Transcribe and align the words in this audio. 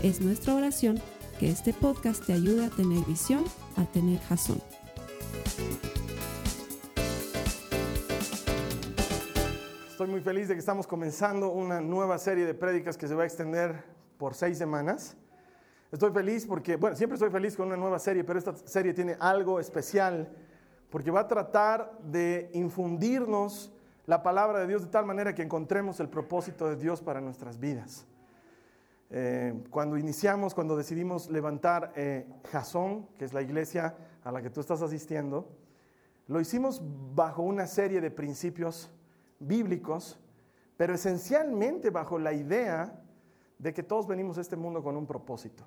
Es 0.00 0.20
nuestra 0.20 0.54
oración 0.54 1.00
que 1.40 1.50
este 1.50 1.72
podcast 1.72 2.24
te 2.24 2.32
ayude 2.32 2.66
a 2.66 2.70
tener 2.70 3.04
visión, 3.04 3.42
a 3.76 3.84
tener 3.84 4.20
jazón. 4.20 4.62
Estoy 9.90 10.06
muy 10.06 10.20
feliz 10.20 10.46
de 10.46 10.54
que 10.54 10.60
estamos 10.60 10.86
comenzando 10.86 11.50
una 11.50 11.80
nueva 11.80 12.16
serie 12.18 12.46
de 12.46 12.54
prédicas 12.54 12.96
que 12.96 13.08
se 13.08 13.14
va 13.16 13.24
a 13.24 13.26
extender 13.26 13.82
por 14.18 14.34
seis 14.34 14.56
semanas. 14.56 15.16
Estoy 15.90 16.12
feliz 16.12 16.46
porque, 16.46 16.76
bueno, 16.76 16.94
siempre 16.94 17.16
estoy 17.16 17.30
feliz 17.30 17.56
con 17.56 17.66
una 17.66 17.76
nueva 17.76 17.98
serie, 17.98 18.22
pero 18.22 18.38
esta 18.38 18.54
serie 18.54 18.94
tiene 18.94 19.16
algo 19.18 19.58
especial 19.58 20.30
porque 20.90 21.10
va 21.10 21.20
a 21.20 21.26
tratar 21.26 21.98
de 22.04 22.50
infundirnos 22.54 23.72
la 24.06 24.22
palabra 24.22 24.60
de 24.60 24.68
Dios 24.68 24.82
de 24.82 24.90
tal 24.90 25.06
manera 25.06 25.34
que 25.34 25.42
encontremos 25.42 25.98
el 25.98 26.08
propósito 26.08 26.68
de 26.68 26.76
Dios 26.76 27.02
para 27.02 27.20
nuestras 27.20 27.58
vidas. 27.58 28.06
Eh, 29.10 29.54
cuando 29.70 29.96
iniciamos, 29.96 30.54
cuando 30.54 30.76
decidimos 30.76 31.30
levantar 31.30 31.92
eh, 31.96 32.26
Jasón, 32.50 33.06
que 33.18 33.24
es 33.24 33.32
la 33.32 33.40
iglesia 33.40 33.96
a 34.22 34.30
la 34.30 34.42
que 34.42 34.50
tú 34.50 34.60
estás 34.60 34.82
asistiendo, 34.82 35.48
lo 36.26 36.40
hicimos 36.40 36.82
bajo 37.14 37.42
una 37.42 37.66
serie 37.66 38.02
de 38.02 38.10
principios 38.10 38.90
bíblicos, 39.38 40.18
pero 40.76 40.94
esencialmente 40.94 41.88
bajo 41.90 42.18
la 42.18 42.34
idea 42.34 43.02
de 43.58 43.72
que 43.72 43.82
todos 43.82 44.06
venimos 44.06 44.36
a 44.36 44.42
este 44.42 44.56
mundo 44.56 44.82
con 44.82 44.96
un 44.96 45.06
propósito, 45.06 45.64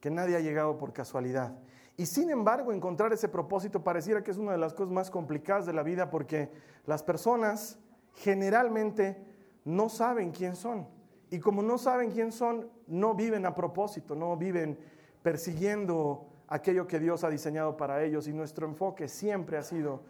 que 0.00 0.10
nadie 0.10 0.36
ha 0.36 0.40
llegado 0.40 0.78
por 0.78 0.92
casualidad. 0.92 1.58
Y 1.96 2.06
sin 2.06 2.30
embargo, 2.30 2.72
encontrar 2.72 3.12
ese 3.12 3.28
propósito 3.28 3.82
pareciera 3.82 4.22
que 4.22 4.30
es 4.30 4.38
una 4.38 4.52
de 4.52 4.58
las 4.58 4.72
cosas 4.72 4.92
más 4.92 5.10
complicadas 5.10 5.66
de 5.66 5.72
la 5.72 5.82
vida 5.82 6.10
porque 6.10 6.48
las 6.86 7.02
personas 7.02 7.76
generalmente 8.14 9.20
no 9.64 9.88
saben 9.88 10.30
quién 10.30 10.54
son. 10.54 10.86
Y 11.30 11.40
como 11.40 11.62
no 11.62 11.78
saben 11.78 12.10
quién 12.10 12.32
son, 12.32 12.68
no 12.86 13.14
viven 13.14 13.44
a 13.46 13.54
propósito, 13.54 14.14
no 14.14 14.36
viven 14.36 14.78
persiguiendo 15.22 16.26
aquello 16.48 16.86
que 16.86 16.98
Dios 16.98 17.24
ha 17.24 17.30
diseñado 17.30 17.76
para 17.76 18.02
ellos. 18.02 18.26
Y 18.28 18.32
nuestro 18.32 18.66
enfoque 18.66 19.08
siempre 19.08 19.58
ha 19.58 19.62
sido 19.62 20.02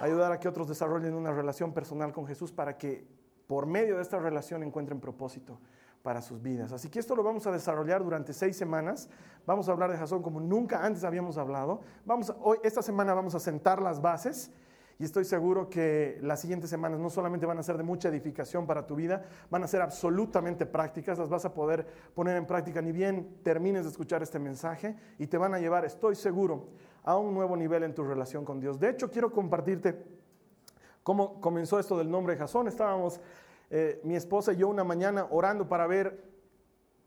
ayudar 0.00 0.32
a 0.32 0.40
que 0.40 0.48
otros 0.48 0.68
desarrollen 0.68 1.14
una 1.14 1.32
relación 1.32 1.72
personal 1.72 2.12
con 2.12 2.26
Jesús 2.26 2.52
para 2.52 2.76
que 2.76 3.06
por 3.46 3.66
medio 3.66 3.96
de 3.96 4.02
esta 4.02 4.18
relación 4.18 4.62
encuentren 4.62 5.00
propósito 5.00 5.58
para 6.02 6.20
sus 6.20 6.42
vidas. 6.42 6.72
Así 6.72 6.90
que 6.90 6.98
esto 6.98 7.16
lo 7.16 7.22
vamos 7.22 7.46
a 7.46 7.52
desarrollar 7.52 8.04
durante 8.04 8.34
seis 8.34 8.56
semanas. 8.56 9.08
Vamos 9.46 9.68
a 9.68 9.72
hablar 9.72 9.90
de 9.90 9.96
Jasón 9.96 10.22
como 10.22 10.40
nunca 10.40 10.84
antes 10.84 11.04
habíamos 11.04 11.38
hablado. 11.38 11.80
Vamos 12.04 12.34
hoy, 12.40 12.58
esta 12.62 12.82
semana 12.82 13.14
vamos 13.14 13.34
a 13.34 13.40
sentar 13.40 13.80
las 13.80 14.02
bases 14.02 14.50
y 14.98 15.04
estoy 15.04 15.24
seguro 15.24 15.68
que 15.68 16.18
las 16.22 16.40
siguientes 16.40 16.70
semanas 16.70 17.00
no 17.00 17.10
solamente 17.10 17.46
van 17.46 17.58
a 17.58 17.62
ser 17.62 17.76
de 17.76 17.82
mucha 17.82 18.08
edificación 18.08 18.66
para 18.66 18.86
tu 18.86 18.94
vida, 18.94 19.24
van 19.50 19.64
a 19.64 19.66
ser 19.66 19.82
absolutamente 19.82 20.66
prácticas, 20.66 21.18
las 21.18 21.28
vas 21.28 21.44
a 21.44 21.52
poder 21.52 21.86
poner 22.14 22.36
en 22.36 22.46
práctica 22.46 22.80
ni 22.80 22.92
bien 22.92 23.38
termines 23.42 23.84
de 23.84 23.90
escuchar 23.90 24.22
este 24.22 24.38
mensaje 24.38 24.96
y 25.18 25.26
te 25.26 25.36
van 25.36 25.54
a 25.54 25.58
llevar, 25.58 25.84
estoy 25.84 26.14
seguro, 26.14 26.68
a 27.02 27.16
un 27.16 27.34
nuevo 27.34 27.56
nivel 27.56 27.82
en 27.82 27.94
tu 27.94 28.04
relación 28.04 28.44
con 28.44 28.60
Dios. 28.60 28.78
De 28.78 28.88
hecho, 28.88 29.10
quiero 29.10 29.30
compartirte 29.30 30.02
cómo 31.02 31.40
comenzó 31.40 31.78
esto 31.78 31.98
del 31.98 32.10
nombre 32.10 32.36
Jasón. 32.36 32.66
Estábamos 32.66 33.20
eh, 33.70 34.00
mi 34.04 34.16
esposa 34.16 34.52
y 34.52 34.56
yo 34.56 34.68
una 34.68 34.84
mañana 34.84 35.26
orando 35.30 35.68
para 35.68 35.86
ver 35.86 36.32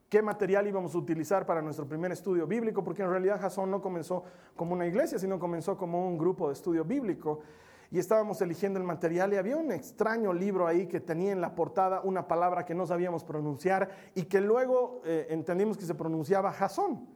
qué 0.09 0.21
material 0.21 0.67
íbamos 0.67 0.93
a 0.93 0.97
utilizar 0.99 1.45
para 1.45 1.61
nuestro 1.61 1.87
primer 1.87 2.11
estudio 2.11 2.45
bíblico, 2.45 2.83
porque 2.83 3.01
en 3.01 3.09
realidad 3.09 3.41
Jasón 3.41 3.71
no 3.71 3.81
comenzó 3.81 4.23
como 4.55 4.73
una 4.73 4.85
iglesia, 4.85 5.17
sino 5.19 5.39
comenzó 5.39 5.77
como 5.77 6.07
un 6.07 6.17
grupo 6.17 6.47
de 6.47 6.53
estudio 6.53 6.85
bíblico 6.85 7.41
y 7.91 7.99
estábamos 7.99 8.41
eligiendo 8.41 8.79
el 8.79 8.85
material 8.85 9.33
y 9.33 9.37
había 9.37 9.57
un 9.57 9.71
extraño 9.71 10.33
libro 10.33 10.67
ahí 10.67 10.87
que 10.87 10.99
tenía 10.99 11.31
en 11.31 11.41
la 11.41 11.55
portada 11.55 12.01
una 12.01 12.27
palabra 12.27 12.65
que 12.65 12.75
no 12.75 12.85
sabíamos 12.85 13.23
pronunciar 13.23 13.89
y 14.13 14.23
que 14.23 14.41
luego 14.41 15.01
eh, 15.05 15.27
entendimos 15.29 15.77
que 15.77 15.85
se 15.85 15.95
pronunciaba 15.95 16.51
Jasón. 16.51 17.07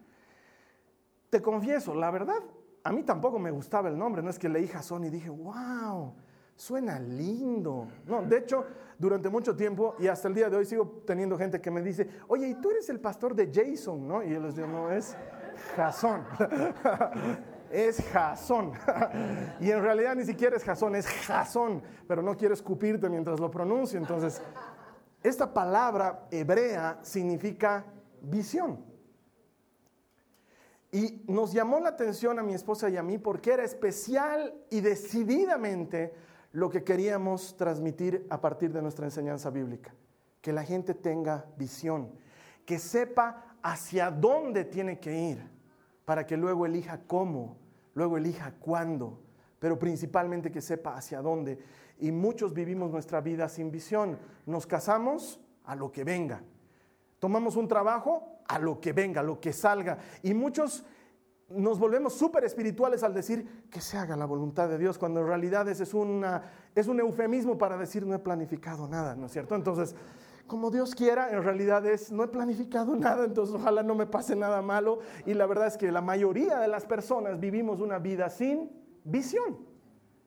Te 1.29 1.41
confieso, 1.41 1.93
la 1.93 2.11
verdad, 2.11 2.41
a 2.83 2.91
mí 2.91 3.03
tampoco 3.03 3.39
me 3.39 3.51
gustaba 3.51 3.89
el 3.89 3.97
nombre, 3.97 4.21
no 4.21 4.29
es 4.29 4.39
que 4.39 4.49
leí 4.49 4.67
Jasón 4.67 5.03
y 5.03 5.09
dije, 5.09 5.29
wow, 5.29 6.13
suena 6.55 6.99
lindo. 6.99 7.87
No, 8.05 8.21
de 8.21 8.37
hecho, 8.37 8.65
durante 8.97 9.29
mucho 9.29 9.55
tiempo 9.55 9.95
y 9.99 10.07
hasta 10.07 10.27
el 10.27 10.35
día 10.35 10.49
de 10.49 10.57
hoy 10.57 10.65
sigo 10.65 11.03
teniendo 11.05 11.37
gente 11.37 11.59
que 11.59 11.71
me 11.71 11.81
dice, 11.81 12.07
oye, 12.27 12.47
¿y 12.47 12.55
tú 12.55 12.71
eres 12.71 12.89
el 12.89 12.99
pastor 12.99 13.35
de 13.35 13.51
Jason? 13.53 14.07
¿no? 14.07 14.23
Y 14.23 14.31
yo 14.31 14.39
les 14.39 14.55
digo, 14.55 14.67
no, 14.67 14.91
es 14.91 15.15
Jasón. 15.75 16.23
es 17.71 18.01
Jasón. 18.11 18.73
y 19.59 19.71
en 19.71 19.81
realidad 19.81 20.15
ni 20.15 20.25
siquiera 20.25 20.55
es 20.55 20.63
Jasón, 20.63 20.95
es 20.95 21.07
Jasón, 21.07 21.81
pero 22.07 22.21
no 22.21 22.35
quiero 22.35 22.53
escupirte 22.53 23.09
mientras 23.09 23.39
lo 23.39 23.49
pronuncio. 23.49 23.99
Entonces, 23.99 24.41
esta 25.23 25.53
palabra 25.53 26.27
hebrea 26.31 26.99
significa 27.01 27.85
visión. 28.21 28.83
Y 30.91 31.23
nos 31.27 31.53
llamó 31.53 31.79
la 31.79 31.89
atención 31.89 32.37
a 32.37 32.43
mi 32.43 32.53
esposa 32.53 32.89
y 32.89 32.97
a 32.97 33.03
mí 33.03 33.17
porque 33.17 33.53
era 33.53 33.63
especial 33.63 34.53
y 34.69 34.81
decididamente 34.81 36.13
lo 36.51 36.69
que 36.69 36.83
queríamos 36.83 37.55
transmitir 37.55 38.27
a 38.29 38.41
partir 38.41 38.73
de 38.73 38.81
nuestra 38.81 39.05
enseñanza 39.05 39.49
bíblica. 39.49 39.93
Que 40.41 40.51
la 40.51 40.63
gente 40.63 40.93
tenga 40.93 41.45
visión, 41.55 42.11
que 42.65 42.77
sepa 42.77 43.55
hacia 43.61 44.11
dónde 44.11 44.65
tiene 44.65 44.99
que 44.99 45.17
ir, 45.17 45.49
para 46.03 46.25
que 46.25 46.35
luego 46.35 46.65
elija 46.65 46.99
cómo 47.07 47.60
luego 47.93 48.17
elija 48.17 48.53
cuándo, 48.59 49.21
pero 49.59 49.77
principalmente 49.77 50.51
que 50.51 50.61
sepa 50.61 50.95
hacia 50.95 51.21
dónde. 51.21 51.59
Y 51.99 52.11
muchos 52.11 52.53
vivimos 52.53 52.91
nuestra 52.91 53.21
vida 53.21 53.47
sin 53.47 53.71
visión. 53.71 54.17
Nos 54.45 54.65
casamos 54.65 55.39
a 55.65 55.75
lo 55.75 55.91
que 55.91 56.03
venga. 56.03 56.41
Tomamos 57.19 57.55
un 57.55 57.67
trabajo 57.67 58.39
a 58.47 58.57
lo 58.59 58.81
que 58.81 58.93
venga, 58.93 59.21
a 59.21 59.23
lo 59.23 59.39
que 59.39 59.53
salga. 59.53 59.99
Y 60.23 60.33
muchos 60.33 60.83
nos 61.55 61.79
volvemos 61.79 62.13
súper 62.13 62.43
espirituales 62.43 63.03
al 63.03 63.13
decir 63.13 63.67
que 63.69 63.81
se 63.81 63.97
haga 63.97 64.15
la 64.15 64.25
voluntad 64.25 64.69
de 64.69 64.77
Dios, 64.77 64.97
cuando 64.97 65.21
en 65.21 65.27
realidad 65.27 65.67
es, 65.67 65.93
una, 65.93 66.43
es 66.73 66.87
un 66.87 66.99
eufemismo 66.99 67.57
para 67.57 67.77
decir 67.77 68.05
no 68.05 68.15
he 68.15 68.19
planificado 68.19 68.87
nada, 68.87 69.15
¿no 69.15 69.25
es 69.25 69.31
cierto? 69.31 69.55
Entonces, 69.55 69.95
como 70.51 70.69
Dios 70.69 70.93
quiera, 70.93 71.31
en 71.31 71.41
realidad 71.43 71.85
es, 71.85 72.11
no 72.11 72.25
he 72.25 72.27
planificado 72.27 72.93
nada, 72.97 73.23
entonces 73.23 73.55
ojalá 73.55 73.83
no 73.83 73.95
me 73.95 74.05
pase 74.05 74.35
nada 74.35 74.61
malo. 74.61 74.99
Y 75.25 75.33
la 75.33 75.45
verdad 75.45 75.67
es 75.67 75.77
que 75.77 75.89
la 75.93 76.01
mayoría 76.01 76.59
de 76.59 76.67
las 76.67 76.85
personas 76.85 77.39
vivimos 77.39 77.79
una 77.79 77.99
vida 77.99 78.29
sin 78.29 78.69
visión. 79.05 79.59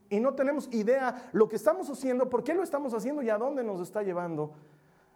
Y 0.09 0.21
no 0.21 0.33
tenemos 0.33 0.73
idea 0.73 1.29
lo 1.33 1.47
que 1.47 1.57
estamos 1.57 1.91
haciendo, 1.91 2.31
por 2.31 2.43
qué 2.43 2.55
lo 2.55 2.63
estamos 2.63 2.95
haciendo 2.95 3.21
y 3.21 3.29
a 3.29 3.37
dónde 3.37 3.63
nos 3.63 3.83
está 3.83 4.03
llevando. 4.03 4.55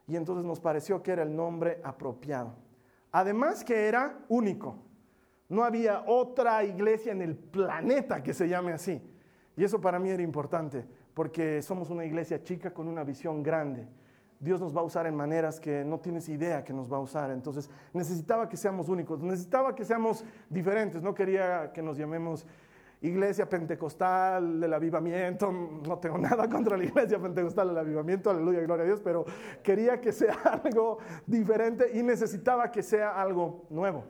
Y 0.06 0.14
entonces 0.14 0.44
nos 0.44 0.60
pareció 0.60 1.02
que 1.02 1.12
era 1.12 1.22
el 1.22 1.34
nombre 1.34 1.80
apropiado. 1.82 2.52
Además 3.10 3.64
que 3.64 3.86
era 3.86 4.18
único. 4.28 4.76
No 5.48 5.64
había 5.64 6.04
otra 6.06 6.64
iglesia 6.64 7.12
en 7.12 7.22
el 7.22 7.34
planeta 7.34 8.22
que 8.22 8.34
se 8.34 8.46
llame 8.46 8.72
así. 8.72 9.00
Y 9.56 9.64
eso 9.64 9.80
para 9.80 9.98
mí 9.98 10.10
era 10.10 10.22
importante, 10.22 10.84
porque 11.14 11.62
somos 11.62 11.88
una 11.88 12.04
iglesia 12.04 12.42
chica 12.42 12.74
con 12.74 12.88
una 12.88 13.04
visión 13.04 13.42
grande. 13.42 13.88
Dios 14.40 14.60
nos 14.60 14.76
va 14.76 14.82
a 14.82 14.84
usar 14.84 15.06
en 15.06 15.16
maneras 15.16 15.58
que 15.58 15.84
no 15.84 15.98
tienes 15.98 16.28
idea 16.28 16.62
que 16.62 16.72
nos 16.72 16.90
va 16.92 16.98
a 16.98 17.00
usar. 17.00 17.30
Entonces 17.30 17.68
necesitaba 17.92 18.48
que 18.48 18.56
seamos 18.56 18.88
únicos, 18.88 19.20
necesitaba 19.20 19.74
que 19.74 19.84
seamos 19.84 20.24
diferentes. 20.48 21.02
No 21.02 21.14
quería 21.14 21.72
que 21.72 21.82
nos 21.82 21.98
llamemos 21.98 22.46
iglesia 23.00 23.48
pentecostal 23.48 24.60
del 24.60 24.72
avivamiento. 24.72 25.50
No 25.50 25.98
tengo 25.98 26.18
nada 26.18 26.48
contra 26.48 26.76
la 26.76 26.84
iglesia 26.84 27.18
pentecostal 27.18 27.68
del 27.68 27.78
avivamiento, 27.78 28.30
aleluya, 28.30 28.60
gloria 28.60 28.84
a 28.84 28.86
Dios, 28.86 29.00
pero 29.02 29.24
quería 29.62 30.00
que 30.00 30.12
sea 30.12 30.34
algo 30.64 30.98
diferente 31.26 31.90
y 31.94 32.02
necesitaba 32.02 32.70
que 32.70 32.82
sea 32.82 33.20
algo 33.20 33.66
nuevo. 33.70 34.04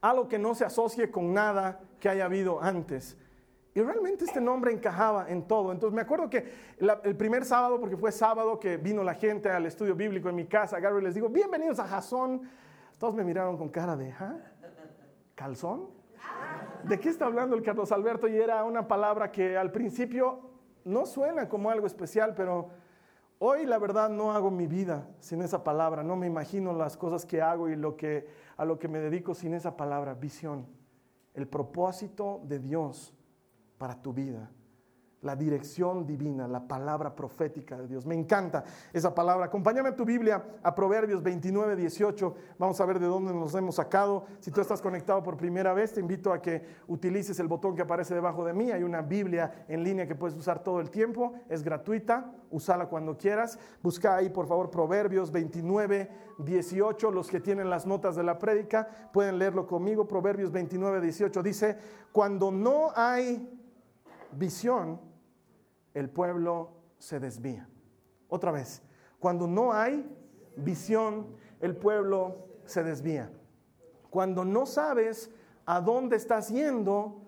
Algo 0.00 0.28
que 0.28 0.38
no 0.38 0.54
se 0.54 0.64
asocie 0.64 1.10
con 1.10 1.32
nada 1.32 1.80
que 1.98 2.08
haya 2.08 2.26
habido 2.26 2.62
antes. 2.62 3.16
Y 3.74 3.82
realmente 3.82 4.24
este 4.24 4.40
nombre 4.40 4.72
encajaba 4.72 5.28
en 5.28 5.48
todo. 5.48 5.72
Entonces 5.72 5.94
me 5.94 6.02
acuerdo 6.02 6.30
que 6.30 6.52
el 6.78 7.16
primer 7.16 7.44
sábado, 7.44 7.80
porque 7.80 7.96
fue 7.96 8.12
sábado 8.12 8.60
que 8.60 8.76
vino 8.76 9.02
la 9.02 9.14
gente 9.14 9.50
al 9.50 9.66
estudio 9.66 9.96
bíblico 9.96 10.28
en 10.28 10.36
mi 10.36 10.46
casa, 10.46 10.76
agarro 10.76 11.00
y 11.00 11.02
les 11.02 11.14
digo, 11.14 11.28
bienvenidos 11.28 11.80
a 11.80 11.86
Jasón. 11.86 12.42
Todos 12.98 13.14
me 13.14 13.24
miraron 13.24 13.56
con 13.56 13.68
cara 13.68 13.96
de, 13.96 14.12
¿ah? 14.12 14.36
¿Calzón? 15.34 15.90
¿De 16.84 17.00
qué 17.00 17.08
está 17.08 17.26
hablando 17.26 17.56
el 17.56 17.62
Carlos 17.62 17.90
Alberto? 17.90 18.28
Y 18.28 18.36
era 18.36 18.62
una 18.62 18.86
palabra 18.86 19.32
que 19.32 19.56
al 19.56 19.72
principio 19.72 20.38
no 20.84 21.04
suena 21.04 21.48
como 21.48 21.70
algo 21.70 21.86
especial, 21.86 22.34
pero 22.36 22.70
Hoy 23.46 23.66
la 23.66 23.78
verdad 23.78 24.08
no 24.08 24.32
hago 24.32 24.50
mi 24.50 24.66
vida 24.66 25.08
sin 25.18 25.42
esa 25.42 25.64
palabra, 25.64 26.02
no 26.02 26.16
me 26.16 26.26
imagino 26.26 26.72
las 26.72 26.96
cosas 26.96 27.26
que 27.26 27.42
hago 27.42 27.68
y 27.68 27.76
lo 27.76 27.96
que, 27.96 28.26
a 28.56 28.64
lo 28.64 28.78
que 28.78 28.88
me 28.88 29.00
dedico 29.00 29.34
sin 29.34 29.54
esa 29.54 29.76
palabra, 29.76 30.14
visión, 30.14 30.66
el 31.34 31.48
propósito 31.48 32.40
de 32.44 32.60
Dios 32.60 33.13
para 33.84 34.00
tu 34.00 34.14
vida 34.14 34.50
la 35.24 35.34
dirección 35.34 36.06
divina, 36.06 36.46
la 36.46 36.68
palabra 36.68 37.16
profética 37.16 37.78
de 37.78 37.88
Dios. 37.88 38.04
Me 38.04 38.14
encanta 38.14 38.62
esa 38.92 39.14
palabra. 39.14 39.46
Acompáñame 39.46 39.88
a 39.88 39.96
tu 39.96 40.04
Biblia 40.04 40.44
a 40.62 40.74
Proverbios 40.74 41.22
29, 41.22 41.76
18. 41.76 42.34
Vamos 42.58 42.78
a 42.80 42.84
ver 42.84 42.98
de 42.98 43.06
dónde 43.06 43.32
nos 43.32 43.54
hemos 43.54 43.76
sacado. 43.76 44.26
Si 44.40 44.50
tú 44.50 44.60
estás 44.60 44.82
conectado 44.82 45.22
por 45.22 45.38
primera 45.38 45.72
vez, 45.72 45.94
te 45.94 46.00
invito 46.00 46.32
a 46.32 46.42
que 46.42 46.62
utilices 46.88 47.40
el 47.40 47.48
botón 47.48 47.74
que 47.74 47.82
aparece 47.82 48.14
debajo 48.14 48.44
de 48.44 48.52
mí. 48.52 48.70
Hay 48.70 48.82
una 48.82 49.00
Biblia 49.00 49.64
en 49.66 49.82
línea 49.82 50.06
que 50.06 50.14
puedes 50.14 50.36
usar 50.36 50.62
todo 50.62 50.78
el 50.78 50.90
tiempo. 50.90 51.32
Es 51.48 51.62
gratuita. 51.62 52.30
Úsala 52.50 52.86
cuando 52.86 53.16
quieras. 53.16 53.58
Busca 53.82 54.16
ahí, 54.16 54.28
por 54.28 54.46
favor, 54.46 54.70
Proverbios 54.70 55.32
29, 55.32 56.10
18. 56.38 57.10
Los 57.10 57.28
que 57.28 57.40
tienen 57.40 57.70
las 57.70 57.86
notas 57.86 58.14
de 58.14 58.24
la 58.24 58.38
prédica 58.38 59.10
pueden 59.10 59.38
leerlo 59.38 59.66
conmigo. 59.66 60.06
Proverbios 60.06 60.52
29, 60.52 61.00
18 61.00 61.42
dice, 61.42 61.78
cuando 62.12 62.50
no 62.50 62.90
hay 62.94 63.63
visión, 64.36 65.00
el 65.94 66.10
pueblo 66.10 66.70
se 66.98 67.20
desvía. 67.20 67.68
Otra 68.28 68.50
vez, 68.50 68.82
cuando 69.18 69.46
no 69.46 69.72
hay 69.72 70.06
visión, 70.56 71.36
el 71.60 71.76
pueblo 71.76 72.48
se 72.64 72.82
desvía. 72.82 73.30
Cuando 74.10 74.44
no 74.44 74.66
sabes 74.66 75.30
a 75.66 75.80
dónde 75.80 76.16
estás 76.16 76.48
yendo, 76.48 77.22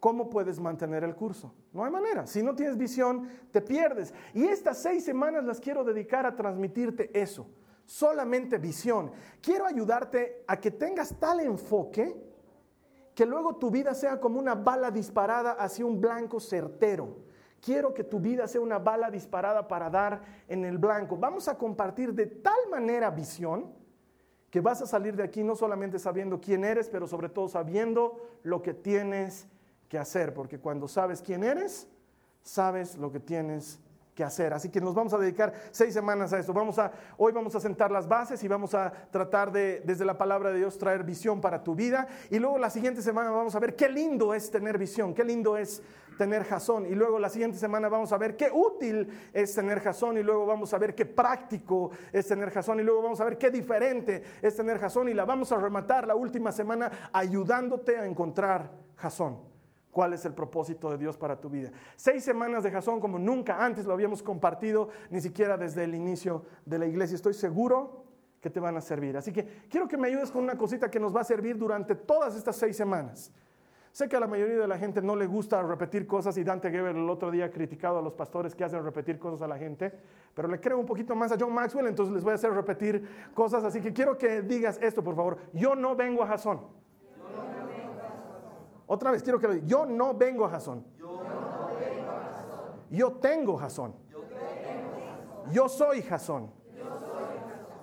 ¿cómo 0.00 0.30
puedes 0.30 0.58
mantener 0.58 1.04
el 1.04 1.14
curso? 1.14 1.54
No 1.72 1.84
hay 1.84 1.90
manera. 1.90 2.26
Si 2.26 2.42
no 2.42 2.54
tienes 2.54 2.76
visión, 2.76 3.28
te 3.50 3.60
pierdes. 3.60 4.12
Y 4.34 4.44
estas 4.44 4.78
seis 4.78 5.04
semanas 5.04 5.44
las 5.44 5.60
quiero 5.60 5.84
dedicar 5.84 6.26
a 6.26 6.34
transmitirte 6.36 7.10
eso. 7.18 7.48
Solamente 7.84 8.58
visión. 8.58 9.12
Quiero 9.40 9.66
ayudarte 9.66 10.44
a 10.46 10.58
que 10.58 10.70
tengas 10.70 11.18
tal 11.18 11.40
enfoque 11.40 12.31
que 13.14 13.26
luego 13.26 13.56
tu 13.56 13.70
vida 13.70 13.94
sea 13.94 14.20
como 14.20 14.38
una 14.38 14.54
bala 14.54 14.90
disparada 14.90 15.52
hacia 15.52 15.84
un 15.84 16.00
blanco 16.00 16.40
certero 16.40 17.16
Quiero 17.62 17.94
que 17.94 18.02
tu 18.02 18.18
vida 18.18 18.48
sea 18.48 18.60
una 18.60 18.80
bala 18.80 19.08
disparada 19.08 19.68
para 19.68 19.88
dar 19.88 20.20
en 20.48 20.64
el 20.64 20.78
blanco. 20.78 21.16
Vamos 21.16 21.46
a 21.46 21.56
compartir 21.56 22.12
de 22.12 22.26
tal 22.26 22.68
manera 22.68 23.08
visión 23.10 23.72
que 24.50 24.60
vas 24.60 24.82
a 24.82 24.86
salir 24.86 25.14
de 25.14 25.22
aquí 25.22 25.44
no 25.44 25.54
solamente 25.54 26.00
sabiendo 26.00 26.40
quién 26.40 26.64
eres, 26.64 26.90
pero 26.90 27.06
sobre 27.06 27.28
todo 27.28 27.46
sabiendo 27.48 28.20
lo 28.42 28.62
que 28.62 28.74
tienes 28.74 29.46
que 29.88 29.96
hacer. 29.96 30.34
Porque 30.34 30.58
cuando 30.58 30.88
sabes 30.88 31.22
quién 31.22 31.44
eres, 31.44 31.86
sabes 32.42 32.98
lo 32.98 33.12
que 33.12 33.20
tienes 33.20 33.78
que 34.14 34.24
hacer. 34.24 34.52
Así 34.52 34.68
que 34.68 34.80
nos 34.80 34.94
vamos 34.94 35.12
a 35.14 35.18
dedicar 35.18 35.52
seis 35.70 35.94
semanas 35.94 36.32
a 36.32 36.38
esto. 36.38 36.52
Vamos 36.52 36.78
a, 36.78 36.92
hoy 37.16 37.32
vamos 37.32 37.54
a 37.54 37.60
sentar 37.60 37.90
las 37.90 38.06
bases 38.06 38.42
y 38.44 38.48
vamos 38.48 38.74
a 38.74 38.92
tratar 39.10 39.50
de, 39.52 39.82
desde 39.84 40.04
la 40.04 40.18
palabra 40.18 40.50
de 40.50 40.58
Dios, 40.58 40.78
traer 40.78 41.02
visión 41.02 41.40
para 41.40 41.62
tu 41.62 41.74
vida. 41.74 42.06
Y 42.30 42.38
luego 42.38 42.58
la 42.58 42.70
siguiente 42.70 43.02
semana 43.02 43.30
vamos 43.30 43.54
a 43.54 43.60
ver 43.60 43.74
qué 43.74 43.88
lindo 43.88 44.34
es 44.34 44.50
tener 44.50 44.76
visión, 44.78 45.14
qué 45.14 45.24
lindo 45.24 45.56
es 45.56 45.82
tener 46.18 46.44
jazón. 46.44 46.86
Y 46.86 46.94
luego 46.94 47.18
la 47.18 47.30
siguiente 47.30 47.58
semana 47.58 47.88
vamos 47.88 48.12
a 48.12 48.18
ver 48.18 48.36
qué 48.36 48.50
útil 48.52 49.08
es 49.32 49.54
tener 49.54 49.80
jazón. 49.80 50.18
Y 50.18 50.22
luego 50.22 50.44
vamos 50.44 50.74
a 50.74 50.78
ver 50.78 50.94
qué 50.94 51.06
práctico 51.06 51.90
es 52.12 52.26
tener 52.26 52.50
jazón. 52.50 52.80
Y 52.80 52.82
luego 52.82 53.02
vamos 53.02 53.20
a 53.20 53.24
ver 53.24 53.38
qué 53.38 53.50
diferente 53.50 54.22
es 54.42 54.54
tener 54.54 54.78
jazón. 54.78 55.08
Y 55.08 55.14
la 55.14 55.24
vamos 55.24 55.52
a 55.52 55.56
rematar 55.56 56.06
la 56.06 56.14
última 56.14 56.52
semana 56.52 57.10
ayudándote 57.12 57.96
a 57.96 58.04
encontrar 58.04 58.70
jazón. 58.96 59.51
¿Cuál 59.92 60.14
es 60.14 60.24
el 60.24 60.32
propósito 60.32 60.90
de 60.90 60.96
Dios 60.96 61.18
para 61.18 61.38
tu 61.38 61.50
vida? 61.50 61.70
Seis 61.96 62.24
semanas 62.24 62.64
de 62.64 62.70
jazón 62.70 62.98
como 62.98 63.18
nunca 63.18 63.62
antes 63.62 63.84
lo 63.84 63.92
habíamos 63.92 64.22
compartido, 64.22 64.88
ni 65.10 65.20
siquiera 65.20 65.58
desde 65.58 65.84
el 65.84 65.94
inicio 65.94 66.46
de 66.64 66.78
la 66.78 66.86
iglesia. 66.86 67.14
Estoy 67.14 67.34
seguro 67.34 68.02
que 68.40 68.48
te 68.48 68.58
van 68.58 68.74
a 68.74 68.80
servir. 68.80 69.18
Así 69.18 69.32
que 69.32 69.66
quiero 69.68 69.86
que 69.86 69.98
me 69.98 70.08
ayudes 70.08 70.30
con 70.30 70.44
una 70.44 70.56
cosita 70.56 70.90
que 70.90 70.98
nos 70.98 71.14
va 71.14 71.20
a 71.20 71.24
servir 71.24 71.58
durante 71.58 71.94
todas 71.94 72.34
estas 72.34 72.56
seis 72.56 72.74
semanas. 72.74 73.30
Sé 73.92 74.08
que 74.08 74.16
a 74.16 74.20
la 74.20 74.26
mayoría 74.26 74.56
de 74.56 74.66
la 74.66 74.78
gente 74.78 75.02
no 75.02 75.14
le 75.14 75.26
gusta 75.26 75.60
repetir 75.60 76.06
cosas 76.06 76.38
y 76.38 76.44
Dante 76.44 76.70
Geber 76.70 76.96
el 76.96 77.10
otro 77.10 77.30
día 77.30 77.44
ha 77.44 77.50
criticado 77.50 77.98
a 77.98 78.02
los 78.02 78.14
pastores 78.14 78.54
que 78.54 78.64
hacen 78.64 78.82
repetir 78.82 79.18
cosas 79.18 79.42
a 79.42 79.46
la 79.46 79.58
gente, 79.58 79.92
pero 80.32 80.48
le 80.48 80.58
creo 80.58 80.78
un 80.78 80.86
poquito 80.86 81.14
más 81.14 81.30
a 81.32 81.36
John 81.38 81.52
Maxwell, 81.52 81.86
entonces 81.86 82.14
les 82.14 82.24
voy 82.24 82.32
a 82.32 82.36
hacer 82.36 82.50
repetir 82.54 83.06
cosas, 83.34 83.62
así 83.62 83.82
que 83.82 83.92
quiero 83.92 84.16
que 84.16 84.40
digas 84.40 84.78
esto, 84.80 85.04
por 85.04 85.14
favor. 85.14 85.36
Yo 85.52 85.76
no 85.76 85.94
vengo 85.94 86.22
a 86.22 86.28
Jasón. 86.28 86.81
Otra 88.92 89.10
vez, 89.10 89.22
quiero 89.22 89.40
que 89.40 89.46
lo 89.46 89.54
digas. 89.54 89.66
Yo 89.70 89.86
no 89.86 90.12
vengo 90.12 90.44
a 90.44 90.50
Jasón. 90.50 90.84
Yo, 92.90 93.12
tengo 93.22 93.56
Jasón. 93.56 93.94
Yo, 95.50 95.66
soy 95.70 96.02
Jasón. 96.02 96.50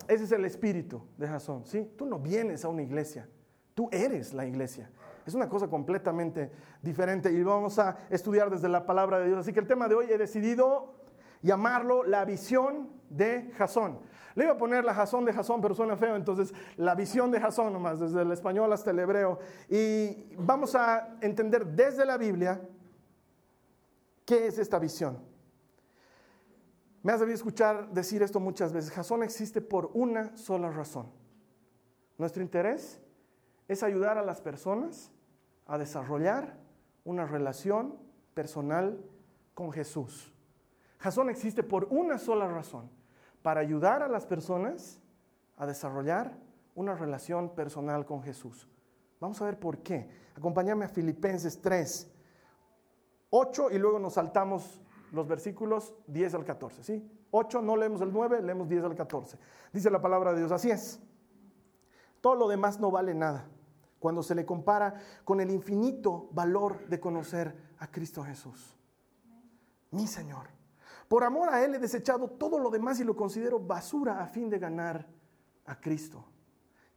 Ese 0.08 0.26
es 0.26 0.32
el 0.32 0.46
espíritu 0.46 1.02
de 1.18 1.28
Jasón, 1.28 1.66
¿sí? 1.66 1.92
Tú 1.98 2.06
no 2.06 2.20
vienes 2.20 2.64
a 2.64 2.70
una 2.70 2.84
iglesia, 2.84 3.28
tú 3.74 3.90
eres 3.92 4.36
la 4.36 4.46
iglesia. 4.46 4.92
Es 5.26 5.34
una 5.34 5.50
cosa 5.50 5.68
completamente 5.68 6.52
diferente 6.84 7.32
y 7.32 7.42
vamos 7.42 7.80
a 7.80 7.98
estudiar 8.12 8.52
desde 8.52 8.70
la 8.70 8.86
palabra 8.86 9.18
de 9.18 9.30
Dios. 9.30 9.40
Así 9.40 9.52
que 9.52 9.62
el 9.62 9.68
tema 9.68 9.88
de 9.88 9.96
hoy 9.96 10.12
he 10.12 10.18
decidido 10.20 10.94
llamarlo 11.42 12.04
la 12.04 12.26
visión 12.26 12.90
de 13.10 13.52
Jasón. 13.58 14.00
Le 14.36 14.46
iba 14.46 14.54
a 14.54 14.58
poner 14.58 14.86
la 14.86 14.94
Jasón 14.94 15.26
de 15.26 15.34
Jasón, 15.34 15.62
pero 15.62 15.76
suena 15.76 15.98
feo, 15.98 16.16
entonces 16.16 16.54
la 16.78 16.96
visión 16.96 17.32
de 17.32 17.40
Jasón 17.40 17.74
nomás, 17.74 18.00
desde 18.00 18.22
el 18.22 18.32
español 18.32 18.72
hasta 18.72 18.92
el 18.92 19.00
hebreo. 19.00 19.40
Y 19.70 20.36
vamos 20.38 20.76
a 20.76 21.18
entender 21.22 21.66
desde 21.66 22.06
la 22.06 22.18
Biblia 22.18 22.62
qué 24.26 24.48
es 24.48 24.60
esta 24.60 24.80
visión. 24.80 25.18
Me 27.02 27.12
has 27.12 27.20
debido 27.20 27.36
escuchar 27.36 27.90
decir 27.92 28.22
esto 28.22 28.40
muchas 28.40 28.74
veces. 28.74 28.92
Jasón 28.92 29.24
existe 29.24 29.62
por 29.62 29.90
una 29.94 30.36
sola 30.36 30.70
razón. 30.70 31.12
Nuestro 32.18 32.42
interés 32.42 33.02
es 33.68 33.84
ayudar 33.84 34.18
a 34.18 34.24
las 34.24 34.42
personas 34.42 35.12
a 35.66 35.78
desarrollar 35.78 36.58
una 37.06 37.26
relación 37.26 37.98
personal 38.34 39.00
con 39.54 39.72
Jesús. 39.72 40.34
Jasón 41.00 41.30
existe 41.30 41.64
por 41.64 41.88
una 41.90 42.18
sola 42.18 42.48
razón, 42.48 42.90
para 43.42 43.62
ayudar 43.62 44.04
a 44.04 44.08
las 44.08 44.26
personas 44.26 45.02
a 45.58 45.66
desarrollar 45.66 46.38
una 46.76 46.94
relación 46.94 47.56
personal 47.56 48.06
con 48.06 48.22
Jesús. 48.22 48.68
Vamos 49.20 49.42
a 49.42 49.46
ver 49.46 49.60
por 49.60 49.80
qué. 49.80 50.10
Acompáñame 50.36 50.86
a 50.86 50.90
Filipenses 50.90 51.62
3, 51.62 52.12
8 53.30 53.72
y 53.72 53.78
luego 53.78 54.00
nos 54.00 54.14
saltamos 54.14 54.82
los 55.12 55.28
versículos 55.28 55.94
10 56.08 56.36
al 56.36 56.46
14. 56.46 56.84
¿sí? 56.84 57.12
8 57.32 57.62
no 57.62 57.76
leemos 57.76 58.02
el 58.02 58.12
9, 58.12 58.42
leemos 58.42 58.70
10 58.70 58.84
al 58.84 58.96
14. 58.96 59.38
Dice 59.74 59.90
la 59.90 60.02
palabra 60.02 60.34
de 60.34 60.40
Dios, 60.40 60.52
así 60.52 60.70
es. 60.70 61.02
Todo 62.22 62.36
lo 62.36 62.48
demás 62.48 62.80
no 62.80 62.92
vale 62.92 63.14
nada 63.14 63.46
cuando 64.00 64.24
se 64.24 64.36
le 64.36 64.46
compara 64.46 64.96
con 65.24 65.40
el 65.42 65.52
infinito 65.52 66.30
valor 66.32 66.88
de 66.88 67.00
conocer 67.00 67.56
a 67.80 67.88
Cristo 67.88 68.24
Jesús. 68.24 68.78
Mi 69.92 70.08
Señor. 70.08 70.59
Por 71.10 71.24
amor 71.24 71.50
a 71.50 71.66
Él 71.66 71.74
he 71.74 71.80
desechado 71.80 72.30
todo 72.30 72.60
lo 72.60 72.70
demás 72.70 73.00
y 73.00 73.04
lo 73.04 73.16
considero 73.16 73.60
basura 73.60 74.22
a 74.22 74.28
fin 74.28 74.48
de 74.48 74.60
ganar 74.60 75.08
a 75.66 75.82
Cristo. 75.82 76.24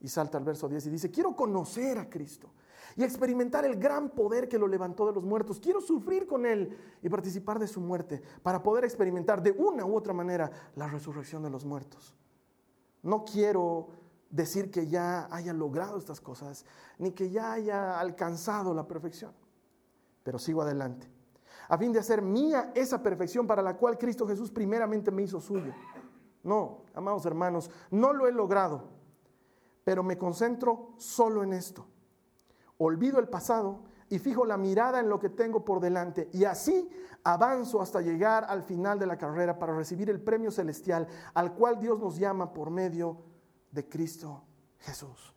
Y 0.01 0.09
salta 0.09 0.37
al 0.37 0.45
verso 0.45 0.69
10 0.69 0.87
y 0.87 0.91
dice, 0.91 1.11
quiero 1.11 1.35
conocer 1.35 1.99
a 1.99 2.11
Cristo 2.11 2.53
y 2.95 3.05
experimentar 3.05 3.65
el 3.65 3.77
gran 3.77 4.11
poder 4.11 4.49
que 4.49 4.59
lo 4.59 4.69
levantó 4.69 5.07
de 5.07 5.15
los 5.15 5.25
muertos. 5.25 5.59
Quiero 5.59 5.81
sufrir 5.81 6.27
con 6.27 6.45
Él 6.45 6.77
y 7.03 7.09
participar 7.09 7.59
de 7.59 7.67
su 7.67 7.81
muerte 7.81 8.23
para 8.43 8.63
poder 8.63 8.85
experimentar 8.85 9.43
de 9.43 9.53
una 9.53 9.87
u 9.87 9.97
otra 9.97 10.13
manera 10.13 10.51
la 10.77 10.89
resurrección 10.89 11.43
de 11.43 11.49
los 11.49 11.65
muertos. 11.65 12.15
No 13.03 13.25
quiero 13.25 13.89
decir 14.29 14.71
que 14.71 14.89
ya 14.89 15.27
haya 15.35 15.55
logrado 15.55 15.97
estas 15.97 16.21
cosas, 16.21 16.67
ni 16.99 17.13
que 17.13 17.31
ya 17.31 17.53
haya 17.53 17.99
alcanzado 17.99 18.75
la 18.75 18.87
perfección. 18.87 19.33
Pero 20.23 20.39
sigo 20.39 20.61
adelante, 20.61 21.09
a 21.69 21.79
fin 21.79 21.93
de 21.93 21.99
hacer 21.99 22.23
mía 22.23 22.73
esa 22.75 23.03
perfección 23.03 23.47
para 23.47 23.63
la 23.63 23.77
cual 23.77 23.99
Cristo 23.99 24.27
Jesús 24.27 24.51
primeramente 24.51 25.11
me 25.11 25.23
hizo 25.23 25.41
suyo. 25.41 25.73
No, 26.43 26.83
amados 26.95 27.25
hermanos, 27.27 27.71
no 27.91 28.13
lo 28.13 28.27
he 28.27 28.33
logrado, 28.33 28.89
pero 29.85 30.03
me 30.03 30.19
concentro 30.19 30.95
solo 30.97 31.43
en 31.43 31.53
esto. 31.53 31.87
Olvido 32.79 33.19
el 33.19 33.29
pasado 33.29 33.85
y 34.09 34.19
fijo 34.19 34.45
la 34.45 34.57
mirada 34.57 35.01
en 35.01 35.09
lo 35.09 35.19
que 35.19 35.31
tengo 35.31 35.65
por 35.65 35.81
delante 35.81 36.29
y 36.33 36.45
así 36.45 36.91
avanzo 37.25 37.81
hasta 37.81 38.01
llegar 38.01 38.45
al 38.49 38.63
final 38.63 38.99
de 38.99 39.07
la 39.07 39.17
carrera 39.17 39.59
para 39.59 39.75
recibir 39.75 40.11
el 40.11 40.21
premio 40.21 40.51
celestial 40.51 41.07
al 41.35 41.55
cual 41.55 41.79
Dios 41.79 41.99
nos 41.99 42.19
llama 42.19 42.53
por 42.53 42.71
medio 42.71 43.23
de 43.71 43.89
Cristo 43.89 44.45
Jesús. 44.81 45.35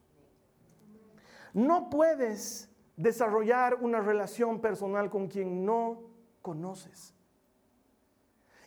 No 1.53 1.89
puedes 1.89 2.69
desarrollar 2.97 3.75
una 3.75 4.01
relación 4.01 4.59
personal 4.59 5.09
con 5.09 5.27
quien 5.27 5.65
no 5.65 6.14
conoces. 6.45 7.15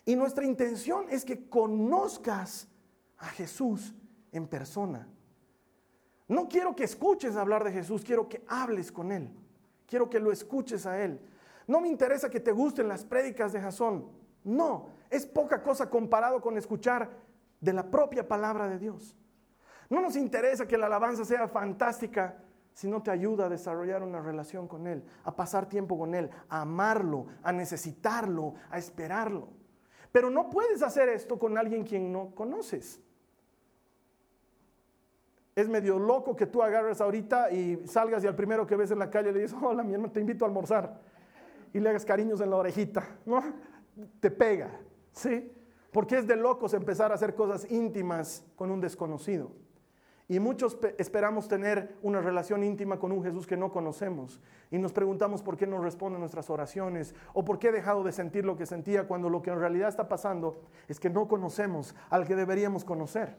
Y 0.03 0.17
nuestra 0.17 0.43
intención 0.43 1.05
es 1.09 1.23
que 1.23 1.47
conozcas 1.47 2.67
a 3.17 3.27
Jesús 3.27 3.95
en 4.33 4.47
persona. 4.47 5.07
No 6.27 6.49
quiero 6.49 6.75
que 6.75 6.83
escuches 6.83 7.37
hablar 7.37 7.63
de 7.63 7.71
Jesús, 7.71 8.03
quiero 8.03 8.27
que 8.27 8.43
hables 8.49 8.91
con 8.91 9.13
Él. 9.13 9.29
Quiero 9.87 10.09
que 10.09 10.19
lo 10.19 10.33
escuches 10.33 10.85
a 10.85 11.01
Él. 11.01 11.21
No 11.67 11.79
me 11.79 11.87
interesa 11.87 12.29
que 12.29 12.41
te 12.41 12.51
gusten 12.51 12.89
las 12.89 13.05
prédicas 13.05 13.53
de 13.53 13.61
Jasón. 13.61 14.09
No, 14.43 14.89
es 15.09 15.25
poca 15.25 15.63
cosa 15.63 15.89
comparado 15.89 16.41
con 16.41 16.57
escuchar 16.57 17.09
de 17.61 17.71
la 17.71 17.89
propia 17.89 18.27
palabra 18.27 18.67
de 18.67 18.77
Dios. 18.77 19.15
No 19.89 20.01
nos 20.01 20.17
interesa 20.17 20.67
que 20.67 20.77
la 20.77 20.87
alabanza 20.87 21.23
sea 21.23 21.47
fantástica 21.47 22.43
si 22.73 22.87
no 22.87 23.01
te 23.03 23.11
ayuda 23.11 23.45
a 23.45 23.49
desarrollar 23.49 24.03
una 24.03 24.21
relación 24.21 24.67
con 24.67 24.87
Él, 24.87 25.03
a 25.23 25.35
pasar 25.35 25.67
tiempo 25.67 25.97
con 25.97 26.15
Él, 26.15 26.29
a 26.47 26.61
amarlo, 26.61 27.27
a 27.43 27.51
necesitarlo, 27.51 28.53
a 28.69 28.77
esperarlo. 28.77 29.49
Pero 30.11 30.29
no 30.29 30.49
puedes 30.49 30.81
hacer 30.81 31.09
esto 31.09 31.37
con 31.37 31.57
alguien 31.57 31.83
quien 31.83 32.11
no 32.11 32.33
conoces. 32.33 32.99
Es 35.55 35.67
medio 35.67 35.99
loco 35.99 36.35
que 36.35 36.45
tú 36.45 36.63
agarres 36.63 37.01
ahorita 37.01 37.51
y 37.51 37.85
salgas 37.85 38.23
y 38.23 38.27
al 38.27 38.35
primero 38.35 38.65
que 38.65 38.75
ves 38.75 38.91
en 38.91 38.99
la 38.99 39.09
calle 39.09 39.31
le 39.31 39.41
dices, 39.41 39.57
hola 39.61 39.83
mi 39.83 39.93
hermano, 39.93 40.11
te 40.11 40.21
invito 40.21 40.45
a 40.45 40.47
almorzar. 40.47 41.01
Y 41.73 41.79
le 41.79 41.89
hagas 41.89 42.05
cariños 42.05 42.39
en 42.41 42.49
la 42.49 42.55
orejita, 42.55 43.17
¿no? 43.25 43.43
Te 44.19 44.31
pega, 44.31 44.71
¿sí? 45.11 45.51
Porque 45.91 46.17
es 46.17 46.27
de 46.27 46.35
locos 46.35 46.73
empezar 46.73 47.11
a 47.11 47.15
hacer 47.15 47.35
cosas 47.35 47.69
íntimas 47.69 48.45
con 48.55 48.71
un 48.71 48.79
desconocido. 48.79 49.51
Y 50.31 50.39
muchos 50.39 50.77
esperamos 50.99 51.47
tener 51.47 51.95
una 52.03 52.21
relación 52.21 52.63
íntima 52.63 52.99
con 52.99 53.11
un 53.11 53.23
Jesús 53.23 53.47
que 53.47 53.57
no 53.57 53.71
conocemos. 53.71 54.39
Y 54.69 54.77
nos 54.77 54.93
preguntamos 54.93 55.41
por 55.41 55.57
qué 55.57 55.65
no 55.65 55.81
responde 55.81 56.19
nuestras 56.19 56.51
oraciones 56.51 57.15
o 57.33 57.43
por 57.43 57.57
qué 57.57 57.69
he 57.69 57.71
dejado 57.71 58.03
de 58.03 58.11
sentir 58.11 58.45
lo 58.45 58.55
que 58.55 58.67
sentía 58.67 59.07
cuando 59.07 59.27
lo 59.27 59.41
que 59.41 59.49
en 59.49 59.59
realidad 59.59 59.89
está 59.89 60.07
pasando 60.07 60.61
es 60.87 60.99
que 60.99 61.09
no 61.09 61.27
conocemos 61.27 61.95
al 62.11 62.27
que 62.27 62.35
deberíamos 62.35 62.85
conocer. 62.85 63.37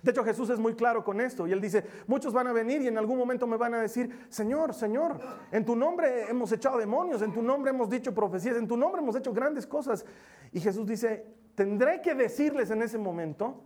De 0.00 0.12
hecho, 0.12 0.22
Jesús 0.22 0.48
es 0.48 0.60
muy 0.60 0.74
claro 0.74 1.02
con 1.02 1.20
esto 1.20 1.44
y 1.44 1.52
él 1.52 1.60
dice, 1.60 1.84
muchos 2.06 2.32
van 2.32 2.46
a 2.46 2.52
venir 2.52 2.80
y 2.80 2.86
en 2.86 2.96
algún 2.96 3.18
momento 3.18 3.44
me 3.44 3.56
van 3.56 3.74
a 3.74 3.80
decir, 3.80 4.26
Señor, 4.28 4.74
Señor, 4.74 5.18
en 5.50 5.64
tu 5.64 5.74
nombre 5.74 6.30
hemos 6.30 6.52
echado 6.52 6.78
demonios, 6.78 7.20
en 7.20 7.32
tu 7.32 7.42
nombre 7.42 7.72
hemos 7.72 7.90
dicho 7.90 8.14
profecías, 8.14 8.56
en 8.56 8.68
tu 8.68 8.76
nombre 8.76 9.02
hemos 9.02 9.16
hecho 9.16 9.32
grandes 9.32 9.66
cosas. 9.66 10.06
Y 10.52 10.60
Jesús 10.60 10.86
dice, 10.86 11.26
tendré 11.56 12.00
que 12.00 12.14
decirles 12.14 12.70
en 12.70 12.80
ese 12.80 12.96
momento, 12.96 13.60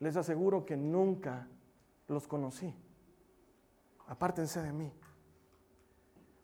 les 0.00 0.16
aseguro 0.16 0.66
que 0.66 0.76
nunca 0.76 1.46
los 2.08 2.26
conocí. 2.26 2.74
Apártense 4.08 4.60
de 4.60 4.72
mí. 4.72 4.92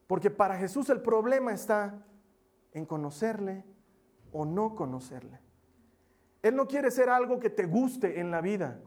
Porque 0.07 0.31
para 0.31 0.57
Jesús 0.57 0.89
el 0.91 1.01
problema 1.01 1.53
está 1.53 2.07
en 2.73 2.87
conocerle 2.87 3.65
o 4.33 4.45
no 4.45 4.77
conocerle. 4.77 5.41
Él 6.43 6.55
no 6.55 6.69
quiere 6.69 6.91
ser 6.91 7.09
algo 7.09 7.41
que 7.41 7.51
te 7.51 7.67
guste 7.67 8.21
en 8.21 8.31
la 8.31 8.41
vida. 8.41 8.79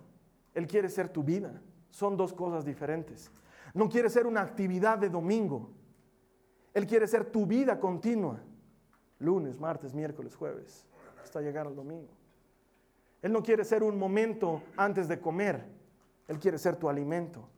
Él 0.53 0.65
quiere 0.67 0.87
ser 0.87 1.09
tu 1.09 1.23
vida. 1.23 1.61
Son 1.89 2.15
dos 2.15 2.33
cosas 2.33 2.63
diferentes. 2.63 3.31
No 3.73 3.89
quiere 3.89 4.09
ser 4.09 4.27
una 4.27 4.41
actividad 4.41 4.97
de 4.97 5.09
domingo. 5.09 5.71
Él 6.73 6.85
quiere 6.85 7.07
ser 7.07 7.25
tu 7.25 7.45
vida 7.45 7.79
continua. 7.79 8.39
Lunes, 9.17 9.59
martes, 9.59 9.93
miércoles, 9.93 10.35
jueves, 10.35 10.87
hasta 11.21 11.41
llegar 11.41 11.67
al 11.67 11.75
domingo. 11.75 12.18
Él 13.21 13.31
no 13.31 13.43
quiere 13.43 13.65
ser 13.65 13.83
un 13.83 13.97
momento 13.97 14.63
antes 14.77 15.07
de 15.07 15.19
comer, 15.19 15.65
Él 16.27 16.39
quiere 16.39 16.57
ser 16.57 16.77
tu 16.77 16.89
alimento. 16.89 17.49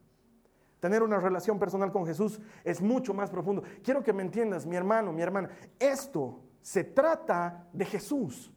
Tener 0.80 1.04
una 1.04 1.20
relación 1.20 1.60
personal 1.60 1.92
con 1.92 2.08
Jesús 2.08 2.40
es 2.64 2.82
mucho 2.82 3.14
más 3.14 3.30
profundo. 3.30 3.62
Quiero 3.84 4.04
que 4.04 4.14
me 4.14 4.24
entiendas, 4.24 4.66
mi 4.66 4.76
hermano, 4.76 5.14
mi 5.14 5.22
hermana, 5.22 5.50
esto 5.78 6.40
se 6.60 6.84
trata 6.84 7.68
de 7.72 7.86
Jesús. 7.86 8.52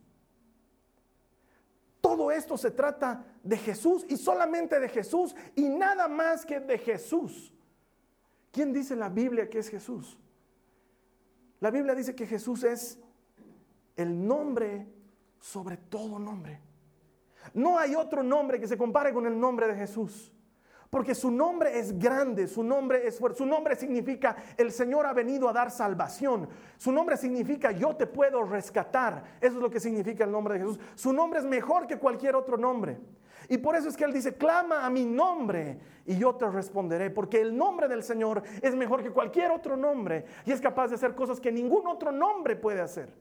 Todo 2.00 2.30
esto 2.30 2.56
se 2.56 2.70
trata 2.70 3.24
de 3.42 3.56
Jesús 3.58 4.06
y 4.08 4.16
solamente 4.16 4.80
de 4.80 4.88
Jesús 4.88 5.36
y 5.54 5.68
nada 5.68 6.08
más 6.08 6.46
que 6.46 6.60
de 6.60 6.78
Jesús. 6.78 7.52
¿Quién 8.50 8.72
dice 8.72 8.96
la 8.96 9.08
Biblia 9.08 9.50
que 9.50 9.58
es 9.58 9.68
Jesús? 9.68 10.18
La 11.60 11.70
Biblia 11.70 11.94
dice 11.94 12.14
que 12.14 12.26
Jesús 12.26 12.62
es 12.64 12.98
el 13.96 14.26
nombre 14.26 14.86
sobre 15.40 15.76
todo 15.76 16.18
nombre. 16.18 16.60
No 17.52 17.78
hay 17.78 17.94
otro 17.94 18.22
nombre 18.22 18.58
que 18.58 18.66
se 18.66 18.78
compare 18.78 19.12
con 19.12 19.26
el 19.26 19.38
nombre 19.38 19.68
de 19.68 19.74
Jesús. 19.74 20.32
Porque 20.94 21.16
su 21.16 21.28
nombre 21.28 21.76
es 21.76 21.98
grande, 21.98 22.46
su 22.46 22.62
nombre 22.62 23.04
es 23.04 23.18
fuerte, 23.18 23.38
su 23.38 23.46
nombre 23.46 23.74
significa 23.74 24.36
el 24.56 24.70
Señor 24.70 25.06
ha 25.06 25.12
venido 25.12 25.48
a 25.48 25.52
dar 25.52 25.72
salvación. 25.72 26.48
Su 26.76 26.92
nombre 26.92 27.16
significa 27.16 27.72
yo 27.72 27.96
te 27.96 28.06
puedo 28.06 28.44
rescatar. 28.44 29.24
Eso 29.40 29.56
es 29.56 29.60
lo 29.60 29.70
que 29.70 29.80
significa 29.80 30.22
el 30.22 30.30
nombre 30.30 30.54
de 30.54 30.60
Jesús. 30.60 30.78
Su 30.94 31.12
nombre 31.12 31.40
es 31.40 31.46
mejor 31.46 31.88
que 31.88 31.98
cualquier 31.98 32.36
otro 32.36 32.56
nombre. 32.56 33.00
Y 33.48 33.58
por 33.58 33.74
eso 33.74 33.88
es 33.88 33.96
que 33.96 34.04
Él 34.04 34.12
dice, 34.12 34.36
clama 34.36 34.86
a 34.86 34.90
mi 34.90 35.04
nombre 35.04 35.80
y 36.06 36.16
yo 36.16 36.36
te 36.36 36.48
responderé. 36.48 37.10
Porque 37.10 37.40
el 37.40 37.56
nombre 37.56 37.88
del 37.88 38.04
Señor 38.04 38.44
es 38.62 38.76
mejor 38.76 39.02
que 39.02 39.10
cualquier 39.10 39.50
otro 39.50 39.76
nombre 39.76 40.26
y 40.46 40.52
es 40.52 40.60
capaz 40.60 40.90
de 40.90 40.94
hacer 40.94 41.16
cosas 41.16 41.40
que 41.40 41.50
ningún 41.50 41.88
otro 41.88 42.12
nombre 42.12 42.54
puede 42.54 42.80
hacer. 42.80 43.12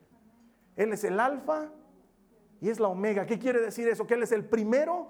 Él 0.75 0.93
es 0.93 1.03
el 1.03 1.19
alfa 1.19 1.71
y 2.63 2.69
es 2.69 2.79
la 2.79 2.87
omega. 2.87 3.25
¿Qué 3.25 3.37
quiere 3.37 3.59
decir 3.59 3.89
eso? 3.89 4.07
Que 4.07 4.13
Él 4.13 4.23
es 4.23 4.31
el 4.31 4.45
primero 4.45 5.09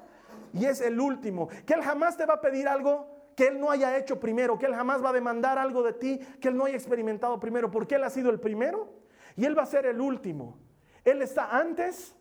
y 0.53 0.65
es 0.65 0.81
el 0.81 1.00
último. 1.00 1.50
Que 1.67 1.75
Él 1.75 1.83
jamás 1.83 2.17
te 2.17 2.25
va 2.25 2.33
a 2.33 2.41
pedir 2.41 2.67
algo 2.67 3.07
que 3.36 3.45
Él 3.45 3.60
no 3.60 3.69
haya 3.69 3.95
hecho 3.95 4.19
primero, 4.19 4.57
que 4.57 4.65
Él 4.65 4.74
jamás 4.74 5.05
va 5.05 5.12
a 5.12 5.13
demandar 5.13 5.60
algo 5.60 5.83
de 5.83 5.93
ti 5.93 6.19
que 6.41 6.48
Él 6.48 6.57
no 6.57 6.65
haya 6.65 6.75
experimentado 6.75 7.39
primero, 7.39 7.69
porque 7.69 7.93
Él 7.93 8.03
ha 8.05 8.10
sido 8.10 8.31
el 8.31 8.39
primero 8.39 8.91
y 9.36 9.45
Él 9.45 9.55
va 9.55 9.62
a 9.62 9.67
ser 9.67 9.86
el 9.86 10.01
último. 10.01 10.57
Él 11.05 11.22
está 11.22 11.55
antes 11.55 12.15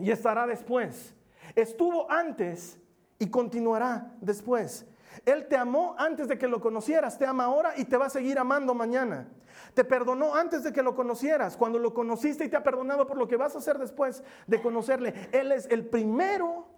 y 0.00 0.10
estará 0.10 0.48
después. 0.48 1.14
Estuvo 1.54 2.10
antes 2.10 2.80
y 3.20 3.30
continuará 3.30 4.16
después. 4.20 4.84
Él 5.24 5.46
te 5.48 5.56
amó 5.56 5.94
antes 5.98 6.28
de 6.28 6.38
que 6.38 6.48
lo 6.48 6.60
conocieras, 6.60 7.18
te 7.18 7.26
ama 7.26 7.44
ahora 7.44 7.74
y 7.76 7.84
te 7.84 7.96
va 7.96 8.06
a 8.06 8.10
seguir 8.10 8.38
amando 8.38 8.74
mañana. 8.74 9.28
Te 9.74 9.84
perdonó 9.84 10.34
antes 10.34 10.64
de 10.64 10.72
que 10.72 10.82
lo 10.82 10.94
conocieras, 10.94 11.56
cuando 11.56 11.78
lo 11.78 11.92
conociste 11.92 12.44
y 12.44 12.48
te 12.48 12.56
ha 12.56 12.62
perdonado 12.62 13.06
por 13.06 13.16
lo 13.16 13.28
que 13.28 13.36
vas 13.36 13.54
a 13.54 13.58
hacer 13.58 13.78
después 13.78 14.22
de 14.46 14.62
conocerle. 14.62 15.28
Él 15.32 15.52
es 15.52 15.66
el 15.66 15.86
primero 15.86 16.68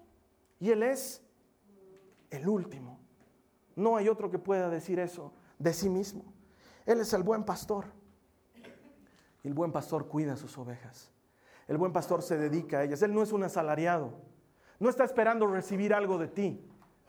y 0.58 0.70
Él 0.70 0.82
es 0.82 1.22
el 2.30 2.48
último. 2.48 2.98
No 3.76 3.96
hay 3.96 4.08
otro 4.08 4.30
que 4.30 4.38
pueda 4.38 4.68
decir 4.68 4.98
eso 4.98 5.32
de 5.58 5.72
sí 5.72 5.88
mismo. 5.88 6.24
Él 6.86 7.00
es 7.00 7.12
el 7.12 7.22
buen 7.22 7.44
pastor. 7.44 7.84
Y 9.42 9.48
el 9.48 9.54
buen 9.54 9.72
pastor 9.72 10.08
cuida 10.08 10.36
sus 10.36 10.56
ovejas. 10.58 11.10
El 11.68 11.78
buen 11.78 11.92
pastor 11.92 12.22
se 12.22 12.36
dedica 12.36 12.78
a 12.78 12.84
ellas. 12.84 13.02
Él 13.02 13.14
no 13.14 13.22
es 13.22 13.32
un 13.32 13.44
asalariado. 13.44 14.12
No 14.78 14.88
está 14.88 15.04
esperando 15.04 15.46
recibir 15.46 15.94
algo 15.94 16.18
de 16.18 16.28
ti. 16.28 16.60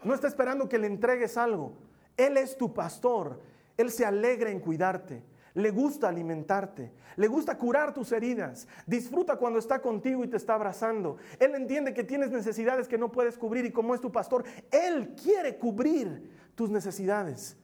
No 0.03 0.13
está 0.13 0.27
esperando 0.27 0.67
que 0.67 0.77
le 0.77 0.87
entregues 0.87 1.37
algo. 1.37 1.73
Él 2.17 2.37
es 2.37 2.57
tu 2.57 2.73
pastor. 2.73 3.41
Él 3.77 3.91
se 3.91 4.05
alegra 4.05 4.49
en 4.49 4.59
cuidarte. 4.59 5.23
Le 5.55 5.69
gusta 5.69 6.09
alimentarte, 6.09 6.91
le 7.15 7.27
gusta 7.27 7.55
curar 7.59 7.93
tus 7.93 8.11
heridas, 8.11 8.67
disfruta 8.87 9.35
cuando 9.35 9.59
está 9.59 9.79
contigo 9.79 10.23
y 10.23 10.27
te 10.27 10.37
está 10.37 10.55
abrazando. 10.55 11.17
Él 11.39 11.53
entiende 11.53 11.93
que 11.93 12.03
tienes 12.03 12.31
necesidades 12.31 12.87
que 12.87 12.97
no 12.97 13.11
puedes 13.11 13.37
cubrir 13.37 13.63
y 13.65 13.71
como 13.71 13.93
es 13.93 14.01
tu 14.01 14.11
pastor, 14.11 14.43
Él 14.71 15.13
quiere 15.21 15.57
cubrir 15.59 16.31
tus 16.55 16.71
necesidades. 16.71 17.55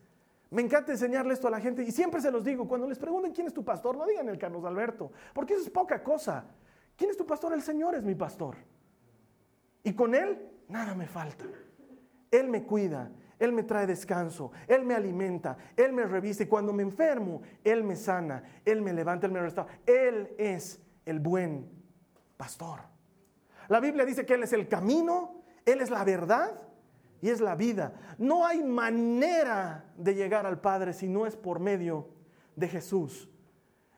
Me 0.50 0.62
encanta 0.62 0.92
enseñarle 0.92 1.34
esto 1.34 1.48
a 1.48 1.50
la 1.50 1.60
gente 1.60 1.82
y 1.82 1.90
siempre 1.90 2.20
se 2.20 2.30
los 2.30 2.44
digo, 2.44 2.68
cuando 2.68 2.86
les 2.86 2.98
pregunten 2.98 3.32
quién 3.32 3.48
es 3.48 3.54
tu 3.54 3.64
pastor, 3.64 3.96
no 3.96 4.06
digan 4.06 4.28
el 4.28 4.38
Carlos 4.38 4.64
Alberto, 4.64 5.10
porque 5.34 5.54
eso 5.54 5.64
es 5.64 5.70
poca 5.70 6.00
cosa. 6.02 6.44
¿Quién 6.96 7.10
es 7.10 7.16
tu 7.16 7.26
pastor? 7.26 7.52
El 7.52 7.62
Señor 7.62 7.96
es 7.96 8.04
mi 8.04 8.14
pastor. 8.14 8.56
Y 9.82 9.94
con 9.94 10.14
Él 10.14 10.38
nada 10.68 10.94
me 10.94 11.08
falta. 11.08 11.44
Él 12.30 12.48
me 12.48 12.64
cuida, 12.64 13.10
Él 13.38 13.52
me 13.52 13.62
trae 13.62 13.86
descanso, 13.86 14.52
Él 14.68 14.84
me 14.84 14.94
alimenta, 14.94 15.56
Él 15.76 15.92
me 15.92 16.04
reviste. 16.04 16.44
Y 16.44 16.46
cuando 16.46 16.72
me 16.72 16.82
enfermo, 16.82 17.42
Él 17.64 17.84
me 17.84 17.96
sana, 17.96 18.42
Él 18.64 18.82
me 18.82 18.92
levanta, 18.92 19.26
Él 19.26 19.32
me 19.32 19.40
restaura. 19.40 19.72
Él 19.86 20.34
es 20.38 20.80
el 21.04 21.18
buen 21.20 21.68
pastor. 22.36 22.80
La 23.68 23.80
Biblia 23.80 24.04
dice 24.04 24.24
que 24.24 24.34
Él 24.34 24.42
es 24.42 24.52
el 24.52 24.68
camino, 24.68 25.42
Él 25.64 25.80
es 25.80 25.90
la 25.90 26.04
verdad 26.04 26.60
y 27.20 27.28
es 27.28 27.40
la 27.40 27.54
vida. 27.54 27.92
No 28.18 28.46
hay 28.46 28.62
manera 28.62 29.84
de 29.96 30.14
llegar 30.14 30.46
al 30.46 30.60
Padre 30.60 30.92
si 30.92 31.08
no 31.08 31.26
es 31.26 31.36
por 31.36 31.60
medio 31.60 32.08
de 32.56 32.68
Jesús. 32.68 33.28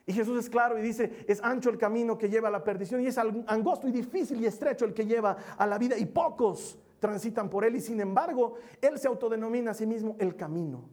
Y 0.04 0.12
Jesús 0.12 0.38
es 0.38 0.50
claro 0.50 0.78
y 0.78 0.82
dice, 0.82 1.24
es 1.28 1.42
ancho 1.42 1.70
el 1.70 1.78
camino 1.78 2.18
que 2.18 2.28
lleva 2.28 2.48
a 2.48 2.50
la 2.50 2.64
perdición 2.64 3.00
y 3.02 3.06
es 3.06 3.18
angosto 3.18 3.86
y 3.86 3.92
difícil 3.92 4.40
y 4.40 4.46
estrecho 4.46 4.84
el 4.84 4.94
que 4.94 5.06
lleva 5.06 5.36
a 5.56 5.66
la 5.66 5.78
vida 5.78 5.96
y 5.96 6.06
pocos 6.06 6.78
transitan 7.02 7.50
por 7.50 7.64
él 7.64 7.74
y 7.74 7.80
sin 7.80 8.00
embargo 8.00 8.54
él 8.80 8.96
se 8.96 9.08
autodenomina 9.08 9.72
a 9.72 9.74
sí 9.74 9.84
mismo 9.84 10.14
el 10.20 10.36
camino. 10.36 10.88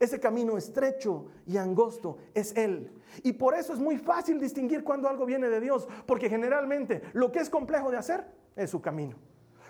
Ese 0.00 0.18
camino 0.18 0.56
estrecho 0.56 1.26
y 1.46 1.56
angosto 1.56 2.18
es 2.34 2.56
Él. 2.56 2.90
Y 3.22 3.34
por 3.34 3.54
eso 3.54 3.72
es 3.72 3.78
muy 3.78 3.96
fácil 3.96 4.40
distinguir 4.40 4.82
cuando 4.82 5.08
algo 5.08 5.24
viene 5.24 5.48
de 5.48 5.60
Dios, 5.60 5.86
porque 6.04 6.28
generalmente 6.28 7.02
lo 7.12 7.30
que 7.30 7.38
es 7.38 7.48
complejo 7.48 7.92
de 7.92 7.98
hacer 7.98 8.26
es 8.56 8.70
su 8.70 8.80
camino. 8.80 9.16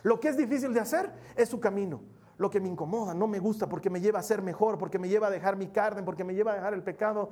Lo 0.02 0.20
que 0.20 0.28
es 0.28 0.36
difícil 0.36 0.72
de 0.72 0.80
hacer 0.80 1.12
es 1.36 1.50
su 1.50 1.60
camino. 1.60 2.00
Lo 2.38 2.48
que 2.48 2.58
me 2.58 2.68
incomoda, 2.68 3.12
no 3.12 3.26
me 3.26 3.38
gusta, 3.38 3.68
porque 3.68 3.90
me 3.90 4.00
lleva 4.00 4.18
a 4.18 4.22
ser 4.22 4.40
mejor, 4.40 4.78
porque 4.78 4.98
me 4.98 5.08
lleva 5.08 5.26
a 5.26 5.30
dejar 5.30 5.56
mi 5.56 5.66
carne, 5.66 6.02
porque 6.02 6.24
me 6.24 6.34
lleva 6.34 6.52
a 6.52 6.54
dejar 6.54 6.72
el 6.72 6.82
pecado, 6.82 7.30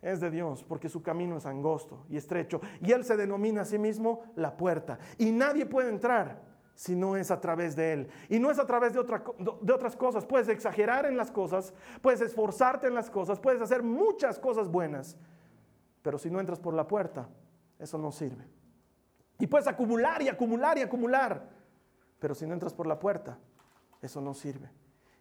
es 0.00 0.20
de 0.20 0.30
Dios, 0.30 0.64
porque 0.64 0.88
su 0.88 1.02
camino 1.02 1.36
es 1.36 1.44
angosto 1.44 2.06
y 2.08 2.16
estrecho. 2.16 2.60
Y 2.80 2.92
Él 2.92 3.04
se 3.04 3.18
denomina 3.18 3.62
a 3.62 3.64
sí 3.66 3.78
mismo 3.78 4.22
la 4.34 4.56
puerta. 4.56 4.98
Y 5.18 5.30
nadie 5.30 5.66
puede 5.66 5.90
entrar 5.90 6.49
si 6.80 6.96
no 6.96 7.14
es 7.14 7.30
a 7.30 7.38
través 7.42 7.76
de 7.76 7.92
Él. 7.92 8.08
Y 8.30 8.38
no 8.38 8.50
es 8.50 8.58
a 8.58 8.66
través 8.66 8.94
de, 8.94 9.00
otras 9.00 9.96
cosas. 9.96 10.24
Puedes 10.24 10.48
exagerar 10.48 11.04
en 11.04 11.14
las 11.14 11.30
cosas, 11.30 11.74
puedes 12.00 12.22
esforzarte 12.22 12.86
en 12.86 12.94
las 12.94 13.10
cosas, 13.10 13.38
puedes 13.38 13.60
hacer 13.60 13.82
muchas 13.82 14.38
cosas 14.38 14.66
buenas, 14.66 15.18
pero 16.00 16.16
si 16.16 16.30
no 16.30 16.40
entras 16.40 16.58
por 16.58 16.72
la 16.72 16.86
puerta, 16.86 17.28
eso 17.78 17.98
no 17.98 18.10
sirve. 18.10 18.46
Y 19.38 19.46
puedes 19.46 19.66
acumular 19.68 20.22
y 20.22 20.30
acumular 20.30 20.78
y 20.78 20.80
acumular, 20.80 21.50
pero 22.18 22.34
si 22.34 22.46
no 22.46 22.54
entras 22.54 22.72
por 22.72 22.86
la 22.86 22.98
puerta, 22.98 23.36
eso 24.00 24.22
no 24.22 24.32
sirve. 24.32 24.70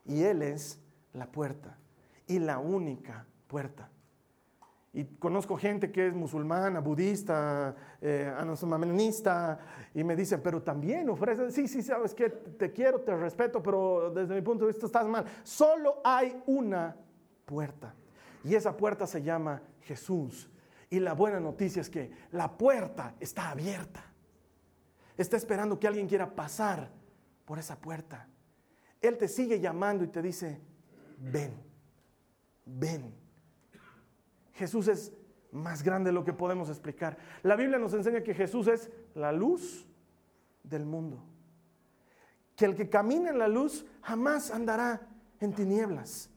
Y 0.06 0.24
Él 0.24 0.42
es 0.44 0.80
la 1.12 1.30
puerta 1.30 1.78
y 2.26 2.40
la 2.40 2.60
única 2.60 3.26
puerta. 3.48 3.90
Y 4.92 5.06
conozco 5.06 5.56
gente 5.56 5.92
que 5.92 6.08
es 6.08 6.14
musulmana, 6.16 6.80
budista, 6.80 7.76
eh, 8.02 8.34
y 9.94 10.04
me 10.04 10.16
dicen, 10.16 10.42
pero 10.44 10.64
también 10.64 11.10
ofrecen, 11.10 11.52
sí, 11.52 11.68
sí, 11.68 11.84
sabes 11.84 12.16
que 12.16 12.30
te 12.30 12.72
quiero, 12.72 13.02
te 13.02 13.16
respeto, 13.16 13.62
pero 13.62 14.12
desde 14.12 14.34
mi 14.34 14.42
punto 14.42 14.66
de 14.66 14.72
vista 14.72 14.88
estás 14.88 15.06
mal. 15.06 15.26
Solo 15.44 16.02
hay 16.04 16.42
una 16.48 16.96
puerta. 17.46 17.94
Y 18.44 18.56
esa 18.56 18.76
puerta 18.76 19.06
se 19.06 19.22
llama 19.22 19.62
Jesús. 19.82 20.50
Y 20.90 21.00
la 21.00 21.14
buena 21.14 21.40
noticia 21.40 21.82
es 21.82 21.90
que 21.90 22.12
la 22.32 22.58
puerta 22.58 23.14
está 23.20 23.52
abierta. 23.52 24.04
Está 25.18 25.38
esperando 25.38 25.80
que 25.80 25.88
alguien 25.88 26.08
quiera 26.08 26.34
pasar 26.34 26.90
por 27.46 27.60
esa 27.60 27.80
puerta. 27.80 28.28
Él 29.02 29.18
te 29.18 29.28
sigue 29.28 29.60
llamando 29.60 30.04
y 30.04 30.08
te 30.08 30.22
dice, 30.22 30.60
ven, 31.20 31.54
ven. 32.66 33.19
Jesús 34.60 34.90
es 34.90 35.14
más 35.52 35.84
grande 35.84 36.10
de 36.10 36.14
lo 36.14 36.26
que 36.26 36.34
podemos 36.34 36.68
explicar. 36.68 37.18
La 37.44 37.56
Biblia 37.56 37.80
nos 37.80 37.94
enseña 37.94 38.22
que 38.22 38.34
Jesús 38.34 38.68
es 38.68 38.92
la 39.16 39.32
luz 39.32 39.88
del 40.64 40.86
mundo. 40.86 41.24
Que 42.58 42.66
el 42.66 42.76
que 42.76 42.90
camina 42.90 43.30
en 43.30 43.40
la 43.40 43.48
luz 43.48 43.86
jamás 44.02 44.52
andará 44.52 45.08
en 45.40 45.54
tinieblas. 45.54 46.30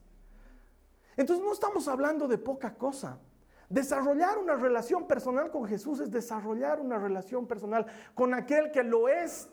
Entonces 1.17 1.43
no 1.43 1.51
estamos 1.51 1.89
hablando 1.89 2.29
de 2.29 2.37
poca 2.37 2.75
cosa. 2.75 3.19
Desarrollar 3.67 4.37
una 4.37 4.55
relación 4.55 5.05
personal 5.05 5.51
con 5.51 5.65
Jesús 5.65 5.99
es 5.99 6.09
desarrollar 6.09 6.79
una 6.79 6.97
relación 6.97 7.45
personal 7.45 7.85
con 8.15 8.33
aquel 8.33 8.71
que 8.71 8.83
lo 8.83 9.09
es 9.09 9.49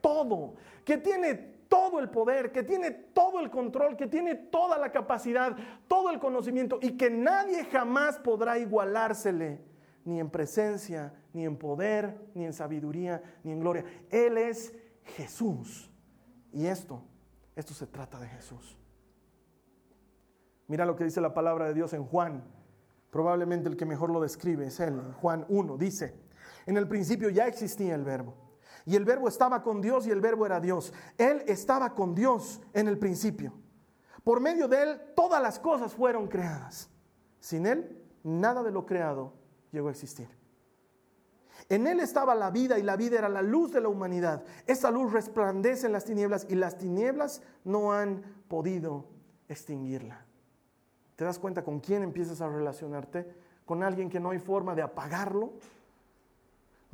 todo, 0.00 0.54
que 0.82 0.96
tiene 0.96 1.53
todo 1.68 2.00
el 2.00 2.10
poder, 2.10 2.52
que 2.52 2.62
tiene 2.62 2.90
todo 2.90 3.40
el 3.40 3.50
control, 3.50 3.96
que 3.96 4.06
tiene 4.06 4.34
toda 4.34 4.78
la 4.78 4.90
capacidad, 4.90 5.56
todo 5.88 6.10
el 6.10 6.18
conocimiento 6.18 6.78
y 6.80 6.96
que 6.96 7.10
nadie 7.10 7.64
jamás 7.64 8.18
podrá 8.18 8.58
igualársele, 8.58 9.60
ni 10.04 10.20
en 10.20 10.30
presencia, 10.30 11.14
ni 11.32 11.44
en 11.44 11.56
poder, 11.56 12.28
ni 12.34 12.44
en 12.44 12.52
sabiduría, 12.52 13.22
ni 13.42 13.52
en 13.52 13.60
gloria. 13.60 13.84
Él 14.10 14.38
es 14.38 14.74
Jesús. 15.04 15.90
Y 16.52 16.66
esto, 16.66 17.02
esto 17.56 17.74
se 17.74 17.86
trata 17.86 18.20
de 18.20 18.28
Jesús. 18.28 18.76
Mira 20.66 20.84
lo 20.86 20.96
que 20.96 21.04
dice 21.04 21.20
la 21.20 21.34
palabra 21.34 21.66
de 21.66 21.74
Dios 21.74 21.92
en 21.92 22.04
Juan. 22.04 22.44
Probablemente 23.10 23.68
el 23.68 23.76
que 23.76 23.86
mejor 23.86 24.10
lo 24.10 24.20
describe 24.20 24.66
es 24.66 24.80
él. 24.80 25.00
Juan 25.20 25.44
1 25.48 25.76
dice, 25.76 26.14
en 26.66 26.76
el 26.76 26.88
principio 26.88 27.30
ya 27.30 27.46
existía 27.46 27.94
el 27.94 28.04
verbo 28.04 28.44
y 28.86 28.96
el 28.96 29.04
verbo 29.04 29.28
estaba 29.28 29.62
con 29.62 29.80
Dios 29.80 30.06
y 30.06 30.10
el 30.10 30.20
verbo 30.20 30.46
era 30.46 30.60
Dios. 30.60 30.92
Él 31.16 31.42
estaba 31.46 31.94
con 31.94 32.14
Dios 32.14 32.60
en 32.72 32.88
el 32.88 32.98
principio. 32.98 33.52
Por 34.22 34.40
medio 34.40 34.68
de 34.68 34.82
Él 34.82 35.00
todas 35.14 35.40
las 35.40 35.58
cosas 35.58 35.94
fueron 35.94 36.28
creadas. 36.28 36.90
Sin 37.40 37.66
Él 37.66 38.02
nada 38.22 38.62
de 38.62 38.70
lo 38.70 38.86
creado 38.86 39.32
llegó 39.70 39.88
a 39.88 39.92
existir. 39.92 40.28
En 41.68 41.86
Él 41.86 42.00
estaba 42.00 42.34
la 42.34 42.50
vida 42.50 42.78
y 42.78 42.82
la 42.82 42.96
vida 42.96 43.18
era 43.18 43.28
la 43.28 43.42
luz 43.42 43.72
de 43.72 43.80
la 43.80 43.88
humanidad. 43.88 44.44
Esa 44.66 44.90
luz 44.90 45.12
resplandece 45.12 45.86
en 45.86 45.92
las 45.92 46.04
tinieblas 46.04 46.46
y 46.48 46.54
las 46.54 46.76
tinieblas 46.76 47.42
no 47.64 47.92
han 47.92 48.22
podido 48.48 49.06
extinguirla. 49.48 50.26
¿Te 51.16 51.24
das 51.24 51.38
cuenta 51.38 51.64
con 51.64 51.80
quién 51.80 52.02
empiezas 52.02 52.40
a 52.40 52.48
relacionarte? 52.48 53.34
Con 53.64 53.82
alguien 53.82 54.10
que 54.10 54.20
no 54.20 54.30
hay 54.30 54.38
forma 54.38 54.74
de 54.74 54.82
apagarlo, 54.82 55.54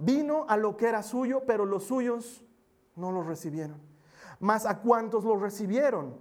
Vino 0.00 0.46
a 0.48 0.56
lo 0.56 0.78
que 0.78 0.88
era 0.88 1.02
suyo, 1.02 1.42
pero 1.46 1.66
los 1.66 1.84
suyos 1.84 2.42
no 2.96 3.12
lo 3.12 3.22
recibieron. 3.22 3.78
Mas 4.38 4.64
a 4.64 4.80
cuantos 4.80 5.24
lo 5.24 5.36
recibieron, 5.36 6.16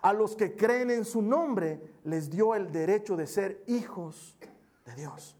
a 0.00 0.14
los 0.14 0.34
que 0.34 0.56
creen 0.56 0.90
en 0.90 1.04
su 1.04 1.20
nombre, 1.20 1.94
les 2.04 2.30
dio 2.30 2.54
el 2.54 2.72
derecho 2.72 3.16
de 3.16 3.26
ser 3.26 3.62
hijos 3.66 4.38
de 4.86 4.94
Dios. 4.94 5.36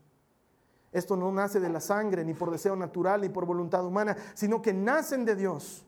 Esto 0.92 1.16
no 1.16 1.32
nace 1.32 1.60
de 1.60 1.70
la 1.70 1.80
sangre, 1.80 2.24
ni 2.24 2.34
por 2.34 2.50
deseo 2.50 2.76
natural, 2.76 3.22
ni 3.22 3.30
por 3.30 3.46
voluntad 3.46 3.86
humana, 3.86 4.14
sino 4.34 4.60
que 4.60 4.74
nacen 4.74 5.24
de 5.24 5.34
Dios. 5.34 5.86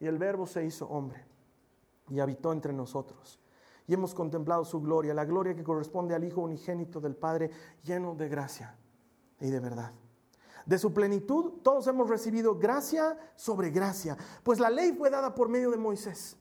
Y 0.00 0.06
el 0.06 0.18
verbo 0.18 0.46
se 0.46 0.64
hizo 0.66 0.86
hombre 0.88 1.24
y 2.10 2.20
habitó 2.20 2.52
entre 2.52 2.74
nosotros. 2.74 3.40
Y 3.86 3.94
hemos 3.94 4.14
contemplado 4.14 4.66
su 4.66 4.82
gloria, 4.82 5.14
la 5.14 5.24
gloria 5.24 5.54
que 5.54 5.64
corresponde 5.64 6.14
al 6.14 6.24
Hijo 6.24 6.42
unigénito 6.42 7.00
del 7.00 7.16
Padre, 7.16 7.50
lleno 7.82 8.14
de 8.14 8.28
gracia 8.28 8.76
y 9.40 9.48
de 9.48 9.60
verdad. 9.60 9.92
De 10.68 10.78
su 10.78 10.92
plenitud 10.92 11.62
todos 11.62 11.86
hemos 11.86 12.10
recibido 12.10 12.58
gracia 12.58 13.18
sobre 13.36 13.70
gracia, 13.70 14.18
pues 14.42 14.60
la 14.60 14.68
ley 14.68 14.92
fue 14.92 15.08
dada 15.08 15.34
por 15.34 15.48
medio 15.48 15.70
de 15.70 15.78
Moisés, 15.78 16.36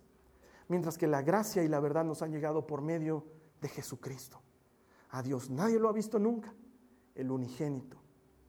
mientras 0.67 0.97
que 0.97 1.07
la 1.07 1.21
gracia 1.21 1.63
y 1.63 1.69
la 1.69 1.79
verdad 1.79 2.03
nos 2.03 2.21
han 2.21 2.33
llegado 2.33 2.67
por 2.67 2.81
medio 2.81 3.23
de 3.61 3.69
Jesucristo. 3.69 4.41
A 5.11 5.23
Dios 5.23 5.49
nadie 5.49 5.79
lo 5.79 5.87
ha 5.87 5.93
visto 5.93 6.19
nunca, 6.19 6.53
el 7.15 7.31
unigénito, 7.31 7.95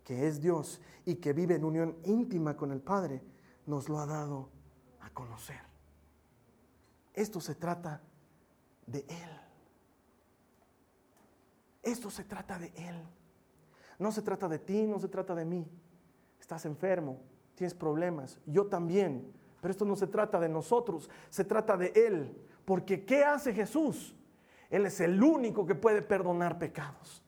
que 0.02 0.26
es 0.26 0.40
Dios 0.40 0.80
y 1.04 1.14
que 1.14 1.32
vive 1.32 1.54
en 1.54 1.64
unión 1.64 1.96
íntima 2.02 2.56
con 2.56 2.72
el 2.72 2.80
Padre, 2.80 3.22
nos 3.64 3.88
lo 3.88 4.00
ha 4.00 4.06
dado 4.06 4.48
a 5.02 5.10
conocer. 5.10 5.60
Esto 7.14 7.40
se 7.40 7.54
trata 7.54 8.02
de 8.84 9.06
Él. 9.08 9.40
Esto 11.84 12.10
se 12.10 12.24
trata 12.24 12.58
de 12.58 12.72
Él. 12.74 13.00
No 13.98 14.12
se 14.12 14.22
trata 14.22 14.48
de 14.48 14.58
ti, 14.58 14.86
no 14.86 14.98
se 14.98 15.08
trata 15.08 15.34
de 15.34 15.44
mí. 15.44 15.66
Estás 16.40 16.64
enfermo, 16.66 17.18
tienes 17.54 17.74
problemas, 17.74 18.38
yo 18.46 18.66
también. 18.66 19.32
Pero 19.60 19.72
esto 19.72 19.84
no 19.84 19.96
se 19.96 20.06
trata 20.06 20.38
de 20.38 20.48
nosotros, 20.48 21.10
se 21.30 21.44
trata 21.44 21.76
de 21.76 21.92
Él. 21.94 22.36
Porque 22.64 23.04
¿qué 23.04 23.24
hace 23.24 23.52
Jesús? 23.52 24.14
Él 24.70 24.86
es 24.86 25.00
el 25.00 25.22
único 25.22 25.66
que 25.66 25.74
puede 25.74 26.02
perdonar 26.02 26.58
pecados. 26.58 27.24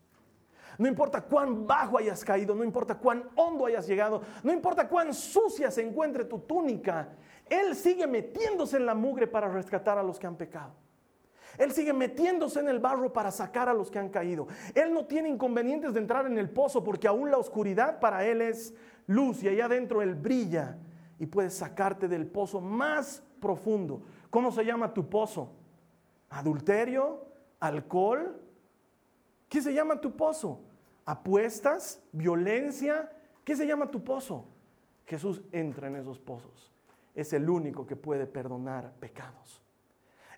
No 0.79 0.89
importa 0.89 1.23
cuán 1.23 1.67
bajo 1.67 1.99
hayas 1.99 2.25
caído, 2.25 2.55
no 2.55 2.65
importa 2.65 2.95
cuán 2.97 3.29
hondo 3.35 3.67
hayas 3.67 3.87
llegado, 3.87 4.23
no 4.43 4.53
importa 4.53 4.89
cuán 4.89 5.13
sucia 5.13 5.71
se 5.71 5.83
encuentre 5.83 6.25
tu 6.25 6.39
túnica, 6.39 7.09
Él 7.49 7.75
sigue 7.75 8.07
metiéndose 8.07 8.79
en 8.79 8.87
la 8.87 8.95
mugre 8.95 9.27
para 9.27 9.49
rescatar 9.49 9.99
a 9.99 10.03
los 10.03 10.19
que 10.19 10.27
han 10.27 10.37
pecado. 10.37 10.73
Él 11.59 11.73
sigue 11.73 11.93
metiéndose 11.93 12.61
en 12.61 12.69
el 12.69 12.79
barro 12.79 13.13
para 13.13 13.31
sacar 13.31 13.69
a 13.69 13.75
los 13.75 13.91
que 13.91 13.99
han 13.99 14.09
caído. 14.09 14.49
Él 14.75 14.93
no 14.93 15.07
tiene 15.07 15.29
inconvenientes 15.29 15.95
de 15.95 16.01
entrar 16.01 16.27
en 16.27 16.39
el 16.39 16.51
pozo 16.51 16.83
porque 16.85 17.09
aún 17.09 17.31
la 17.31 17.39
oscuridad 17.39 18.01
para 18.01 18.25
Él 18.25 18.41
es 18.43 18.75
luz 19.07 19.43
y 19.43 19.49
allá 19.49 19.67
adentro 19.67 20.03
Él 20.03 20.15
brilla 20.15 20.79
y 21.19 21.27
puede 21.27 21.51
sacarte 21.51 22.09
del 22.09 22.27
pozo 22.27 22.61
más 22.61 23.23
profundo. 23.41 24.03
¿Cómo 24.31 24.53
se 24.53 24.65
llama 24.65 24.95
tu 24.95 25.09
pozo? 25.09 25.53
¿Adulterio? 26.31 27.27
¿Alcohol? 27.59 28.41
¿Qué 29.49 29.61
se 29.61 29.75
llama 29.75 30.01
tu 30.01 30.17
pozo? 30.17 30.61
¿Apuestas? 31.05 32.03
¿Violencia? 32.13 33.11
¿Qué 33.45 33.57
se 33.57 33.67
llama 33.67 33.91
tu 33.91 34.03
pozo? 34.03 34.47
Jesús 35.07 35.43
entra 35.51 35.89
en 35.89 35.97
esos 35.97 36.21
pozos. 36.21 36.73
Es 37.15 37.33
el 37.33 37.51
único 37.51 37.85
que 37.85 37.97
puede 37.97 38.27
perdonar 38.27 38.93
pecados. 39.01 39.61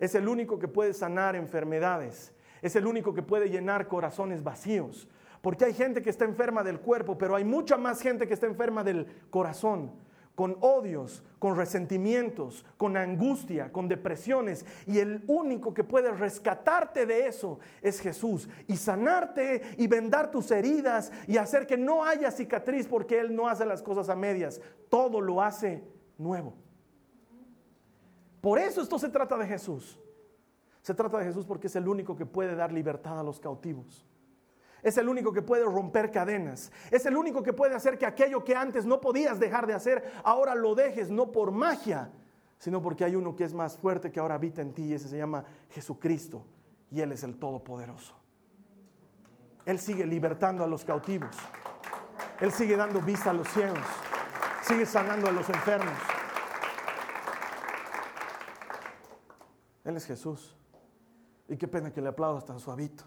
Es 0.03 0.17
el 0.17 0.27
único 0.27 0.59
que 0.59 0.67
puede 0.67 0.95
sanar 0.95 1.37
enfermedades. 1.37 2.35
Es 2.61 2.75
el 2.75 2.88
único 2.88 3.15
que 3.15 3.23
puede 3.23 3.51
llenar 3.51 3.87
corazones 3.87 4.43
vacíos. 4.43 5.09
Porque 5.41 5.65
hay 5.65 5.75
gente 5.75 6.03
que 6.03 6.11
está 6.11 6.25
enferma 6.25 6.65
del 6.65 6.81
cuerpo, 6.81 7.17
pero 7.17 7.37
hay 7.37 7.45
mucha 7.45 7.77
más 7.77 8.01
gente 8.01 8.27
que 8.27 8.35
está 8.35 8.49
enferma 8.49 8.83
del 8.83 9.07
corazón, 9.31 9.93
con 10.35 10.57
odios, 10.59 11.23
con 11.38 11.57
resentimientos, 11.57 12.67
con 12.79 12.97
angustia, 12.97 13.71
con 13.71 13.87
depresiones. 13.87 14.67
Y 14.88 14.99
el 14.99 15.23
único 15.29 15.73
que 15.73 15.85
puede 15.85 16.11
rescatarte 16.11 17.07
de 17.07 17.29
eso 17.29 17.61
es 17.81 18.01
Jesús. 18.01 18.49
Y 18.67 18.79
sanarte 18.79 19.62
y 19.79 19.87
vendar 19.87 20.33
tus 20.33 20.51
heridas 20.51 21.12
y 21.29 21.37
hacer 21.37 21.65
que 21.65 21.79
no 21.79 22.05
haya 22.05 22.33
cicatriz 22.33 22.88
porque 22.88 23.21
Él 23.21 23.37
no 23.37 23.47
hace 23.47 23.65
las 23.65 23.85
cosas 23.85 24.09
a 24.09 24.17
medias. 24.17 24.61
Todo 24.88 25.21
lo 25.21 25.41
hace 25.41 25.85
nuevo. 26.19 26.55
Por 28.42 28.59
eso 28.59 28.83
esto 28.83 28.98
se 28.98 29.09
trata 29.09 29.38
de 29.38 29.46
Jesús. 29.46 29.98
Se 30.83 30.92
trata 30.92 31.16
de 31.18 31.26
Jesús 31.26 31.46
porque 31.46 31.68
es 31.68 31.76
el 31.76 31.87
único 31.88 32.16
que 32.16 32.26
puede 32.26 32.57
dar 32.57 32.72
libertad 32.72 33.18
a 33.18 33.22
los 33.22 33.38
cautivos. 33.38 34.05
Es 34.83 34.98
el 34.98 35.09
único 35.09 35.33
que 35.33 35.42
puede 35.42 35.64
romper 35.64 36.11
cadenas. 36.11 36.72
Es 36.90 37.07
el 37.07 37.16
único 37.16 37.44
que 37.44 37.52
puede 37.52 37.76
hacer 37.76 37.96
que 37.96 38.05
aquello 38.05 38.42
que 38.42 38.57
antes 38.57 38.85
no 38.85 39.00
podías 39.00 39.38
dejar 39.38 39.68
de 39.68 39.74
hacer, 39.74 40.12
ahora 40.24 40.57
lo 40.57 40.74
dejes, 40.74 41.09
no 41.09 41.31
por 41.31 41.52
magia, 41.52 42.11
sino 42.59 42.83
porque 42.83 43.05
hay 43.05 43.14
uno 43.14 43.37
que 43.37 43.44
es 43.44 43.55
más 43.55 43.78
fuerte 43.78 44.11
que 44.11 44.18
ahora 44.18 44.35
habita 44.35 44.61
en 44.61 44.72
ti 44.72 44.87
y 44.87 44.94
ese 44.94 45.09
se 45.09 45.18
llama 45.18 45.44
Jesucristo. 45.70 46.44
Y 46.90 47.00
Él 47.00 47.12
es 47.12 47.22
el 47.22 47.38
Todopoderoso. 47.38 48.16
Él 49.64 49.78
sigue 49.78 50.05
libertando 50.05 50.64
a 50.64 50.66
los 50.66 50.85
cautivos. 50.85 51.37
Él 52.40 52.50
sigue 52.50 52.76
dando 52.76 53.00
vista 53.00 53.31
a 53.31 53.35
los 53.35 53.46
ciegos. 53.46 53.78
Sigue 54.62 54.85
sanando 54.85 55.28
a 55.28 55.33
los 55.33 55.48
enfermos. 55.48 55.94
Él 59.85 59.97
es 59.97 60.07
Jesús. 60.07 60.57
Y 61.49 61.57
qué 61.57 61.68
pena 61.68 61.92
que 61.92 62.01
le 62.01 62.09
aplaudas 62.09 62.45
tan 62.45 62.61
suavito. 62.61 63.05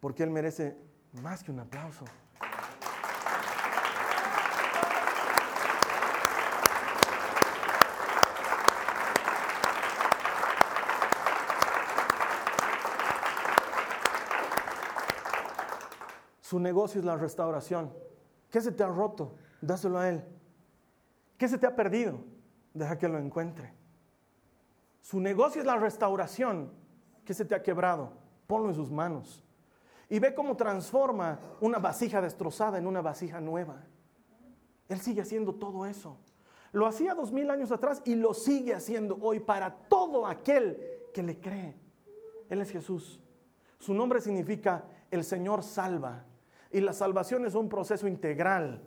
Porque 0.00 0.22
Él 0.22 0.30
merece 0.30 0.76
más 1.22 1.42
que 1.42 1.50
un 1.50 1.60
aplauso. 1.60 2.04
Su 16.40 16.60
negocio 16.60 17.00
es 17.00 17.04
la 17.04 17.16
restauración. 17.16 17.92
¿Qué 18.50 18.60
se 18.60 18.70
te 18.70 18.84
ha 18.84 18.86
roto? 18.86 19.34
Dáselo 19.60 19.98
a 19.98 20.08
Él. 20.08 20.24
¿Qué 21.36 21.48
se 21.48 21.58
te 21.58 21.66
ha 21.66 21.74
perdido? 21.74 22.20
Deja 22.72 22.96
que 22.96 23.08
lo 23.08 23.18
encuentre. 23.18 23.75
Su 25.06 25.20
negocio 25.20 25.60
es 25.60 25.66
la 25.68 25.76
restauración. 25.76 26.72
¿Qué 27.24 27.32
se 27.32 27.44
te 27.44 27.54
ha 27.54 27.62
quebrado? 27.62 28.10
Ponlo 28.48 28.70
en 28.70 28.74
sus 28.74 28.90
manos. 28.90 29.44
Y 30.08 30.18
ve 30.18 30.34
cómo 30.34 30.56
transforma 30.56 31.38
una 31.60 31.78
vasija 31.78 32.20
destrozada 32.20 32.76
en 32.76 32.88
una 32.88 33.02
vasija 33.02 33.40
nueva. 33.40 33.84
Él 34.88 34.98
sigue 34.98 35.20
haciendo 35.20 35.54
todo 35.54 35.86
eso. 35.86 36.18
Lo 36.72 36.88
hacía 36.88 37.14
dos 37.14 37.30
mil 37.30 37.48
años 37.52 37.70
atrás 37.70 38.02
y 38.04 38.16
lo 38.16 38.34
sigue 38.34 38.74
haciendo 38.74 39.16
hoy 39.20 39.38
para 39.38 39.76
todo 39.88 40.26
aquel 40.26 40.76
que 41.14 41.22
le 41.22 41.38
cree. 41.38 41.76
Él 42.50 42.60
es 42.60 42.72
Jesús. 42.72 43.20
Su 43.78 43.94
nombre 43.94 44.20
significa 44.20 44.86
el 45.12 45.22
Señor 45.22 45.62
salva. 45.62 46.24
Y 46.72 46.80
la 46.80 46.92
salvación 46.92 47.46
es 47.46 47.54
un 47.54 47.68
proceso 47.68 48.08
integral. 48.08 48.82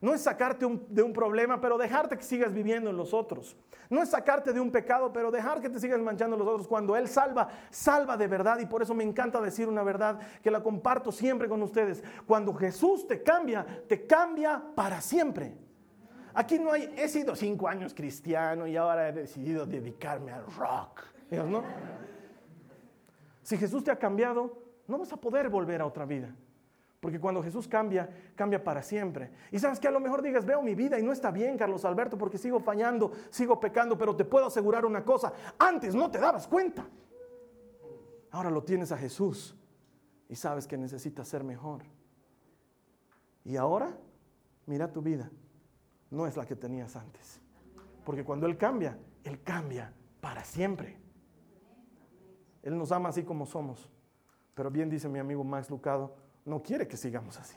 No 0.00 0.14
es 0.14 0.22
sacarte 0.22 0.66
de 0.88 1.02
un 1.02 1.12
problema, 1.12 1.60
pero 1.60 1.76
dejarte 1.76 2.16
que 2.16 2.22
sigas 2.22 2.54
viviendo 2.54 2.88
en 2.88 2.96
los 2.96 3.12
otros. 3.12 3.56
No 3.90 4.02
es 4.02 4.08
sacarte 4.08 4.52
de 4.52 4.60
un 4.60 4.70
pecado, 4.70 5.12
pero 5.12 5.30
dejar 5.30 5.60
que 5.60 5.68
te 5.68 5.78
sigas 5.78 6.00
manchando 6.00 6.36
en 6.36 6.40
los 6.40 6.48
otros. 6.48 6.66
Cuando 6.66 6.96
Él 6.96 7.06
salva, 7.06 7.48
salva 7.68 8.16
de 8.16 8.26
verdad. 8.26 8.58
Y 8.60 8.66
por 8.66 8.82
eso 8.82 8.94
me 8.94 9.04
encanta 9.04 9.40
decir 9.42 9.68
una 9.68 9.82
verdad 9.82 10.18
que 10.42 10.50
la 10.50 10.62
comparto 10.62 11.12
siempre 11.12 11.48
con 11.48 11.62
ustedes. 11.62 12.02
Cuando 12.26 12.54
Jesús 12.54 13.06
te 13.06 13.22
cambia, 13.22 13.66
te 13.86 14.06
cambia 14.06 14.62
para 14.74 15.02
siempre. 15.02 15.54
Aquí 16.32 16.58
no 16.58 16.72
hay, 16.72 16.94
he 16.96 17.08
sido 17.08 17.36
cinco 17.36 17.68
años 17.68 17.92
cristiano 17.92 18.66
y 18.66 18.76
ahora 18.76 19.08
he 19.08 19.12
decidido 19.12 19.66
dedicarme 19.66 20.32
al 20.32 20.46
rock. 20.46 21.02
Si 23.42 23.58
Jesús 23.58 23.84
te 23.84 23.90
ha 23.90 23.98
cambiado, 23.98 24.62
no 24.86 24.96
vas 24.96 25.12
a 25.12 25.16
poder 25.16 25.50
volver 25.50 25.82
a 25.82 25.86
otra 25.86 26.06
vida. 26.06 26.34
Porque 27.00 27.18
cuando 27.18 27.42
Jesús 27.42 27.66
cambia, 27.66 28.08
cambia 28.36 28.62
para 28.62 28.82
siempre. 28.82 29.30
Y 29.50 29.58
sabes 29.58 29.80
que 29.80 29.88
a 29.88 29.90
lo 29.90 30.00
mejor 30.00 30.20
digas, 30.20 30.44
veo 30.44 30.60
mi 30.60 30.74
vida 30.74 30.98
y 30.98 31.02
no 31.02 31.12
está 31.12 31.30
bien, 31.30 31.56
Carlos 31.56 31.84
Alberto, 31.86 32.18
porque 32.18 32.36
sigo 32.36 32.60
fallando, 32.60 33.10
sigo 33.30 33.58
pecando, 33.58 33.96
pero 33.96 34.14
te 34.14 34.26
puedo 34.26 34.46
asegurar 34.46 34.84
una 34.84 35.02
cosa, 35.02 35.32
antes 35.58 35.94
no 35.94 36.10
te 36.10 36.18
dabas 36.18 36.46
cuenta. 36.46 36.86
Ahora 38.30 38.50
lo 38.50 38.62
tienes 38.62 38.92
a 38.92 38.98
Jesús 38.98 39.56
y 40.28 40.36
sabes 40.36 40.66
que 40.66 40.76
necesitas 40.76 41.26
ser 41.26 41.42
mejor. 41.42 41.82
Y 43.44 43.56
ahora, 43.56 43.96
mira 44.66 44.92
tu 44.92 45.00
vida, 45.00 45.30
no 46.10 46.26
es 46.26 46.36
la 46.36 46.44
que 46.44 46.54
tenías 46.54 46.96
antes. 46.96 47.40
Porque 48.04 48.24
cuando 48.24 48.46
Él 48.46 48.58
cambia, 48.58 48.98
Él 49.24 49.42
cambia 49.42 49.92
para 50.20 50.44
siempre. 50.44 50.98
Él 52.62 52.76
nos 52.76 52.92
ama 52.92 53.08
así 53.08 53.22
como 53.22 53.46
somos. 53.46 53.88
Pero 54.54 54.70
bien 54.70 54.90
dice 54.90 55.08
mi 55.08 55.18
amigo 55.18 55.42
Max 55.42 55.70
Lucado, 55.70 56.14
no 56.44 56.62
quiere 56.62 56.86
que 56.86 56.96
sigamos 56.96 57.38
así. 57.38 57.56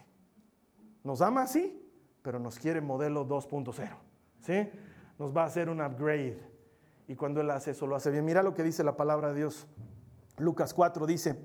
Nos 1.03 1.21
ama 1.21 1.43
así, 1.43 1.91
pero 2.21 2.39
nos 2.39 2.57
quiere 2.57 2.81
modelo 2.81 3.27
2.0. 3.27 3.89
¿sí? 4.41 4.69
Nos 5.19 5.35
va 5.35 5.43
a 5.43 5.45
hacer 5.45 5.69
un 5.69 5.81
upgrade. 5.81 6.39
Y 7.07 7.15
cuando 7.15 7.41
Él 7.41 7.49
hace 7.51 7.71
eso, 7.71 7.87
lo 7.87 7.95
hace 7.95 8.11
bien. 8.11 8.23
Mira 8.25 8.43
lo 8.43 8.53
que 8.53 8.63
dice 8.63 8.83
la 8.83 8.95
palabra 8.95 9.29
de 9.29 9.35
Dios. 9.35 9.67
Lucas 10.37 10.73
4 10.73 11.05
dice, 11.05 11.37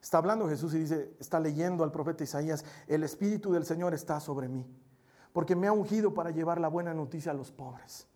está 0.00 0.18
hablando 0.18 0.48
Jesús 0.48 0.74
y 0.74 0.80
dice, 0.80 1.14
está 1.18 1.40
leyendo 1.40 1.82
al 1.82 1.90
profeta 1.90 2.22
Isaías, 2.22 2.64
el 2.86 3.02
Espíritu 3.02 3.52
del 3.52 3.64
Señor 3.64 3.92
está 3.94 4.20
sobre 4.20 4.48
mí, 4.48 4.66
porque 5.32 5.56
me 5.56 5.66
ha 5.66 5.72
ungido 5.72 6.14
para 6.14 6.30
llevar 6.30 6.60
la 6.60 6.68
buena 6.68 6.94
noticia 6.94 7.32
a 7.32 7.34
los 7.34 7.50
pobres 7.50 8.09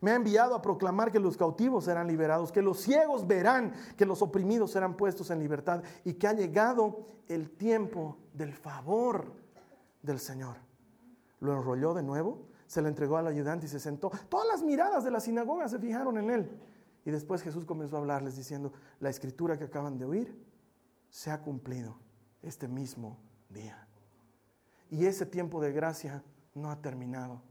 me 0.00 0.10
ha 0.10 0.14
enviado 0.14 0.54
a 0.54 0.62
proclamar 0.62 1.10
que 1.10 1.18
los 1.18 1.36
cautivos 1.36 1.84
serán 1.84 2.06
liberados, 2.06 2.52
que 2.52 2.62
los 2.62 2.80
ciegos 2.80 3.26
verán, 3.26 3.72
que 3.96 4.06
los 4.06 4.22
oprimidos 4.22 4.72
serán 4.72 4.96
puestos 4.96 5.30
en 5.30 5.38
libertad 5.38 5.82
y 6.04 6.14
que 6.14 6.26
ha 6.26 6.32
llegado 6.32 7.06
el 7.28 7.50
tiempo 7.50 8.18
del 8.32 8.52
favor 8.52 9.32
del 10.02 10.18
Señor. 10.18 10.56
Lo 11.40 11.56
enrolló 11.56 11.94
de 11.94 12.02
nuevo, 12.02 12.48
se 12.66 12.82
le 12.82 12.88
entregó 12.88 13.16
al 13.16 13.26
ayudante 13.26 13.66
y 13.66 13.68
se 13.68 13.80
sentó. 13.80 14.10
Todas 14.28 14.46
las 14.48 14.62
miradas 14.62 15.04
de 15.04 15.10
la 15.10 15.20
sinagoga 15.20 15.68
se 15.68 15.78
fijaron 15.78 16.18
en 16.18 16.30
él. 16.30 16.60
Y 17.04 17.10
después 17.10 17.42
Jesús 17.42 17.64
comenzó 17.64 17.96
a 17.96 18.00
hablarles 18.00 18.36
diciendo, 18.36 18.72
la 19.00 19.10
escritura 19.10 19.58
que 19.58 19.64
acaban 19.64 19.98
de 19.98 20.06
oír 20.06 20.44
se 21.10 21.30
ha 21.30 21.42
cumplido 21.42 21.98
este 22.42 22.66
mismo 22.66 23.18
día. 23.50 23.86
Y 24.90 25.06
ese 25.06 25.26
tiempo 25.26 25.60
de 25.60 25.72
gracia 25.72 26.22
no 26.54 26.70
ha 26.70 26.80
terminado. 26.80 27.42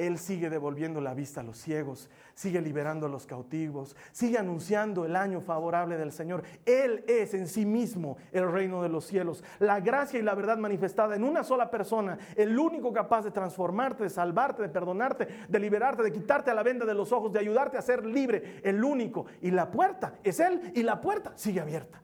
Él 0.00 0.16
sigue 0.16 0.48
devolviendo 0.48 0.98
la 1.02 1.12
vista 1.12 1.42
a 1.42 1.44
los 1.44 1.58
ciegos, 1.58 2.08
sigue 2.32 2.62
liberando 2.62 3.04
a 3.04 3.10
los 3.10 3.26
cautivos, 3.26 3.94
sigue 4.12 4.38
anunciando 4.38 5.04
el 5.04 5.14
año 5.14 5.42
favorable 5.42 5.98
del 5.98 6.10
Señor. 6.10 6.42
Él 6.64 7.04
es 7.06 7.34
en 7.34 7.46
sí 7.46 7.66
mismo 7.66 8.16
el 8.32 8.50
reino 8.50 8.82
de 8.82 8.88
los 8.88 9.04
cielos, 9.04 9.44
la 9.58 9.78
gracia 9.80 10.18
y 10.18 10.22
la 10.22 10.34
verdad 10.34 10.56
manifestada 10.56 11.16
en 11.16 11.22
una 11.22 11.44
sola 11.44 11.70
persona, 11.70 12.18
el 12.34 12.58
único 12.58 12.94
capaz 12.94 13.24
de 13.24 13.30
transformarte, 13.30 14.04
de 14.04 14.08
salvarte, 14.08 14.62
de 14.62 14.70
perdonarte, 14.70 15.28
de 15.46 15.58
liberarte, 15.58 16.02
de 16.02 16.12
quitarte 16.12 16.50
a 16.50 16.54
la 16.54 16.62
venda 16.62 16.86
de 16.86 16.94
los 16.94 17.12
ojos, 17.12 17.30
de 17.30 17.40
ayudarte 17.40 17.76
a 17.76 17.82
ser 17.82 18.06
libre, 18.06 18.62
el 18.64 18.82
único. 18.82 19.26
Y 19.42 19.50
la 19.50 19.70
puerta 19.70 20.14
es 20.24 20.40
Él 20.40 20.72
y 20.74 20.82
la 20.82 20.98
puerta 21.02 21.32
sigue 21.36 21.60
abierta. 21.60 22.02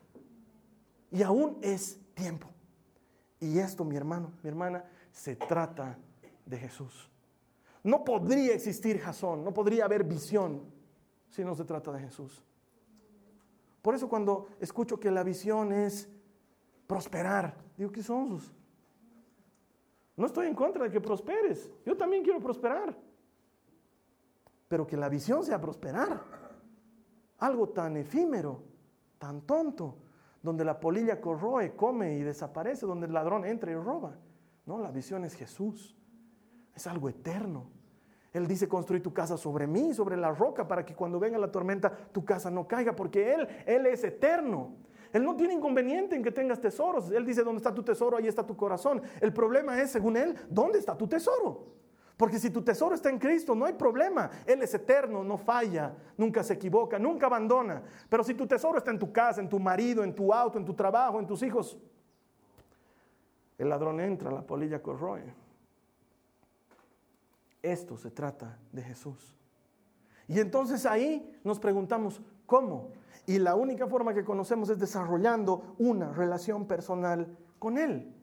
Y 1.10 1.22
aún 1.22 1.56
es 1.62 1.98
tiempo. 2.12 2.50
Y 3.40 3.58
esto, 3.58 3.86
mi 3.86 3.96
hermano, 3.96 4.32
mi 4.42 4.50
hermana, 4.50 4.84
se 5.12 5.34
trata 5.34 5.96
de 6.44 6.58
Jesús. 6.58 7.10
No 7.86 8.04
podría 8.04 8.52
existir 8.52 8.98
Jasón, 8.98 9.44
no 9.44 9.54
podría 9.54 9.84
haber 9.84 10.02
visión 10.02 10.60
si 11.28 11.44
no 11.44 11.54
se 11.54 11.64
trata 11.64 11.92
de 11.92 12.00
Jesús. 12.00 12.42
Por 13.80 13.94
eso 13.94 14.08
cuando 14.08 14.48
escucho 14.58 14.98
que 14.98 15.08
la 15.08 15.22
visión 15.22 15.70
es 15.70 16.08
prosperar, 16.88 17.56
digo, 17.76 17.92
¿qué 17.92 18.02
son 18.02 18.26
sus? 18.26 18.52
No 20.16 20.26
estoy 20.26 20.48
en 20.48 20.54
contra 20.56 20.82
de 20.82 20.90
que 20.90 21.00
prosperes, 21.00 21.70
yo 21.84 21.96
también 21.96 22.24
quiero 22.24 22.40
prosperar. 22.40 22.98
Pero 24.66 24.84
que 24.84 24.96
la 24.96 25.08
visión 25.08 25.44
sea 25.44 25.60
prosperar. 25.60 26.24
Algo 27.38 27.68
tan 27.68 27.96
efímero, 27.98 28.64
tan 29.16 29.42
tonto, 29.42 29.94
donde 30.42 30.64
la 30.64 30.80
polilla 30.80 31.20
corroe, 31.20 31.76
come 31.76 32.16
y 32.16 32.22
desaparece, 32.24 32.84
donde 32.84 33.06
el 33.06 33.12
ladrón 33.12 33.44
entra 33.44 33.70
y 33.70 33.76
roba. 33.76 34.18
No, 34.64 34.80
la 34.80 34.90
visión 34.90 35.24
es 35.24 35.34
Jesús. 35.34 35.96
Es 36.74 36.88
algo 36.88 37.08
eterno. 37.08 37.75
Él 38.36 38.46
dice, 38.46 38.68
construir 38.68 39.02
tu 39.02 39.14
casa 39.14 39.38
sobre 39.38 39.66
mí, 39.66 39.94
sobre 39.94 40.14
la 40.14 40.30
roca, 40.30 40.68
para 40.68 40.84
que 40.84 40.94
cuando 40.94 41.18
venga 41.18 41.38
la 41.38 41.50
tormenta 41.50 41.90
tu 42.12 42.22
casa 42.22 42.50
no 42.50 42.68
caiga, 42.68 42.94
porque 42.94 43.32
Él, 43.32 43.48
Él 43.64 43.86
es 43.86 44.04
eterno. 44.04 44.74
Él 45.10 45.24
no 45.24 45.34
tiene 45.36 45.54
inconveniente 45.54 46.14
en 46.16 46.22
que 46.22 46.30
tengas 46.30 46.60
tesoros. 46.60 47.10
Él 47.10 47.24
dice, 47.24 47.42
¿dónde 47.42 47.60
está 47.60 47.72
tu 47.72 47.82
tesoro? 47.82 48.18
Ahí 48.18 48.28
está 48.28 48.46
tu 48.46 48.54
corazón. 48.54 49.00
El 49.22 49.32
problema 49.32 49.80
es, 49.80 49.90
según 49.90 50.18
Él, 50.18 50.36
¿dónde 50.50 50.78
está 50.78 50.94
tu 50.94 51.08
tesoro? 51.08 51.64
Porque 52.18 52.38
si 52.38 52.50
tu 52.50 52.60
tesoro 52.60 52.94
está 52.94 53.08
en 53.08 53.18
Cristo, 53.18 53.54
no 53.54 53.64
hay 53.64 53.72
problema. 53.72 54.28
Él 54.44 54.60
es 54.60 54.74
eterno, 54.74 55.24
no 55.24 55.38
falla, 55.38 55.94
nunca 56.18 56.42
se 56.42 56.52
equivoca, 56.52 56.98
nunca 56.98 57.28
abandona. 57.28 57.82
Pero 58.10 58.22
si 58.22 58.34
tu 58.34 58.46
tesoro 58.46 58.76
está 58.76 58.90
en 58.90 58.98
tu 58.98 59.10
casa, 59.10 59.40
en 59.40 59.48
tu 59.48 59.58
marido, 59.58 60.04
en 60.04 60.14
tu 60.14 60.30
auto, 60.30 60.58
en 60.58 60.64
tu 60.66 60.74
trabajo, 60.74 61.18
en 61.18 61.26
tus 61.26 61.42
hijos, 61.42 61.78
el 63.56 63.70
ladrón 63.70 63.98
entra, 63.98 64.30
la 64.30 64.42
polilla 64.42 64.82
corroe. 64.82 65.45
Esto 67.66 67.96
se 67.96 68.12
trata 68.12 68.58
de 68.70 68.80
Jesús. 68.82 69.34
Y 70.28 70.38
entonces 70.38 70.86
ahí 70.86 71.36
nos 71.42 71.58
preguntamos, 71.58 72.20
¿cómo? 72.46 72.92
Y 73.26 73.38
la 73.40 73.56
única 73.56 73.88
forma 73.88 74.14
que 74.14 74.24
conocemos 74.24 74.68
es 74.70 74.78
desarrollando 74.78 75.74
una 75.78 76.12
relación 76.12 76.66
personal 76.66 77.36
con 77.58 77.76
Él. 77.76 78.14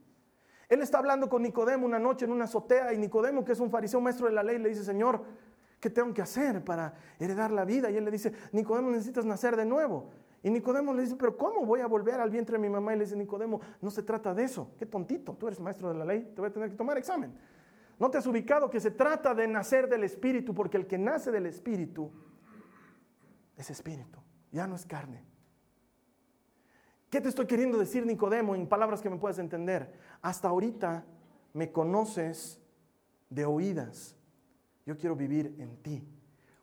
Él 0.69 0.81
está 0.81 0.99
hablando 0.99 1.27
con 1.27 1.43
Nicodemo 1.43 1.85
una 1.85 1.99
noche 1.99 2.23
en 2.23 2.31
una 2.31 2.45
azotea 2.45 2.93
y 2.93 2.97
Nicodemo, 2.97 3.43
que 3.43 3.51
es 3.51 3.59
un 3.59 3.69
fariseo 3.69 3.99
maestro 3.99 4.27
de 4.27 4.33
la 4.33 4.43
ley, 4.43 4.59
le 4.59 4.69
dice, 4.69 4.83
Señor, 4.85 5.21
¿qué 5.81 5.89
tengo 5.89 6.13
que 6.13 6.21
hacer 6.21 6.63
para 6.63 6.93
heredar 7.19 7.51
la 7.51 7.65
vida? 7.65 7.91
Y 7.91 7.97
él 7.97 8.05
le 8.05 8.11
dice, 8.11 8.31
Nicodemo, 8.53 8.89
necesitas 8.91 9.25
nacer 9.25 9.57
de 9.57 9.65
nuevo. 9.65 10.09
Y 10.41 10.49
Nicodemo 10.49 10.93
le 10.93 11.01
dice, 11.01 11.17
pero 11.17 11.35
¿cómo 11.35 11.65
voy 11.65 11.81
a 11.81 11.87
volver 11.87 12.15
al 12.21 12.29
vientre 12.29 12.57
de 12.57 12.61
mi 12.61 12.69
mamá? 12.69 12.93
Y 12.93 12.97
le 12.97 13.03
dice, 13.03 13.17
Nicodemo, 13.17 13.59
no 13.81 13.91
se 13.91 14.03
trata 14.03 14.33
de 14.33 14.45
eso. 14.45 14.71
Qué 14.79 14.85
tontito, 14.85 15.33
tú 15.33 15.47
eres 15.47 15.59
maestro 15.59 15.89
de 15.89 15.95
la 15.95 16.05
ley, 16.05 16.31
te 16.33 16.39
voy 16.39 16.49
a 16.49 16.53
tener 16.53 16.69
que 16.69 16.77
tomar 16.77 16.97
examen. 16.97 17.33
¿No 17.99 18.09
te 18.09 18.17
has 18.17 18.27
ubicado 18.27 18.69
que 18.69 18.79
se 18.79 18.91
trata 18.91 19.33
de 19.33 19.47
nacer 19.47 19.87
del 19.87 20.03
Espíritu? 20.03 20.53
Porque 20.53 20.77
el 20.77 20.87
que 20.87 20.97
nace 20.97 21.31
del 21.31 21.45
Espíritu 21.45 22.11
es 23.55 23.69
Espíritu, 23.69 24.19
ya 24.51 24.67
no 24.67 24.75
es 24.75 24.85
carne. 24.85 25.23
¿Qué 27.09 27.21
te 27.21 27.29
estoy 27.29 27.45
queriendo 27.45 27.77
decir, 27.77 28.05
Nicodemo, 28.05 28.55
en 28.55 28.67
palabras 28.67 29.01
que 29.01 29.09
me 29.09 29.17
puedas 29.17 29.37
entender? 29.37 29.93
Hasta 30.23 30.47
ahorita 30.47 31.05
me 31.53 31.71
conoces 31.71 32.59
de 33.29 33.45
oídas. 33.45 34.15
Yo 34.85 34.97
quiero 34.97 35.15
vivir 35.15 35.55
en 35.59 35.77
ti. 35.77 36.03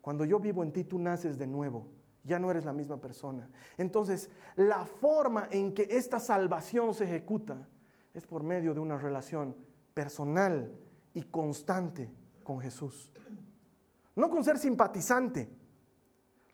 Cuando 0.00 0.24
yo 0.24 0.40
vivo 0.40 0.64
en 0.64 0.72
ti, 0.72 0.82
tú 0.82 0.98
naces 0.98 1.38
de 1.38 1.46
nuevo. 1.46 1.86
Ya 2.24 2.38
no 2.38 2.50
eres 2.50 2.64
la 2.64 2.72
misma 2.72 3.00
persona. 3.00 3.48
Entonces, 3.78 4.28
la 4.56 4.84
forma 4.84 5.48
en 5.52 5.72
que 5.72 5.86
esta 5.88 6.18
salvación 6.18 6.94
se 6.94 7.04
ejecuta 7.04 7.68
es 8.12 8.26
por 8.26 8.42
medio 8.42 8.74
de 8.74 8.80
una 8.80 8.98
relación 8.98 9.56
personal 9.94 10.72
y 11.14 11.22
constante 11.22 12.10
con 12.42 12.60
Jesús. 12.60 13.12
No 14.16 14.28
con 14.28 14.44
ser 14.44 14.58
simpatizante, 14.58 15.48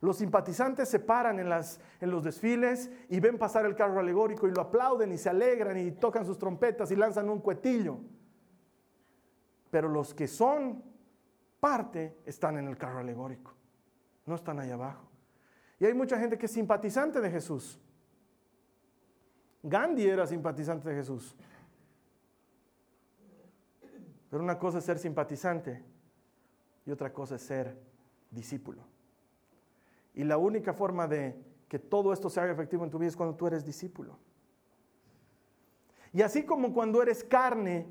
Los 0.01 0.19
simpatizantes 0.19 0.89
se 0.89 1.01
paran 1.01 1.41
en, 1.41 1.49
las, 1.49 1.81
en 2.01 2.11
los 2.11 2.23
desfiles 2.23 2.91
y 3.09 3.19
ven 3.19 3.39
pasar 3.39 3.65
el 3.65 3.75
carro 3.75 3.99
alegórico 3.99 4.47
y 4.47 4.53
lo 4.53 4.61
aplauden 4.61 5.11
y 5.11 5.19
se 5.19 5.31
alegran 5.31 5.79
y 5.79 5.93
tocan 5.93 6.27
sus 6.27 6.39
trompetas 6.39 6.91
y 6.91 6.97
lanzan 6.97 7.31
un 7.31 7.41
cuetillo. 7.41 7.99
Pero 9.71 9.89
los 9.89 10.15
que 10.15 10.29
son 10.29 10.85
parte 11.59 12.19
están 12.27 12.59
en 12.59 12.69
el 12.69 12.77
carro 12.77 12.99
alegórico, 12.99 13.55
no 14.27 14.35
están 14.35 14.61
ahí 14.61 14.71
abajo. 14.71 15.09
Y 15.81 15.87
hay 15.87 15.95
mucha 15.95 16.19
gente 16.19 16.39
que 16.39 16.47
es 16.47 16.53
simpatizante 16.53 17.21
de 17.21 17.31
Jesús. 17.31 17.81
Gandhi 19.63 20.07
era 20.07 20.27
simpatizante 20.27 20.91
de 20.91 20.95
Jesús. 20.95 21.35
Pero 24.31 24.43
una 24.43 24.59
cosa 24.59 24.79
es 24.79 24.85
ser 24.85 24.99
simpatizante 24.99 25.83
y 26.85 26.91
otra 26.91 27.13
cosa 27.13 27.37
es 27.37 27.43
ser 27.43 27.77
discípulo. 28.31 28.83
Y 30.15 30.25
la 30.25 30.39
única 30.39 30.73
forma 30.73 31.07
de 31.07 31.37
que 31.69 31.79
todo 31.79 32.13
esto 32.13 32.31
se 32.31 32.41
haga 32.41 32.53
efectivo 32.53 32.85
en 32.85 32.91
tu 32.91 32.99
vida 32.99 33.09
es 33.09 33.17
cuando 33.17 33.37
tú 33.37 33.47
eres 33.47 33.65
discípulo. 33.65 34.19
Y 36.13 36.23
así 36.23 36.45
como 36.45 36.73
cuando 36.73 37.03
eres 37.03 37.23
carne, 37.25 37.87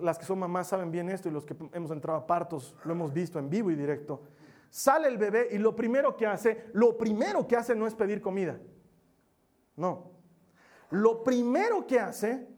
las 0.00 0.18
que 0.18 0.24
son 0.24 0.40
mamás 0.40 0.68
saben 0.68 0.90
bien 0.90 1.08
esto 1.08 1.28
y 1.28 1.32
los 1.32 1.44
que 1.44 1.56
hemos 1.72 1.90
entrado 1.90 2.18
a 2.18 2.26
partos 2.26 2.74
lo 2.84 2.92
hemos 2.92 3.12
visto 3.12 3.38
en 3.38 3.48
vivo 3.48 3.70
y 3.70 3.76
directo, 3.76 4.22
sale 4.70 5.06
el 5.08 5.18
bebé 5.18 5.48
y 5.52 5.58
lo 5.58 5.76
primero 5.76 6.16
que 6.16 6.26
hace, 6.26 6.66
lo 6.72 6.98
primero 6.98 7.46
que 7.46 7.56
hace 7.56 7.76
no 7.76 7.86
es 7.86 7.94
pedir 7.94 8.20
comida. 8.20 8.58
No. 9.76 10.10
Lo 10.90 11.22
primero 11.22 11.86
que 11.86 12.00
hace 12.00 12.48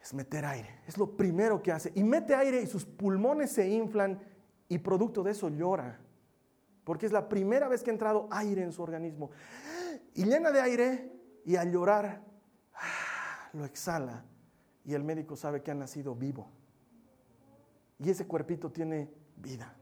es 0.00 0.14
meter 0.14 0.44
aire. 0.44 0.80
Es 0.86 0.96
lo 0.96 1.16
primero 1.16 1.62
que 1.62 1.72
hace. 1.72 1.92
Y 1.94 2.02
mete 2.02 2.34
aire 2.34 2.62
y 2.62 2.66
sus 2.66 2.84
pulmones 2.84 3.52
se 3.52 3.68
inflan 3.68 4.20
y 4.68 4.78
producto 4.78 5.22
de 5.22 5.32
eso 5.32 5.48
llora 5.48 6.00
porque 6.90 7.06
es 7.06 7.12
la 7.12 7.28
primera 7.28 7.68
vez 7.68 7.84
que 7.84 7.90
ha 7.90 7.92
entrado 7.92 8.26
aire 8.32 8.64
en 8.64 8.72
su 8.72 8.82
organismo. 8.82 9.30
Y 10.14 10.24
llena 10.24 10.50
de 10.50 10.60
aire 10.60 11.12
y 11.44 11.54
al 11.54 11.70
llorar 11.70 12.24
lo 13.52 13.64
exhala 13.64 14.24
y 14.84 14.94
el 14.94 15.04
médico 15.04 15.36
sabe 15.36 15.62
que 15.62 15.70
ha 15.70 15.74
nacido 15.74 16.16
vivo. 16.16 16.50
Y 17.98 18.10
ese 18.10 18.26
cuerpito 18.26 18.72
tiene 18.72 19.08
vida. 19.36 19.72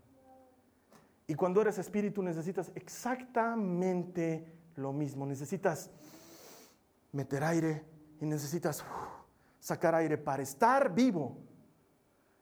Y 1.26 1.35
cuando 1.35 1.62
eres 1.62 1.78
espíritu 1.78 2.22
necesitas 2.22 2.72
exactamente 2.74 4.52
lo 4.76 4.92
mismo. 4.92 5.24
Necesitas 5.24 5.90
meter 7.12 7.42
aire 7.42 7.87
y 8.20 8.26
necesitas 8.26 8.85
sacar 9.68 9.94
aire 9.94 10.16
para 10.16 10.42
estar 10.42 10.94
vivo. 10.94 11.37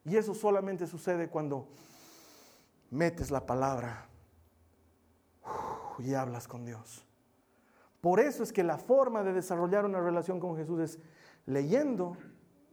Y 0.05 0.17
eso 0.17 0.33
solamente 0.33 0.87
sucede 0.87 1.29
cuando 1.29 1.69
metes 2.91 3.33
la 3.33 3.45
palabra 3.45 4.07
y 5.99 6.15
hablas 6.15 6.47
con 6.47 6.65
Dios. 6.65 7.05
Por 8.01 8.21
eso 8.21 8.45
es 8.45 8.53
que 8.53 8.63
la 8.63 8.79
forma 8.79 9.25
de 9.25 9.33
desarrollar 9.33 9.85
una 9.85 10.01
relación 10.01 10.39
con 10.39 10.57
Jesús 10.57 10.81
es 10.81 10.99
leyendo 11.47 12.17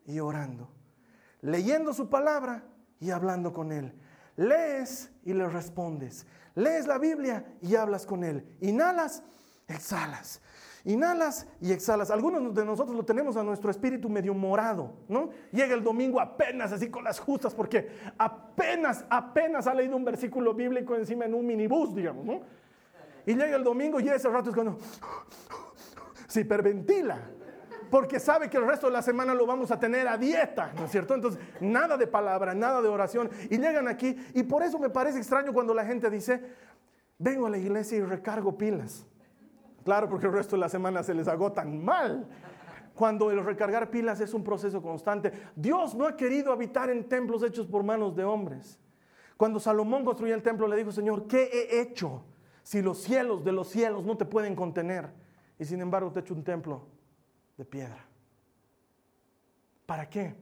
y 0.05 0.19
orando. 0.19 0.69
Leyendo 1.41 1.91
su 1.91 2.07
palabra 2.09 2.63
y 2.99 3.09
hablando 3.09 3.53
con 3.53 3.71
Él. 3.71 3.99
Lees 4.35 5.09
y 5.23 5.33
le 5.33 5.49
respondes. 5.49 6.27
Lees 6.53 6.85
la 6.85 6.99
Biblia 6.99 7.57
y 7.61 7.75
hablas 7.75 8.05
con 8.05 8.23
Él. 8.23 8.55
Inhalas, 8.61 9.23
exhalas. 9.67 10.41
Inhalas 10.85 11.47
y 11.61 11.71
exhalas. 11.71 12.11
Algunos 12.11 12.53
de 12.53 12.65
nosotros 12.65 12.95
lo 12.95 13.05
tenemos 13.05 13.37
a 13.37 13.43
nuestro 13.43 13.71
espíritu 13.71 14.09
medio 14.09 14.33
morado, 14.33 14.93
¿no? 15.07 15.29
Llega 15.51 15.73
el 15.73 15.83
domingo 15.83 16.19
apenas 16.19 16.73
así 16.73 16.89
con 16.89 17.05
las 17.05 17.19
justas 17.19 17.53
porque 17.53 17.89
apenas, 18.17 19.05
apenas 19.09 19.65
ha 19.67 19.73
leído 19.73 19.95
un 19.95 20.03
versículo 20.03 20.53
bíblico 20.53 20.95
encima 20.95 21.25
en 21.25 21.35
un 21.35 21.45
minibús, 21.45 21.95
digamos, 21.95 22.25
¿no? 22.25 22.41
Y 23.25 23.33
llega 23.33 23.55
el 23.55 23.63
domingo 23.63 24.01
y 24.01 24.09
ese 24.09 24.27
rato 24.27 24.49
es 24.49 24.55
cuando 24.55 24.77
se 26.27 26.41
hiperventila. 26.41 27.17
Porque 27.89 28.19
sabe 28.19 28.49
que 28.49 28.57
el 28.57 28.65
resto 28.65 28.87
de 28.87 28.93
la 28.93 29.03
semana 29.03 29.33
lo 29.35 29.45
vamos 29.45 29.71
a 29.71 29.79
tener 29.79 30.07
a 30.07 30.17
dieta, 30.17 30.73
¿no 30.75 30.85
es 30.85 30.91
cierto? 30.91 31.13
Entonces, 31.13 31.39
nada 31.61 31.95
de 31.95 32.07
palabra, 32.07 32.55
nada 32.55 32.81
de 32.81 32.89
oración. 32.89 33.29
Y 33.51 33.57
llegan 33.59 33.87
aquí, 33.87 34.17
y 34.33 34.43
por 34.43 34.63
eso 34.63 34.79
me 34.79 34.89
parece 34.89 35.19
extraño 35.19 35.53
cuando 35.53 35.75
la 35.75 35.85
gente 35.85 36.09
dice, 36.09 36.41
vengo 37.19 37.45
a 37.45 37.51
la 37.51 37.59
iglesia 37.59 37.99
y 37.99 38.01
recargo 38.01 38.57
pilas. 38.57 39.05
Claro, 39.83 40.09
porque 40.09 40.27
el 40.27 40.33
resto 40.33 40.55
de 40.55 40.61
la 40.61 40.69
semana 40.69 41.03
se 41.03 41.13
les 41.13 41.27
agotan 41.27 41.83
mal. 41.83 42.27
Cuando 42.95 43.31
el 43.31 43.43
recargar 43.43 43.89
pilas 43.89 44.19
es 44.21 44.33
un 44.33 44.43
proceso 44.43 44.81
constante. 44.81 45.31
Dios 45.55 45.95
no 45.95 46.05
ha 46.05 46.15
querido 46.15 46.51
habitar 46.51 46.89
en 46.89 47.07
templos 47.09 47.43
hechos 47.43 47.67
por 47.67 47.83
manos 47.83 48.15
de 48.15 48.23
hombres. 48.23 48.79
Cuando 49.35 49.59
Salomón 49.59 50.05
construyó 50.05 50.35
el 50.35 50.43
templo, 50.43 50.67
le 50.67 50.77
dijo, 50.77 50.91
Señor, 50.91 51.27
¿qué 51.27 51.49
he 51.51 51.81
hecho? 51.81 52.23
si 52.63 52.81
los 52.81 52.97
cielos 52.99 53.43
de 53.43 53.51
los 53.51 53.67
cielos 53.67 54.03
no 54.03 54.17
te 54.17 54.25
pueden 54.25 54.55
contener 54.55 55.09
y 55.59 55.65
sin 55.65 55.81
embargo 55.81 56.11
te 56.11 56.19
he 56.19 56.21
hecho 56.23 56.33
un 56.33 56.43
templo 56.43 56.87
de 57.57 57.65
piedra. 57.65 58.03
¿Para 59.85 60.09
qué? 60.09 60.33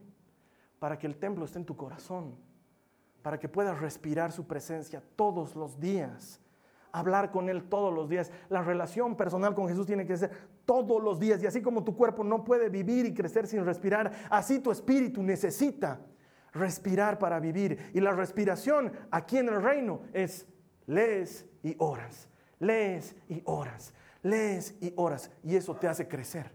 Para 0.78 0.98
que 0.98 1.06
el 1.06 1.16
templo 1.16 1.44
esté 1.44 1.58
en 1.58 1.66
tu 1.66 1.76
corazón, 1.76 2.36
para 3.22 3.38
que 3.38 3.48
puedas 3.48 3.80
respirar 3.80 4.32
su 4.32 4.46
presencia 4.46 5.02
todos 5.16 5.56
los 5.56 5.78
días, 5.78 6.40
hablar 6.92 7.30
con 7.30 7.48
Él 7.48 7.64
todos 7.64 7.92
los 7.92 8.08
días. 8.08 8.30
La 8.48 8.62
relación 8.62 9.16
personal 9.16 9.54
con 9.54 9.68
Jesús 9.68 9.86
tiene 9.86 10.06
que 10.06 10.16
ser 10.16 10.30
todos 10.64 11.02
los 11.02 11.18
días 11.18 11.42
y 11.42 11.46
así 11.46 11.60
como 11.60 11.82
tu 11.82 11.96
cuerpo 11.96 12.22
no 12.22 12.44
puede 12.44 12.68
vivir 12.68 13.06
y 13.06 13.14
crecer 13.14 13.46
sin 13.46 13.64
respirar, 13.64 14.12
así 14.30 14.60
tu 14.60 14.70
espíritu 14.70 15.22
necesita 15.22 16.00
respirar 16.52 17.18
para 17.18 17.40
vivir. 17.40 17.90
Y 17.94 18.00
la 18.00 18.12
respiración 18.12 18.92
aquí 19.10 19.38
en 19.38 19.48
el 19.48 19.62
reino 19.62 20.02
es 20.12 20.46
lees 20.86 21.46
y 21.62 21.74
oras, 21.78 22.28
lees 22.58 23.16
y 23.28 23.42
oras, 23.44 23.94
lees 24.22 24.76
y 24.80 24.92
oras, 24.96 25.30
y 25.42 25.56
eso 25.56 25.74
te 25.74 25.88
hace 25.88 26.06
crecer. 26.06 26.52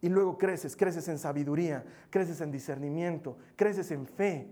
Y 0.00 0.08
luego 0.08 0.36
creces, 0.36 0.76
creces 0.76 1.08
en 1.08 1.18
sabiduría, 1.18 1.84
creces 2.10 2.40
en 2.40 2.50
discernimiento, 2.50 3.38
creces 3.56 3.90
en 3.90 4.06
fe. 4.06 4.50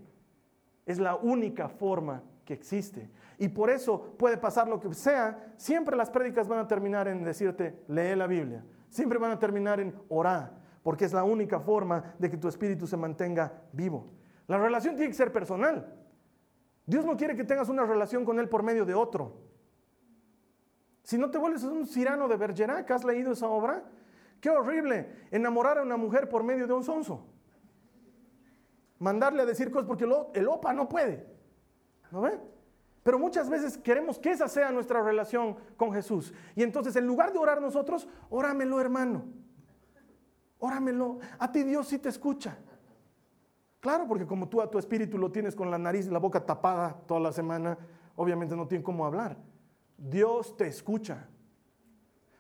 Es 0.87 0.99
la 0.99 1.15
única 1.17 1.69
forma 1.69 2.23
que 2.45 2.55
existe. 2.55 3.11
Y 3.39 3.49
por 3.49 3.71
eso 3.71 4.15
puede 4.19 4.37
pasar 4.37 4.69
lo 4.69 4.81
que 4.81 4.93
sea, 4.95 5.55
siempre 5.57 5.97
las 5.97 6.11
prédicas 6.11 6.49
van 6.49 6.59
a 6.59 6.69
terminar 6.69 7.09
en 7.09 7.23
decirte, 7.23 7.83
lee 7.89 8.17
la 8.17 8.27
Biblia. 8.27 8.65
Siempre 8.89 9.19
van 9.19 9.31
a 9.31 9.39
terminar 9.39 9.81
en 9.81 9.95
orar, 10.09 10.53
porque 10.83 11.05
es 11.05 11.13
la 11.13 11.25
única 11.25 11.61
forma 11.61 12.15
de 12.19 12.31
que 12.31 12.37
tu 12.37 12.49
espíritu 12.49 12.87
se 12.87 12.97
mantenga 12.97 13.63
vivo. 13.73 14.13
La 14.47 14.59
relación 14.59 14.97
tiene 14.97 15.11
que 15.11 15.17
ser 15.17 15.33
personal. 15.33 15.95
Dios 16.85 17.05
no 17.05 17.17
quiere 17.17 17.37
que 17.37 17.45
tengas 17.45 17.69
una 17.69 17.87
relación 17.87 18.25
con 18.25 18.39
Él 18.39 18.49
por 18.49 18.63
medio 18.63 18.85
de 18.85 18.95
otro. 18.95 19.41
Si 21.05 21.19
no 21.19 21.31
te 21.31 21.39
vuelves 21.39 21.65
un 21.65 21.87
cirano 21.87 22.29
de 22.29 22.37
Bergerac, 22.37 22.91
¿has 22.91 23.05
leído 23.05 23.33
esa 23.33 23.49
obra? 23.49 23.85
Qué 24.41 24.51
horrible 24.51 25.09
enamorar 25.31 25.79
a 25.79 25.83
una 25.83 25.97
mujer 25.97 26.29
por 26.29 26.43
medio 26.43 26.67
de 26.67 26.73
un 26.73 26.85
sonso. 26.85 27.27
Mandarle 28.99 29.43
a 29.43 29.47
decir 29.47 29.71
cosas 29.71 29.87
porque 29.87 30.05
el 30.05 30.49
OPA 30.49 30.73
no 30.73 30.89
puede. 30.89 31.32
¿No? 32.13 32.29
Pero 33.03 33.19
muchas 33.19 33.51
veces 33.51 33.77
queremos 33.77 34.19
que 34.19 34.31
esa 34.31 34.47
sea 34.47 34.71
nuestra 34.71 35.03
relación 35.03 35.57
con 35.77 35.93
Jesús. 35.93 36.33
Y 36.55 36.63
entonces 36.63 36.95
en 36.95 37.07
lugar 37.07 37.33
de 37.33 37.39
orar 37.39 37.61
nosotros, 37.61 38.07
óramelo 38.31 38.81
hermano. 38.81 39.25
Óramelo. 40.59 41.19
A 41.39 41.51
ti 41.51 41.65
Dios 41.65 41.89
sí 41.89 41.99
te 41.99 42.11
escucha. 42.11 42.57
Claro, 43.81 44.07
porque 44.07 44.27
como 44.27 44.49
tú 44.49 44.61
a 44.61 44.71
tu 44.71 44.79
espíritu 44.79 45.19
lo 45.19 45.33
tienes 45.33 45.57
con 45.57 45.69
la 45.69 45.79
nariz 45.79 46.07
y 46.07 46.11
la 46.11 46.21
boca 46.21 46.47
tapada 46.47 46.95
toda 47.07 47.19
la 47.19 47.33
semana, 47.33 47.77
obviamente 48.15 48.55
no 48.55 48.69
tiene 48.69 48.85
cómo 48.85 49.05
hablar. 49.05 49.37
Dios 49.97 50.57
te 50.57 50.69
escucha. 50.69 51.27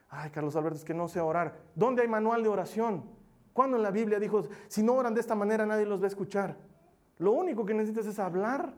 Ay, 0.08 0.30
Carlos 0.30 0.54
Alberto, 0.54 0.78
es 0.78 0.84
que 0.84 0.94
no 0.94 1.08
sé 1.08 1.20
orar. 1.20 1.56
¿Dónde 1.74 2.02
hay 2.02 2.08
manual 2.08 2.44
de 2.44 2.48
oración? 2.48 3.04
¿Cuándo 3.52 3.76
en 3.76 3.82
la 3.82 3.90
Biblia 3.90 4.20
dijo, 4.20 4.44
si 4.68 4.82
no 4.82 4.94
oran 4.94 5.14
de 5.14 5.20
esta 5.20 5.34
manera 5.34 5.66
nadie 5.66 5.86
los 5.86 6.00
va 6.00 6.04
a 6.04 6.08
escuchar? 6.08 6.56
Lo 7.18 7.32
único 7.32 7.64
que 7.66 7.74
necesitas 7.74 8.06
es 8.06 8.20
hablar. 8.20 8.74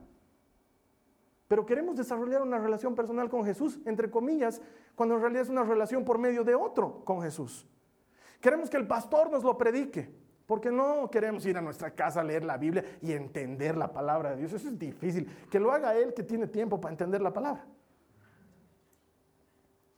Pero 1.54 1.66
queremos 1.66 1.94
desarrollar 1.94 2.42
una 2.42 2.58
relación 2.58 2.96
personal 2.96 3.30
con 3.30 3.44
Jesús, 3.44 3.78
entre 3.84 4.10
comillas, 4.10 4.60
cuando 4.96 5.14
en 5.14 5.20
realidad 5.20 5.42
es 5.44 5.48
una 5.50 5.62
relación 5.62 6.04
por 6.04 6.18
medio 6.18 6.42
de 6.42 6.52
otro 6.52 7.04
con 7.04 7.22
Jesús. 7.22 7.64
Queremos 8.40 8.68
que 8.68 8.76
el 8.76 8.88
pastor 8.88 9.30
nos 9.30 9.44
lo 9.44 9.56
predique. 9.56 10.12
Porque 10.46 10.72
no 10.72 11.08
queremos 11.12 11.46
ir 11.46 11.56
a 11.56 11.60
nuestra 11.60 11.92
casa 11.92 12.22
a 12.22 12.24
leer 12.24 12.44
la 12.44 12.56
Biblia 12.56 12.84
y 13.00 13.12
entender 13.12 13.76
la 13.76 13.92
palabra 13.92 14.30
de 14.30 14.38
Dios. 14.38 14.52
Eso 14.52 14.66
es 14.66 14.76
difícil. 14.76 15.30
Que 15.48 15.60
lo 15.60 15.70
haga 15.70 15.94
Él 15.94 16.12
que 16.12 16.24
tiene 16.24 16.48
tiempo 16.48 16.80
para 16.80 16.90
entender 16.90 17.22
la 17.22 17.32
palabra. 17.32 17.64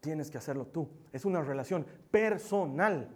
Tienes 0.00 0.30
que 0.30 0.36
hacerlo 0.36 0.66
tú. 0.66 0.86
Es 1.10 1.24
una 1.24 1.40
relación 1.40 1.86
personal. 2.10 3.08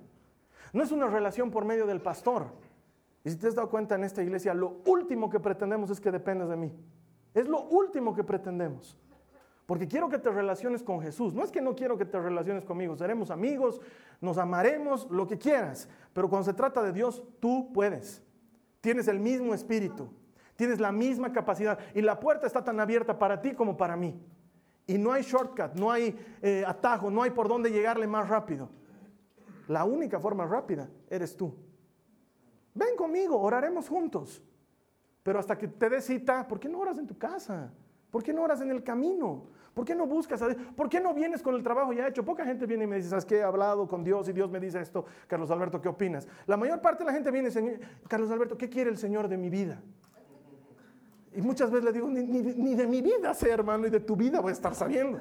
No 0.73 0.83
es 0.83 0.93
una 0.93 1.09
relación 1.09 1.51
por 1.51 1.67
medio 1.67 1.87
del 1.87 2.01
pastor. 2.01 2.47
Y 3.23 3.29
si 3.29 3.37
te 3.37 3.49
has 3.49 3.55
dado 3.55 3.69
cuenta 3.69 3.97
en 3.97 4.05
esta 4.05 4.23
iglesia, 4.23 4.55
lo 4.55 4.81
último 4.87 5.29
que 5.29 5.41
pretendemos 5.41 5.91
es 5.91 6.01
que 6.01 6.11
dependas 6.11 6.49
de 6.49 6.57
mí. 6.57 6.73
Es 7.35 7.49
lo 7.49 7.63
último 7.63 8.15
que 8.15 8.25
pretendemos. 8.25 8.97
Porque 9.67 9.87
quiero 9.87 10.09
que 10.09 10.19
te 10.19 10.31
relaciones 10.31 10.83
con 10.83 11.01
Jesús. 11.01 11.33
No 11.33 11.45
es 11.45 11.53
que 11.53 11.61
no 11.61 11.77
quiero 11.77 11.97
que 11.97 12.05
te 12.05 12.19
relaciones 12.19 12.65
conmigo. 12.65 12.97
Seremos 12.97 13.31
amigos, 13.31 13.81
nos 14.21 14.37
amaremos, 14.37 15.09
lo 15.11 15.29
que 15.29 15.39
quieras. 15.39 15.89
Pero 16.13 16.29
cuando 16.29 16.47
se 16.47 16.55
trata 16.55 16.83
de 16.83 16.93
Dios, 16.93 17.23
tú 17.39 17.73
puedes. 17.73 18.21
Tienes 18.81 19.07
el 19.07 19.21
mismo 19.21 19.55
espíritu. 19.55 20.11
Tienes 20.57 20.81
la 20.81 20.91
misma 20.91 21.33
capacidad. 21.33 21.79
Y 21.95 22.03
la 22.03 22.19
puerta 22.19 22.49
está 22.49 22.65
tan 22.65 22.81
abierta 22.81 23.17
para 23.17 23.41
ti 23.41 23.53
como 23.53 23.77
para 23.77 23.97
mí. 23.97 24.21
Y 24.89 24.99
no 24.99 25.13
hay 25.13 25.23
shortcut, 25.23 25.75
no 25.75 25.93
hay 25.93 26.19
eh, 26.43 26.65
atajo, 26.67 27.09
no 27.09 27.23
hay 27.23 27.31
por 27.31 27.47
dónde 27.47 27.71
llegarle 27.71 28.09
más 28.09 28.29
rápido. 28.29 28.69
La 29.69 29.85
única 29.85 30.19
forma 30.19 30.45
rápida 30.47 30.91
eres 31.09 31.37
tú. 31.37 31.55
Ven 32.75 32.97
conmigo, 32.97 33.41
oraremos 33.41 33.89
juntos. 33.89 34.43
Pero 35.23 35.39
hasta 35.39 35.57
que 35.57 35.69
te 35.69 35.89
des 35.91 36.05
cita, 36.05 36.47
¿por 36.47 36.59
qué 36.59 36.69
no 36.69 36.79
oras 36.79 36.99
en 36.99 37.07
tu 37.07 37.17
casa? 37.19 37.71
¿Por 38.11 38.23
qué 38.23 38.33
no 38.33 38.43
oras 38.43 38.61
en 38.61 38.71
el 38.71 38.83
camino? 38.83 39.45
¿Por 39.75 39.85
qué 39.85 39.95
no 39.95 40.07
buscas 40.07 40.43
a 40.43 40.49
Dios? 40.49 40.61
¿Por 40.77 40.89
qué 40.89 41.01
no 41.01 41.15
vienes 41.15 41.43
con 41.43 41.55
el 41.55 41.63
trabajo 41.63 41.93
ya 41.93 42.09
hecho? 42.09 42.25
Poca 42.25 42.45
gente 42.45 42.67
viene 42.67 42.85
y 42.85 42.87
me 42.87 42.97
dice, 42.97 43.11
¿sabes 43.11 43.25
qué? 43.25 43.37
He 43.37 43.43
hablado 43.43 43.87
con 43.87 44.03
Dios 44.03 44.29
y 44.29 44.33
Dios 44.33 44.51
me 44.51 44.59
dice 44.59 44.81
esto. 44.81 45.05
Carlos 45.29 45.51
Alberto, 45.51 45.81
¿qué 45.81 45.89
opinas? 45.89 46.27
La 46.47 46.57
mayor 46.57 46.81
parte 46.81 47.05
de 47.05 47.07
la 47.07 47.13
gente 47.13 47.31
viene 47.31 47.49
y 47.49 48.09
Carlos 48.09 48.31
Alberto, 48.31 48.57
¿qué 48.57 48.69
quiere 48.69 48.91
el 48.91 48.99
Señor 48.99 49.29
de 49.29 49.37
mi 49.37 49.49
vida? 49.49 49.81
Y 51.33 51.43
muchas 51.43 51.71
veces 51.71 51.85
le 51.85 51.93
digo, 51.93 52.09
ni, 52.09 52.23
ni 52.25 52.75
de 52.75 52.87
mi 52.87 53.01
vida 53.01 53.33
sé, 53.35 53.51
hermano, 53.51 53.87
y 53.87 53.91
de 53.91 54.01
tu 54.01 54.17
vida 54.17 54.41
voy 54.41 54.51
a 54.51 54.55
estar 54.55 54.75
sabiendo. 54.75 55.21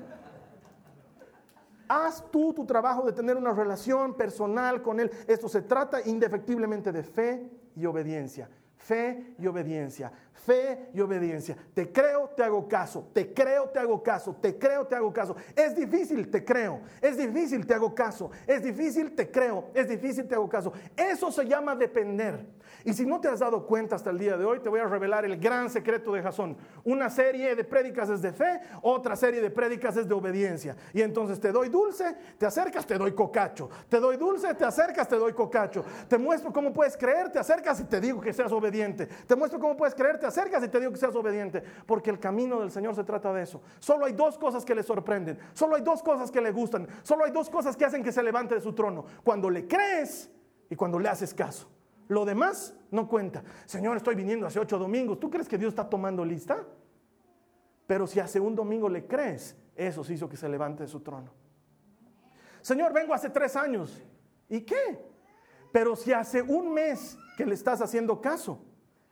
Haz 1.87 2.23
tú 2.31 2.53
tu 2.53 2.65
trabajo 2.65 3.03
de 3.05 3.13
tener 3.13 3.37
una 3.37 3.53
relación 3.53 4.15
personal 4.15 4.81
con 4.81 4.99
Él. 4.99 5.11
Esto 5.27 5.47
se 5.47 5.61
trata 5.61 6.01
indefectiblemente 6.07 6.91
de 6.91 7.03
fe 7.03 7.49
y 7.75 7.85
obediencia. 7.85 8.49
Fe 8.79 9.35
y 9.37 9.45
obediencia. 9.45 10.11
Fe 10.33 10.89
y 10.93 11.01
obediencia. 11.01 11.55
Te 11.73 11.91
creo, 11.91 12.29
te 12.29 12.43
hago 12.43 12.67
caso. 12.67 13.09
Te 13.13 13.33
creo, 13.33 13.69
te 13.69 13.77
hago 13.77 14.01
caso. 14.01 14.35
Te 14.41 14.57
creo, 14.57 14.87
te 14.87 14.95
hago 14.95 15.13
caso. 15.13 15.35
Es 15.55 15.75
difícil, 15.75 16.31
te 16.31 16.43
creo. 16.43 16.79
Es 17.01 17.17
difícil, 17.17 17.67
te 17.67 17.73
hago 17.73 17.93
caso. 17.93 18.31
Es 18.47 18.63
difícil, 18.63 19.13
te 19.15 19.29
creo. 19.29 19.69
Es 19.73 19.87
difícil, 19.89 20.27
te 20.27 20.35
hago 20.35 20.47
caso. 20.47 20.71
Eso 20.95 21.29
se 21.29 21.45
llama 21.45 21.75
depender. 21.75 22.45
Y 22.83 22.93
si 22.93 23.05
no 23.05 23.19
te 23.19 23.27
has 23.27 23.39
dado 23.39 23.65
cuenta 23.65 23.95
hasta 23.95 24.09
el 24.09 24.17
día 24.17 24.37
de 24.37 24.45
hoy, 24.45 24.59
te 24.59 24.69
voy 24.69 24.79
a 24.79 24.85
revelar 24.85 25.25
el 25.25 25.37
gran 25.37 25.69
secreto 25.69 26.13
de 26.13 26.21
Jasón. 26.21 26.57
Una 26.83 27.09
serie 27.09 27.55
de 27.55 27.63
prédicas 27.63 28.09
es 28.09 28.21
de 28.21 28.31
fe, 28.31 28.61
otra 28.81 29.15
serie 29.15 29.41
de 29.41 29.49
prédicas 29.49 29.97
es 29.97 30.07
de 30.07 30.13
obediencia. 30.13 30.75
Y 30.93 31.01
entonces 31.01 31.39
te 31.39 31.51
doy 31.51 31.69
dulce, 31.69 32.15
te 32.37 32.45
acercas, 32.45 32.85
te 32.85 32.97
doy 32.97 33.13
cocacho. 33.13 33.69
Te 33.87 33.99
doy 33.99 34.17
dulce, 34.17 34.53
te 34.53 34.65
acercas, 34.65 35.07
te 35.07 35.17
doy 35.17 35.33
cocacho. 35.33 35.83
Te 36.07 36.17
muestro 36.17 36.51
cómo 36.51 36.73
puedes 36.73 36.95
creer, 36.95 37.31
te 37.31 37.39
acercas 37.39 37.79
y 37.79 37.83
te 37.85 37.99
digo 37.99 38.21
que 38.21 38.33
seas 38.33 38.51
obediente. 38.51 39.05
Te 39.05 39.35
muestro 39.35 39.59
cómo 39.59 39.75
puedes 39.75 39.95
creer, 39.95 40.19
te 40.19 40.25
acercas 40.25 40.63
y 40.63 40.67
te 40.67 40.79
digo 40.79 40.91
que 40.91 40.97
seas 40.97 41.15
obediente. 41.15 41.63
Porque 41.85 42.09
el 42.09 42.19
camino 42.19 42.59
del 42.59 42.71
Señor 42.71 42.95
se 42.95 43.03
trata 43.03 43.33
de 43.33 43.43
eso. 43.43 43.61
Solo 43.79 44.05
hay 44.05 44.13
dos 44.13 44.37
cosas 44.37 44.65
que 44.65 44.75
le 44.75 44.83
sorprenden. 44.83 45.37
Solo 45.53 45.75
hay 45.75 45.81
dos 45.81 46.01
cosas 46.01 46.31
que 46.31 46.41
le 46.41 46.51
gustan. 46.51 46.87
Solo 47.03 47.25
hay 47.25 47.31
dos 47.31 47.49
cosas 47.49 47.75
que 47.75 47.85
hacen 47.85 48.03
que 48.03 48.11
se 48.11 48.23
levante 48.23 48.55
de 48.55 48.61
su 48.61 48.73
trono. 48.73 49.05
Cuando 49.23 49.49
le 49.49 49.67
crees 49.67 50.29
y 50.69 50.75
cuando 50.75 50.99
le 50.99 51.09
haces 51.09 51.33
caso. 51.33 51.67
Lo 52.09 52.25
demás 52.25 52.73
no 52.89 53.07
cuenta. 53.07 53.43
Señor, 53.65 53.95
estoy 53.95 54.15
viniendo 54.15 54.47
hace 54.47 54.59
ocho 54.59 54.79
domingos. 54.79 55.19
¿Tú 55.19 55.29
crees 55.29 55.47
que 55.47 55.59
Dios 55.59 55.69
está 55.69 55.87
tomando 55.87 56.25
lista? 56.25 56.65
Pero 57.85 58.07
si 58.07 58.19
hace 58.19 58.39
un 58.39 58.55
domingo 58.55 58.89
le 58.89 59.05
crees, 59.05 59.55
eso 59.75 60.03
se 60.03 60.15
hizo 60.15 60.27
que 60.27 60.35
se 60.35 60.49
levante 60.49 60.83
de 60.83 60.89
su 60.89 61.01
trono. 61.01 61.31
Señor, 62.61 62.93
vengo 62.93 63.13
hace 63.13 63.29
tres 63.29 63.55
años. 63.55 64.03
¿Y 64.49 64.61
qué? 64.61 64.99
Pero 65.71 65.95
si 65.95 66.11
hace 66.11 66.41
un 66.41 66.73
mes 66.73 67.15
que 67.37 67.45
le 67.45 67.53
estás 67.53 67.79
haciendo 67.79 68.19
caso, 68.19 68.59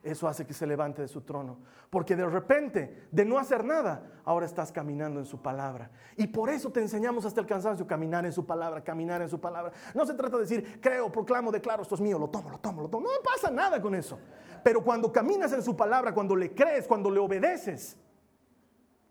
eso 0.02 0.28
hace 0.28 0.46
que 0.46 0.54
se 0.54 0.66
levante 0.66 1.02
de 1.02 1.08
su 1.08 1.22
trono. 1.22 1.58
Porque 1.90 2.14
de 2.14 2.26
repente, 2.26 3.08
de 3.10 3.24
no 3.24 3.38
hacer 3.38 3.64
nada, 3.64 4.20
ahora 4.24 4.46
estás 4.46 4.70
caminando 4.70 5.18
en 5.18 5.26
su 5.26 5.42
palabra. 5.42 5.90
Y 6.16 6.28
por 6.28 6.50
eso 6.50 6.70
te 6.70 6.80
enseñamos 6.80 7.24
hasta 7.24 7.40
el 7.40 7.46
cansancio, 7.46 7.86
caminar 7.86 8.24
en 8.24 8.32
su 8.32 8.46
palabra, 8.46 8.82
caminar 8.82 9.22
en 9.22 9.28
su 9.28 9.40
palabra. 9.40 9.72
No 9.94 10.06
se 10.06 10.14
trata 10.14 10.36
de 10.36 10.42
decir, 10.42 10.80
creo, 10.80 11.10
proclamo, 11.10 11.50
declaro, 11.50 11.82
esto 11.82 11.96
es 11.96 12.00
mío, 12.00 12.18
lo 12.18 12.28
tomo, 12.28 12.50
lo 12.50 12.58
tomo, 12.58 12.82
lo 12.82 12.88
tomo. 12.88 13.08
No 13.08 13.22
pasa 13.24 13.50
nada 13.50 13.82
con 13.82 13.94
eso. 13.94 14.18
Pero 14.62 14.82
cuando 14.84 15.12
caminas 15.12 15.52
en 15.52 15.62
su 15.62 15.76
palabra, 15.76 16.14
cuando 16.14 16.36
le 16.36 16.54
crees, 16.54 16.86
cuando 16.86 17.10
le 17.10 17.18
obedeces, 17.18 17.96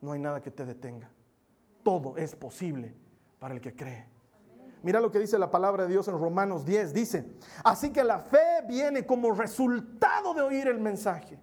no 0.02 0.14
hay 0.14 0.20
nada 0.20 0.42
que 0.42 0.52
te 0.52 0.66
detenga. 0.66 1.10
Todo 1.84 2.16
es 2.18 2.36
posible 2.36 2.96
para 3.40 3.54
el 3.54 3.62
que 3.62 3.76
cree. 3.76 4.17
Mira 4.84 5.00
lo 5.00 5.12
que 5.12 5.20
dice 5.20 5.38
la 5.38 5.52
palabra 5.52 5.84
de 5.84 5.92
Dios 5.92 6.08
en 6.08 6.20
Romanos 6.20 6.66
10. 6.66 6.94
Dice, 6.94 7.26
así 7.64 7.92
que 7.92 8.04
la 8.04 8.20
fe 8.20 8.62
viene 8.68 9.06
como 9.06 9.32
resultado 9.32 10.34
de 10.34 10.42
oír 10.42 10.68
el 10.68 10.80
mensaje. 10.80 11.40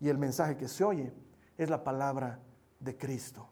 Y 0.00 0.08
el 0.08 0.18
mensaje 0.18 0.56
que 0.56 0.68
se 0.68 0.82
oye 0.84 1.12
es 1.56 1.70
la 1.70 1.84
palabra 1.84 2.40
de 2.80 2.96
Cristo. 2.96 3.48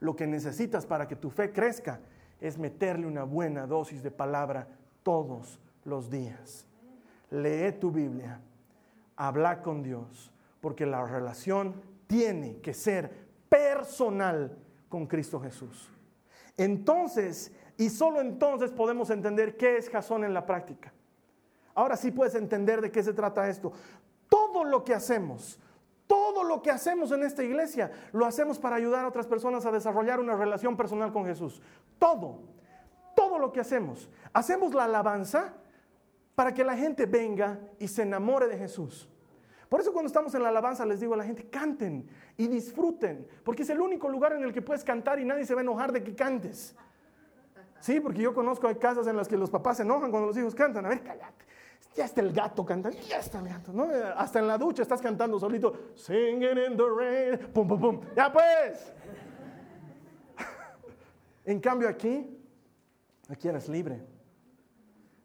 Lo 0.00 0.16
que 0.16 0.26
necesitas 0.26 0.86
para 0.86 1.06
que 1.06 1.16
tu 1.16 1.30
fe 1.30 1.52
crezca 1.52 2.00
es 2.40 2.58
meterle 2.58 3.06
una 3.06 3.24
buena 3.24 3.66
dosis 3.66 4.02
de 4.02 4.10
palabra 4.10 4.68
todos 5.02 5.60
los 5.84 6.10
días. 6.10 6.66
Lee 7.30 7.72
tu 7.78 7.90
Biblia, 7.90 8.40
habla 9.16 9.62
con 9.62 9.82
Dios, 9.82 10.32
porque 10.60 10.86
la 10.86 11.04
relación 11.04 11.80
tiene 12.06 12.58
que 12.60 12.74
ser 12.74 13.28
personal 13.48 14.56
con 14.88 15.06
Cristo 15.06 15.40
Jesús. 15.40 15.90
Entonces, 16.58 17.52
y 17.78 17.88
solo 17.88 18.20
entonces 18.20 18.72
podemos 18.72 19.08
entender 19.08 19.56
qué 19.56 19.78
es 19.78 19.88
Jasón 19.88 20.24
en 20.24 20.34
la 20.34 20.44
práctica. 20.44 20.92
Ahora 21.74 21.96
sí 21.96 22.10
puedes 22.10 22.34
entender 22.34 22.80
de 22.80 22.90
qué 22.90 23.02
se 23.02 23.14
trata 23.14 23.48
esto. 23.48 23.72
Todo 24.28 24.64
lo 24.64 24.84
que 24.84 24.92
hacemos, 24.92 25.60
todo 26.08 26.42
lo 26.42 26.60
que 26.60 26.72
hacemos 26.72 27.12
en 27.12 27.22
esta 27.22 27.44
iglesia, 27.44 27.92
lo 28.12 28.26
hacemos 28.26 28.58
para 28.58 28.76
ayudar 28.76 29.04
a 29.04 29.08
otras 29.08 29.28
personas 29.28 29.64
a 29.64 29.70
desarrollar 29.70 30.18
una 30.18 30.36
relación 30.36 30.76
personal 30.76 31.12
con 31.12 31.24
Jesús. 31.24 31.62
Todo, 32.00 32.40
todo 33.14 33.38
lo 33.38 33.52
que 33.52 33.60
hacemos. 33.60 34.10
Hacemos 34.32 34.74
la 34.74 34.84
alabanza 34.84 35.54
para 36.34 36.52
que 36.52 36.64
la 36.64 36.76
gente 36.76 37.06
venga 37.06 37.60
y 37.78 37.86
se 37.86 38.02
enamore 38.02 38.48
de 38.48 38.58
Jesús. 38.58 39.08
Por 39.68 39.80
eso 39.80 39.92
cuando 39.92 40.06
estamos 40.06 40.34
en 40.34 40.42
la 40.42 40.48
alabanza 40.48 40.86
les 40.86 41.00
digo 41.00 41.14
a 41.14 41.16
la 41.16 41.24
gente, 41.24 41.48
canten 41.50 42.08
y 42.36 42.48
disfruten, 42.48 43.26
porque 43.44 43.62
es 43.62 43.70
el 43.70 43.80
único 43.80 44.08
lugar 44.08 44.32
en 44.32 44.42
el 44.42 44.52
que 44.52 44.62
puedes 44.62 44.82
cantar 44.82 45.18
y 45.18 45.24
nadie 45.24 45.44
se 45.44 45.54
va 45.54 45.60
a 45.60 45.62
enojar 45.62 45.92
de 45.92 46.02
que 46.02 46.14
cantes. 46.14 46.74
Sí, 47.80 48.00
porque 48.00 48.22
yo 48.22 48.34
conozco, 48.34 48.66
hay 48.66 48.76
casas 48.76 49.06
en 49.06 49.16
las 49.16 49.28
que 49.28 49.36
los 49.36 49.50
papás 49.50 49.76
se 49.76 49.82
enojan 49.82 50.10
cuando 50.10 50.28
los 50.28 50.36
hijos 50.38 50.54
cantan. 50.54 50.86
A 50.86 50.88
ver, 50.88 51.02
cállate. 51.02 51.44
Ya 51.94 52.04
está 52.04 52.20
el 52.20 52.32
gato 52.32 52.64
cantando, 52.64 52.98
ya 53.00 53.18
está 53.18 53.40
el 53.40 53.48
gato. 53.48 53.72
¿no? 53.72 53.88
Hasta 54.16 54.38
en 54.38 54.46
la 54.46 54.56
ducha 54.56 54.82
estás 54.82 55.00
cantando 55.00 55.38
solito. 55.38 55.92
Singing 55.94 56.58
in 56.58 56.76
the 56.76 56.84
rain. 56.96 57.38
Pum, 57.52 57.68
pum, 57.68 57.80
pum. 57.80 58.00
Ya 58.16 58.32
pues. 58.32 58.92
en 61.44 61.60
cambio 61.60 61.88
aquí, 61.88 62.38
aquí 63.28 63.48
eres 63.48 63.68
libre. 63.68 64.00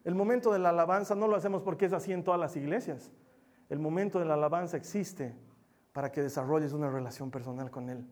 El 0.04 0.14
momento 0.14 0.52
de 0.52 0.58
la 0.58 0.68
alabanza 0.70 1.14
no 1.14 1.28
lo 1.28 1.36
hacemos 1.36 1.62
porque 1.62 1.86
es 1.86 1.92
así 1.92 2.12
en 2.12 2.22
todas 2.22 2.38
las 2.38 2.56
iglesias. 2.56 3.10
El 3.68 3.78
momento 3.78 4.18
de 4.18 4.24
la 4.24 4.34
alabanza 4.34 4.76
existe 4.76 5.34
para 5.92 6.10
que 6.10 6.22
desarrolles 6.22 6.72
una 6.72 6.90
relación 6.90 7.30
personal 7.30 7.70
con 7.70 7.88
Él, 7.88 8.06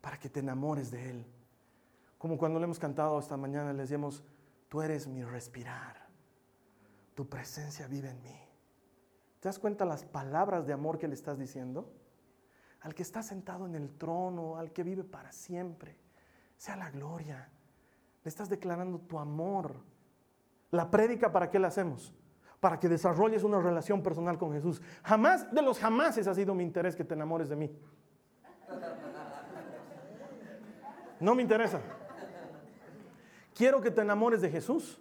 para 0.00 0.18
que 0.18 0.28
te 0.28 0.40
enamores 0.40 0.90
de 0.90 1.10
Él. 1.10 1.26
Como 2.18 2.38
cuando 2.38 2.58
le 2.58 2.64
hemos 2.64 2.78
cantado 2.78 3.18
esta 3.18 3.36
mañana, 3.36 3.72
le 3.72 3.82
decíamos, 3.82 4.24
tú 4.68 4.80
eres 4.80 5.06
mi 5.06 5.22
respirar, 5.22 6.06
tu 7.14 7.28
presencia 7.28 7.86
vive 7.86 8.10
en 8.10 8.22
mí. 8.22 8.40
¿Te 9.40 9.48
das 9.48 9.58
cuenta 9.58 9.84
las 9.84 10.04
palabras 10.04 10.66
de 10.66 10.72
amor 10.72 10.98
que 10.98 11.08
le 11.08 11.14
estás 11.14 11.38
diciendo? 11.38 11.92
Al 12.80 12.94
que 12.94 13.02
está 13.02 13.22
sentado 13.22 13.66
en 13.66 13.74
el 13.74 13.90
trono, 13.90 14.56
al 14.56 14.72
que 14.72 14.82
vive 14.82 15.04
para 15.04 15.32
siempre, 15.32 15.98
sea 16.56 16.76
la 16.76 16.90
gloria. 16.90 17.50
Le 18.22 18.28
estás 18.28 18.48
declarando 18.48 19.00
tu 19.00 19.18
amor. 19.18 19.74
La 20.70 20.90
prédica, 20.90 21.30
¿para 21.30 21.50
qué 21.50 21.58
la 21.58 21.68
hacemos? 21.68 22.14
Para 22.64 22.80
que 22.80 22.88
desarrolles 22.88 23.44
una 23.44 23.60
relación 23.60 24.02
personal 24.02 24.38
con 24.38 24.50
Jesús. 24.54 24.80
Jamás 25.02 25.52
de 25.52 25.60
los 25.60 25.78
jamases 25.78 26.26
ha 26.26 26.34
sido 26.34 26.54
mi 26.54 26.64
interés 26.64 26.96
que 26.96 27.04
te 27.04 27.12
enamores 27.12 27.50
de 27.50 27.56
mí. 27.56 27.70
No 31.20 31.34
me 31.34 31.42
interesa. 31.42 31.78
Quiero 33.54 33.82
que 33.82 33.90
te 33.90 34.00
enamores 34.00 34.40
de 34.40 34.48
Jesús. 34.48 34.98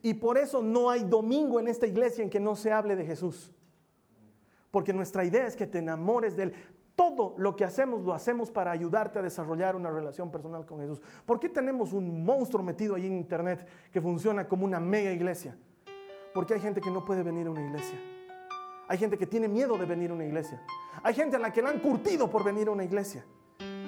Y 0.00 0.14
por 0.14 0.38
eso 0.38 0.62
no 0.62 0.88
hay 0.88 1.04
domingo 1.04 1.60
en 1.60 1.68
esta 1.68 1.86
iglesia 1.86 2.24
en 2.24 2.30
que 2.30 2.40
no 2.40 2.56
se 2.56 2.72
hable 2.72 2.96
de 2.96 3.04
Jesús. 3.04 3.52
Porque 4.70 4.94
nuestra 4.94 5.26
idea 5.26 5.46
es 5.46 5.56
que 5.56 5.66
te 5.66 5.80
enamores 5.80 6.38
de 6.38 6.44
Él. 6.44 6.54
Todo 6.96 7.34
lo 7.36 7.54
que 7.54 7.66
hacemos 7.66 8.02
lo 8.02 8.14
hacemos 8.14 8.50
para 8.50 8.70
ayudarte 8.70 9.18
a 9.18 9.22
desarrollar 9.22 9.76
una 9.76 9.90
relación 9.90 10.30
personal 10.30 10.64
con 10.64 10.80
Jesús. 10.80 11.02
¿Por 11.26 11.38
qué 11.38 11.50
tenemos 11.50 11.92
un 11.92 12.24
monstruo 12.24 12.64
metido 12.64 12.94
ahí 12.94 13.04
en 13.04 13.12
internet 13.12 13.68
que 13.92 14.00
funciona 14.00 14.48
como 14.48 14.64
una 14.64 14.80
mega 14.80 15.12
iglesia? 15.12 15.54
Porque 16.34 16.54
hay 16.54 16.60
gente 16.60 16.80
que 16.80 16.90
no 16.90 17.04
puede 17.04 17.22
venir 17.22 17.46
a 17.46 17.50
una 17.50 17.64
iglesia. 17.64 17.98
Hay 18.88 18.98
gente 18.98 19.18
que 19.18 19.26
tiene 19.26 19.48
miedo 19.48 19.76
de 19.76 19.84
venir 19.84 20.10
a 20.10 20.14
una 20.14 20.24
iglesia. 20.24 20.62
Hay 21.02 21.14
gente 21.14 21.36
a 21.36 21.38
la 21.38 21.52
que 21.52 21.62
la 21.62 21.70
han 21.70 21.80
curtido 21.80 22.30
por 22.30 22.44
venir 22.44 22.68
a 22.68 22.70
una 22.70 22.84
iglesia. 22.84 23.24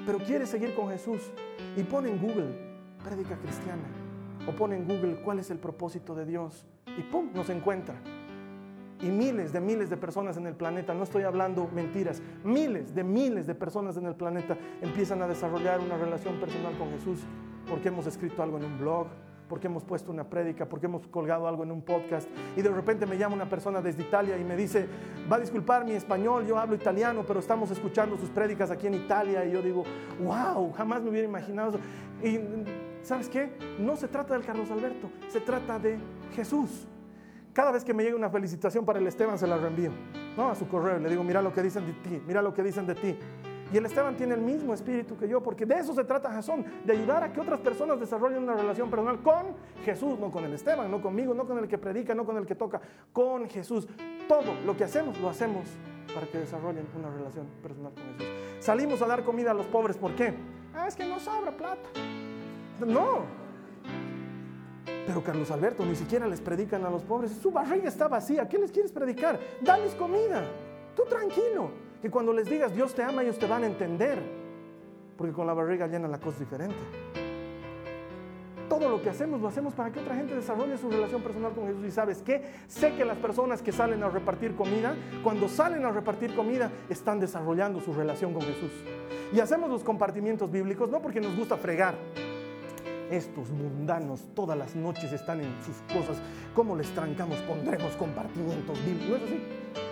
Pero 0.07 0.19
quiere 0.19 0.47
seguir 0.47 0.75
con 0.75 0.89
Jesús. 0.89 1.31
Y 1.77 1.83
pone 1.85 2.11
en 2.11 2.21
Google, 2.21 2.55
prédica 3.03 3.37
cristiana. 3.37 3.85
O 4.47 4.53
pone 4.53 4.77
en 4.77 4.87
Google 4.87 5.23
cuál 5.23 5.39
es 5.39 5.51
el 5.51 5.59
propósito 5.59 6.15
de 6.15 6.27
Dios. 6.27 6.67
Y 6.87 7.03
¡pum! 7.03 7.31
nos 7.35 7.49
encuentra. 7.51 7.97
Y 9.03 9.07
miles 9.07 9.53
de 9.53 9.61
miles 9.61 9.89
de 9.89 9.97
personas 9.97 10.37
en 10.37 10.47
el 10.47 10.55
planeta, 10.55 10.93
no 10.93 11.05
estoy 11.05 11.23
hablando 11.23 11.71
mentiras, 11.75 12.21
miles 12.45 12.95
de 12.95 13.03
miles 13.03 13.47
de 13.47 13.55
personas 13.55 13.97
en 13.97 14.05
el 14.05 14.15
planeta 14.15 14.59
empiezan 14.83 15.23
a 15.23 15.27
desarrollar 15.27 15.81
una 15.81 15.97
relación 15.97 16.39
personal 16.39 16.77
con 16.77 16.91
Jesús 16.91 17.21
porque 17.67 17.89
hemos 17.89 18.07
escrito 18.07 18.43
algo 18.43 18.59
en 18.59 18.65
un 18.65 18.79
blog, 18.79 19.07
porque 19.51 19.67
hemos 19.67 19.83
puesto 19.83 20.13
una 20.13 20.23
prédica, 20.23 20.65
porque 20.67 20.87
hemos 20.87 21.09
colgado 21.09 21.49
algo 21.49 21.65
en 21.65 21.73
un 21.73 21.83
podcast 21.83 22.29
y 22.57 22.63
de 22.63 22.71
repente 22.71 23.05
me 23.05 23.19
llama 23.19 23.35
una 23.35 23.49
persona 23.49 23.83
desde 23.83 24.03
Italia 24.03 24.39
y 24.39 24.45
me 24.45 24.57
dice, 24.57 24.87
va 25.31 25.37
a 25.37 25.41
disculpar 25.41 25.85
mi 25.85 25.91
español, 25.91 26.47
yo 26.47 26.57
hablo 26.57 26.77
italiano, 26.77 27.25
pero 27.27 27.41
estamos 27.41 27.69
escuchando 27.73 28.17
sus 28.17 28.31
prédicas 28.31 28.71
aquí 28.71 28.87
en 28.87 28.95
Italia 28.95 29.45
y 29.45 29.51
yo 29.51 29.61
digo, 29.61 29.83
wow, 30.23 30.73
jamás 30.73 31.03
me 31.03 31.11
hubiera 31.11 31.27
imaginado 31.27 31.71
eso. 31.71 31.81
Y 32.23 32.39
¿sabes 33.03 33.29
qué? 33.29 33.51
No 33.81 33.97
se 33.97 34.07
trata 34.07 34.35
del 34.35 34.45
Carlos 34.45 34.71
Alberto, 34.71 35.11
se 35.29 35.41
trata 35.41 35.81
de 35.81 35.99
Jesús. 36.33 36.87
Cada 37.53 37.73
vez 37.73 37.83
que 37.83 37.93
me 37.93 38.05
llega 38.05 38.15
una 38.15 38.31
felicitación 38.31 38.85
para 38.85 39.01
el 39.01 39.07
Esteban 39.09 39.37
se 39.37 39.49
la 39.49 39.59
reenvío, 39.59 39.91
¿no? 40.37 40.49
A 40.49 40.55
su 40.55 40.69
correo 40.69 41.01
y 41.01 41.03
le 41.03 41.11
digo, 41.11 41.25
mira 41.25 41.43
lo 41.43 41.53
que 41.53 41.61
dicen 41.61 41.85
de 41.87 41.93
ti, 41.95 42.23
mira 42.25 42.41
lo 42.41 42.55
que 42.55 42.63
dicen 42.63 42.87
de 42.87 42.95
ti. 42.95 43.19
Y 43.73 43.77
el 43.77 43.87
Esteban 43.87 44.17
tiene 44.17 44.35
el 44.35 44.41
mismo 44.41 44.75
espíritu 44.75 45.17
que 45.17 45.29
yo, 45.29 45.43
porque 45.43 45.65
de 45.65 45.77
eso 45.77 45.95
se 45.95 46.05
trata 46.05 46.31
Jasón, 46.31 46.65
de 46.85 46.93
ayudar 46.93 47.23
a 47.23 47.33
que 47.33 47.41
otras 47.41 47.61
personas 47.61 48.01
desarrollen 48.01 48.43
una 48.43 48.55
relación 48.55 48.91
personal 48.91 49.23
con 49.23 49.55
Jesús, 49.85 50.19
no 50.19 50.31
con 50.31 50.45
el 50.45 50.53
Esteban, 50.53 50.91
no 50.91 51.01
conmigo, 51.01 51.35
no 51.35 51.47
con 51.47 51.59
el 51.59 51.69
que 51.69 51.79
predica, 51.79 52.15
no 52.15 52.25
con 52.25 52.37
el 52.37 52.47
que 52.47 52.57
toca, 52.57 52.81
con 53.13 53.49
Jesús. 53.49 53.87
Todo 54.29 54.55
lo 54.67 54.77
que 54.77 54.85
hacemos, 54.85 55.19
lo 55.21 55.29
hacemos 55.29 55.67
para 56.13 56.27
que 56.27 56.39
desarrollen 56.39 56.87
una 56.99 57.11
relación 57.11 57.47
personal 57.63 57.93
con 57.93 58.05
Jesús. 58.19 58.27
Salimos 58.59 59.01
a 59.03 59.07
dar 59.07 59.25
comida 59.25 59.53
a 59.53 59.55
los 59.55 59.67
pobres, 59.67 59.97
¿por 59.97 60.15
qué? 60.15 60.35
Ah, 60.75 60.89
es 60.89 60.97
que 60.97 61.05
no 61.05 61.21
sobra 61.21 61.53
plata. 61.53 61.89
No. 62.87 63.25
Pero 65.07 65.23
Carlos 65.23 65.51
Alberto 65.51 65.85
ni 65.85 65.95
siquiera 65.95 66.27
les 66.27 66.41
predican 66.41 66.85
a 66.85 66.91
los 66.91 67.03
pobres. 67.03 67.33
Su 67.33 67.51
barriga 67.51 67.89
está 67.89 68.09
vacía. 68.09 68.49
¿Qué 68.49 68.59
les 68.59 68.71
quieres 68.71 68.93
predicar? 68.93 69.39
Dales 69.61 69.95
comida. 69.95 70.45
Tú 70.95 71.05
tranquilo. 71.05 71.71
Que 72.01 72.11
cuando 72.11 72.33
les 72.33 72.49
digas 72.49 72.75
Dios 72.75 72.95
te 72.95 73.03
ama, 73.03 73.23
ellos 73.23 73.39
te 73.39 73.47
van 73.47 73.65
a 73.65 73.67
entender. 73.67 74.19
Porque 75.17 75.33
con 75.33 75.47
la 75.47 75.53
barriga 75.53 75.87
llena 75.87 76.09
la 76.09 76.19
cosa 76.19 76.39
diferente. 76.39 76.79
Todo 78.69 78.89
lo 78.89 79.03
que 79.03 79.11
hacemos 79.11 79.41
lo 79.41 79.49
hacemos 79.49 79.75
para 79.75 79.91
que 79.91 79.99
otra 79.99 80.15
gente 80.15 80.35
desarrolle 80.35 80.79
su 80.79 80.89
relación 80.89 81.23
personal 81.23 81.53
con 81.53 81.67
Jesús. 81.67 81.85
Y 81.85 81.91
sabes 81.91 82.23
qué? 82.23 82.43
Sé 82.69 82.95
que 82.95 83.05
las 83.05 83.19
personas 83.19 83.61
que 83.63 83.73
salen 83.73 84.03
a 84.03 84.09
repartir 84.09 84.55
comida, 84.55 84.95
cuando 85.25 85.49
salen 85.49 85.85
a 85.85 85.91
repartir 85.91 86.35
comida, 86.35 86.71
están 86.89 87.19
desarrollando 87.19 87.81
su 87.81 87.93
relación 87.93 88.33
con 88.33 88.43
Jesús. 88.43 88.71
Y 89.33 89.41
hacemos 89.41 89.69
los 89.69 89.83
compartimientos 89.83 90.51
bíblicos 90.51 90.89
no 90.89 91.03
porque 91.03 91.21
nos 91.21 91.37
gusta 91.37 91.57
fregar, 91.57 91.97
estos 93.11 93.51
mundanos 93.51 94.23
todas 94.35 94.57
las 94.57 94.77
noches 94.77 95.13
están 95.13 95.41
en 95.41 95.53
sus 95.65 95.77
cosas. 95.93 96.23
¿Cómo 96.55 96.77
les 96.77 96.89
trancamos? 96.91 97.39
Pondremos 97.41 97.97
compartimientos 97.97 98.79
bíblicos. 98.85 99.09
¿No 99.11 99.17
es 99.17 99.23
así? 99.25 99.90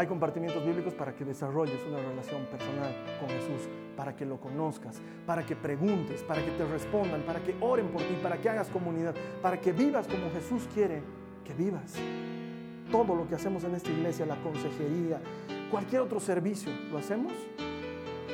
Hay 0.00 0.06
compartimientos 0.06 0.64
bíblicos 0.64 0.94
para 0.94 1.14
que 1.14 1.26
desarrolles 1.26 1.78
una 1.86 1.98
relación 1.98 2.46
personal 2.46 2.90
con 3.20 3.28
Jesús, 3.28 3.68
para 3.94 4.16
que 4.16 4.24
lo 4.24 4.40
conozcas, 4.40 4.98
para 5.26 5.44
que 5.44 5.54
preguntes, 5.54 6.22
para 6.22 6.42
que 6.42 6.50
te 6.52 6.64
respondan, 6.64 7.20
para 7.20 7.40
que 7.40 7.54
oren 7.60 7.88
por 7.88 8.00
ti, 8.00 8.18
para 8.22 8.38
que 8.40 8.48
hagas 8.48 8.70
comunidad, 8.70 9.14
para 9.42 9.60
que 9.60 9.72
vivas 9.72 10.06
como 10.06 10.30
Jesús 10.30 10.66
quiere 10.72 11.02
que 11.44 11.52
vivas. 11.52 11.96
Todo 12.90 13.14
lo 13.14 13.28
que 13.28 13.34
hacemos 13.34 13.62
en 13.64 13.74
esta 13.74 13.90
iglesia, 13.90 14.24
la 14.24 14.36
consejería, 14.36 15.20
cualquier 15.70 16.00
otro 16.00 16.18
servicio, 16.18 16.72
lo 16.90 16.96
hacemos 16.96 17.34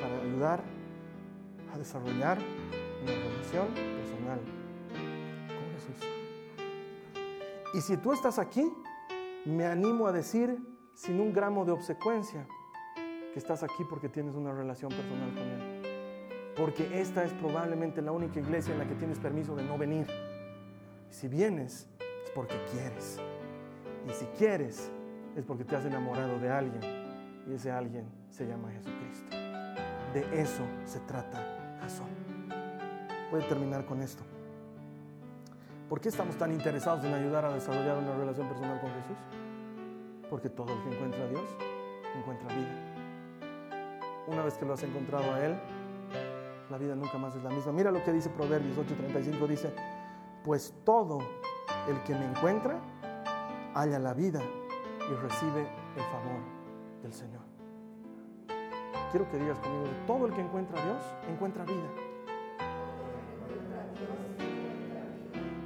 para 0.01 0.23
ayudar 0.23 0.61
a 1.75 1.79
desarrollar 1.79 2.39
una 3.03 3.11
relación 3.11 3.67
personal 3.75 4.39
con 5.49 5.73
Jesús. 5.75 6.09
Y 7.75 7.81
si 7.81 7.97
tú 7.97 8.13
estás 8.13 8.39
aquí, 8.39 8.73
me 9.45 9.67
animo 9.67 10.07
a 10.07 10.13
decir, 10.13 10.76
sin 10.97 11.21
un 11.21 11.33
gramo 11.33 11.65
de 11.67 11.73
obsecuencia, 11.73 12.47
que 13.33 13.39
estás 13.39 13.63
aquí 13.63 13.85
porque 13.89 14.09
tienes 14.09 14.35
una 14.35 14.53
relación 14.53 14.91
personal 14.91 15.29
con 15.35 15.43
Él. 15.43 15.83
Porque 16.57 17.01
esta 17.01 17.23
es 17.23 17.35
probablemente 17.35 18.01
la 18.01 18.13
única 18.13 18.41
iglesia 18.41 18.73
en 18.73 18.79
la 18.79 18.89
que 18.89 18.95
tienes 18.95 19.19
permiso 19.19 19.55
de 19.55 19.63
no 19.63 19.77
venir. 19.77 20.07
Si 21.11 21.29
vienes, 21.29 21.87
es 22.25 22.31
porque 22.35 22.55
quieres. 22.73 23.21
Y 24.09 24.13
si 24.15 24.25
quieres, 24.39 24.91
es 25.37 25.45
porque 25.45 25.65
te 25.65 25.77
has 25.77 25.85
enamorado 25.85 26.39
de 26.39 26.49
alguien. 26.49 26.81
Y 27.47 27.53
ese 27.53 27.71
alguien 27.71 28.07
se 28.31 28.47
llama 28.47 28.71
Jesucristo. 28.71 29.37
De 30.15 30.41
eso 30.41 30.63
se 30.87 31.01
trata 31.01 31.77
Jasón. 31.83 32.09
Voy 33.31 33.43
a 33.43 33.49
terminar 33.49 33.85
con 33.85 34.01
esto. 34.01 34.23
¿Por 35.91 36.01
qué 36.01 36.09
estamos 36.09 36.37
tan 36.39 36.53
interesados 36.53 37.05
en 37.05 37.13
ayudar 37.13 37.45
a 37.45 37.53
desarrollar 37.53 37.99
una 37.99 38.17
relación 38.17 38.49
personal 38.49 38.81
con 38.81 38.91
Jesús? 38.93 39.46
Porque 40.31 40.49
todo 40.49 40.73
el 40.73 40.83
que 40.83 40.95
encuentra 40.95 41.25
a 41.25 41.29
Dios 41.29 41.45
encuentra 42.17 42.49
vida. 42.55 42.97
Una 44.27 44.43
vez 44.43 44.59
que 44.59 44.65
lo 44.65 44.75
has 44.75 44.83
encontrado 44.83 45.33
a 45.33 45.45
Él, 45.45 45.57
la 46.71 46.79
vida 46.79 46.97
nunca 46.97 47.19
más 47.19 47.35
es 47.37 47.45
la 47.45 47.51
misma. 47.51 47.73
Mira 47.73 47.91
lo 47.91 48.03
que 48.03 48.13
dice 48.13 48.29
Proverbios 48.31 48.77
8:35, 48.77 49.47
dice, 49.47 49.73
pues 50.45 50.75
todo 50.85 51.19
el 51.89 52.03
que 52.03 52.15
me 52.15 52.25
encuentra 52.25 52.81
halla 53.75 53.99
la 53.99 54.15
vida 54.15 54.41
y 55.11 55.15
recibe 55.15 55.61
el 55.97 56.03
favor 56.03 56.41
del 57.03 57.13
Señor. 57.13 57.43
Quiero 59.11 59.31
que 59.31 59.39
digas 59.39 59.59
conmigo, 59.59 59.85
todo 60.07 60.27
el 60.27 60.33
que 60.33 60.41
encuentra 60.41 60.81
a 60.81 60.85
Dios 60.85 61.03
encuentra 61.29 61.65
vida. 61.65 61.91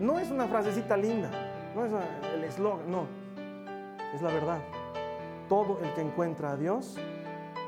No 0.01 0.19
es 0.19 0.31
una 0.31 0.47
frasecita 0.47 0.97
linda, 0.97 1.31
no 1.75 1.85
es 1.85 1.93
el 2.35 2.45
eslogan, 2.45 2.91
no, 2.91 3.07
es 4.15 4.23
la 4.23 4.33
verdad. 4.33 4.61
Todo 5.49 5.79
el 5.83 5.93
que 5.95 6.01
encuentra 6.01 6.53
a 6.53 6.57
Dios 6.57 6.97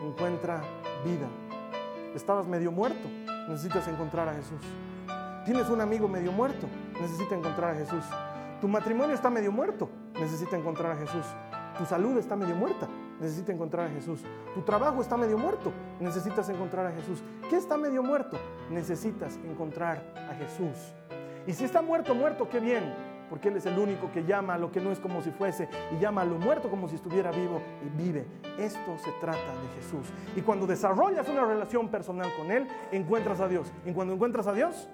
encuentra 0.03 0.63
vida. 1.05 1.29
Estabas 2.15 2.47
medio 2.47 2.71
muerto, 2.71 3.09
necesitas 3.49 3.89
encontrar 3.89 4.29
a 4.29 4.35
Jesús. 4.35 4.61
Tienes 5.45 5.69
un 5.71 5.81
amigo 5.81 6.09
medio 6.09 6.31
muerto, 6.31 6.67
necesita 7.01 7.35
encontrar 7.35 7.75
a 7.75 7.75
Jesús. 7.75 8.05
Tu 8.61 8.69
matrimonio 8.69 9.15
está 9.15 9.31
medio 9.31 9.51
muerto, 9.51 9.89
necesita 10.15 10.57
encontrar 10.57 10.93
a 10.93 10.97
Jesús. 10.97 11.25
Tu 11.79 11.85
salud 11.85 12.17
está 12.19 12.37
medio 12.37 12.55
muerta, 12.55 12.87
necesita 13.21 13.53
encontrar 13.53 13.87
a 13.87 13.91
Jesús. 13.91 14.23
Tu 14.55 14.63
trabajo 14.63 15.01
está 15.01 15.17
medio 15.17 15.39
muerto, 15.39 15.73
necesitas 15.99 16.49
encontrar 16.49 16.87
a 16.87 16.93
Jesús. 16.93 17.23
¿Qué 17.49 17.57
está 17.57 17.77
medio 17.77 18.03
muerto? 18.03 18.39
Necesitas 18.71 19.37
encontrar 19.45 20.03
a 20.31 20.35
Jesús. 20.35 20.95
Y 21.47 21.53
si 21.53 21.65
está 21.65 21.83
muerto, 21.83 22.15
muerto, 22.15 22.49
qué 22.49 22.61
bien, 22.61 22.95
porque 23.33 23.49
Él 23.49 23.57
es 23.57 23.65
el 23.65 23.79
único 23.79 24.13
que 24.13 24.25
llama 24.25 24.53
a 24.53 24.59
lo 24.59 24.71
que 24.71 24.79
no 24.79 24.93
es 24.93 25.01
como 25.01 25.23
si 25.23 25.31
fuese 25.31 25.67
y 25.91 25.99
llama 25.99 26.21
a 26.21 26.25
lo 26.27 26.35
muerto 26.35 26.69
como 26.69 26.87
si 26.87 26.97
estuviera 26.97 27.31
vivo 27.31 27.63
y 27.83 27.89
vive. 27.89 28.27
Esto 28.59 28.99
se 28.99 29.11
trata 29.13 29.39
de 29.39 29.69
Jesús. 29.81 30.07
Y 30.37 30.43
cuando 30.43 30.67
desarrollas 30.67 31.27
una 31.31 31.47
relación 31.47 31.89
personal 31.89 32.31
con 32.37 32.51
Él, 32.51 32.69
encuentras 32.91 33.41
a 33.41 33.49
Dios. 33.49 33.73
Y 33.87 33.93
cuando 33.95 34.13
encuentras 34.13 34.47
a 34.49 34.53
Dios, 34.53 34.87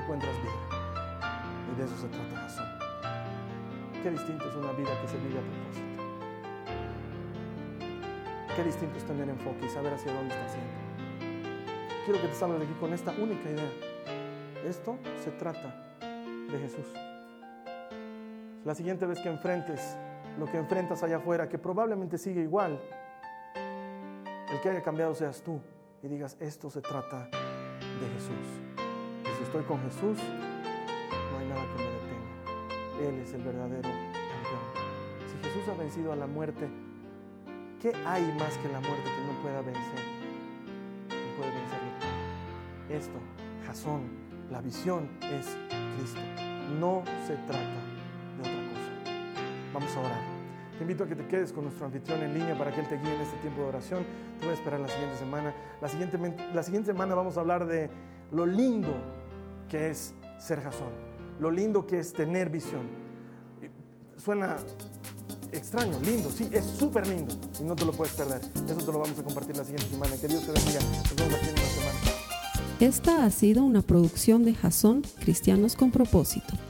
encuentras 0.00 0.32
vida. 0.40 0.52
Y 1.72 1.76
de 1.76 1.86
eso 1.86 1.96
se 1.96 2.06
trata 2.06 2.40
Jesús. 2.44 2.68
Qué 4.00 4.10
distinto 4.12 4.48
es 4.48 4.54
una 4.54 4.70
vida 4.70 4.90
que 5.02 5.08
se 5.08 5.16
vive 5.16 5.40
a 5.40 5.42
propósito. 5.42 6.04
Qué 8.54 8.62
distinto 8.62 8.96
es 8.96 9.04
tener 9.04 9.28
enfoque 9.28 9.66
y 9.66 9.68
saber 9.70 9.92
hacia 9.92 10.12
dónde 10.12 10.32
estás 10.32 10.54
yendo. 10.54 12.04
Quiero 12.04 12.22
que 12.22 12.28
te 12.28 12.34
salgas 12.36 12.60
de 12.60 12.66
aquí 12.66 12.74
con 12.74 12.92
esta 12.92 13.10
única 13.10 13.50
idea. 13.50 13.72
Esto 14.64 14.98
se 15.24 15.32
trata 15.32 15.74
de 16.00 16.56
Jesús. 16.60 17.09
La 18.64 18.74
siguiente 18.74 19.06
vez 19.06 19.18
que 19.20 19.28
enfrentes 19.28 19.96
lo 20.38 20.46
que 20.46 20.58
enfrentas 20.58 21.02
allá 21.02 21.16
afuera, 21.16 21.48
que 21.48 21.58
probablemente 21.58 22.18
sigue 22.18 22.42
igual, 22.42 22.80
el 23.54 24.60
que 24.60 24.68
haya 24.68 24.82
cambiado 24.82 25.14
seas 25.14 25.42
tú 25.42 25.60
y 26.02 26.08
digas, 26.08 26.36
esto 26.40 26.70
se 26.70 26.80
trata 26.80 27.28
de 27.28 28.08
Jesús. 28.14 28.48
Y 29.22 29.36
si 29.36 29.42
estoy 29.42 29.62
con 29.64 29.80
Jesús, 29.82 30.18
no 31.32 31.38
hay 31.38 31.48
nada 31.48 31.62
que 31.62 31.82
me 31.82 31.90
detenga. 31.90 33.08
Él 33.08 33.20
es 33.22 33.32
el 33.34 33.42
verdadero 33.42 33.88
campeón. 33.88 34.64
Si 35.26 35.48
Jesús 35.48 35.68
ha 35.68 35.78
vencido 35.78 36.12
a 36.12 36.16
la 36.16 36.26
muerte, 36.26 36.68
¿qué 37.80 37.92
hay 38.06 38.24
más 38.38 38.56
que 38.58 38.68
la 38.68 38.80
muerte 38.80 39.04
que 39.04 39.32
no 39.32 39.42
pueda 39.42 39.62
vencer? 39.62 40.04
No 41.08 41.36
puede 41.36 41.50
vencerlo. 41.50 41.90
Esto, 42.90 43.18
Jasón, 43.66 44.02
la 44.50 44.60
visión 44.60 45.08
es 45.22 45.56
Cristo. 45.96 46.20
No 46.78 47.02
se 47.26 47.36
trata. 47.46 47.89
Vamos 49.80 49.96
a 49.96 50.00
orar. 50.00 50.20
Te 50.76 50.82
invito 50.82 51.04
a 51.04 51.06
que 51.06 51.16
te 51.16 51.26
quedes 51.26 51.52
con 51.52 51.64
nuestro 51.64 51.86
anfitrión 51.86 52.20
en 52.22 52.34
línea 52.34 52.56
para 52.58 52.70
que 52.70 52.80
Él 52.80 52.88
te 52.88 52.98
guíe 52.98 53.14
en 53.14 53.20
este 53.22 53.36
tiempo 53.38 53.62
de 53.62 53.68
oración. 53.68 54.04
Te 54.38 54.44
voy 54.44 54.50
a 54.50 54.58
esperar 54.58 54.78
la 54.78 54.88
siguiente 54.88 55.16
semana. 55.16 55.54
La 55.80 55.88
siguiente, 55.88 56.18
la 56.54 56.62
siguiente 56.62 56.92
semana 56.92 57.14
vamos 57.14 57.38
a 57.38 57.40
hablar 57.40 57.66
de 57.66 57.88
lo 58.30 58.44
lindo 58.44 58.94
que 59.70 59.88
es 59.88 60.12
ser 60.38 60.60
Jasón. 60.60 60.90
Lo 61.38 61.50
lindo 61.50 61.86
que 61.86 61.98
es 61.98 62.12
tener 62.12 62.50
visión. 62.50 62.82
Suena 64.18 64.58
extraño, 65.50 65.98
lindo, 66.00 66.30
sí, 66.30 66.50
es 66.52 66.66
súper 66.66 67.06
lindo 67.06 67.34
y 67.58 67.64
no 67.64 67.74
te 67.74 67.86
lo 67.86 67.92
puedes 67.92 68.12
perder. 68.12 68.42
Eso 68.66 68.84
te 68.84 68.92
lo 68.92 68.98
vamos 68.98 69.18
a 69.18 69.22
compartir 69.22 69.56
la 69.56 69.64
siguiente 69.64 69.88
semana. 69.88 70.14
Que 70.20 70.28
Dios 70.28 70.44
te 70.44 70.52
bendiga. 70.52 70.80
Nos 70.80 71.16
vemos 71.16 71.40
en 71.40 71.52
una 71.52 71.62
semana. 71.62 71.98
Esta 72.80 73.24
ha 73.24 73.30
sido 73.30 73.64
una 73.64 73.80
producción 73.80 74.44
de 74.44 74.52
Jason 74.54 75.04
Cristianos 75.20 75.74
con 75.74 75.90
Propósito. 75.90 76.69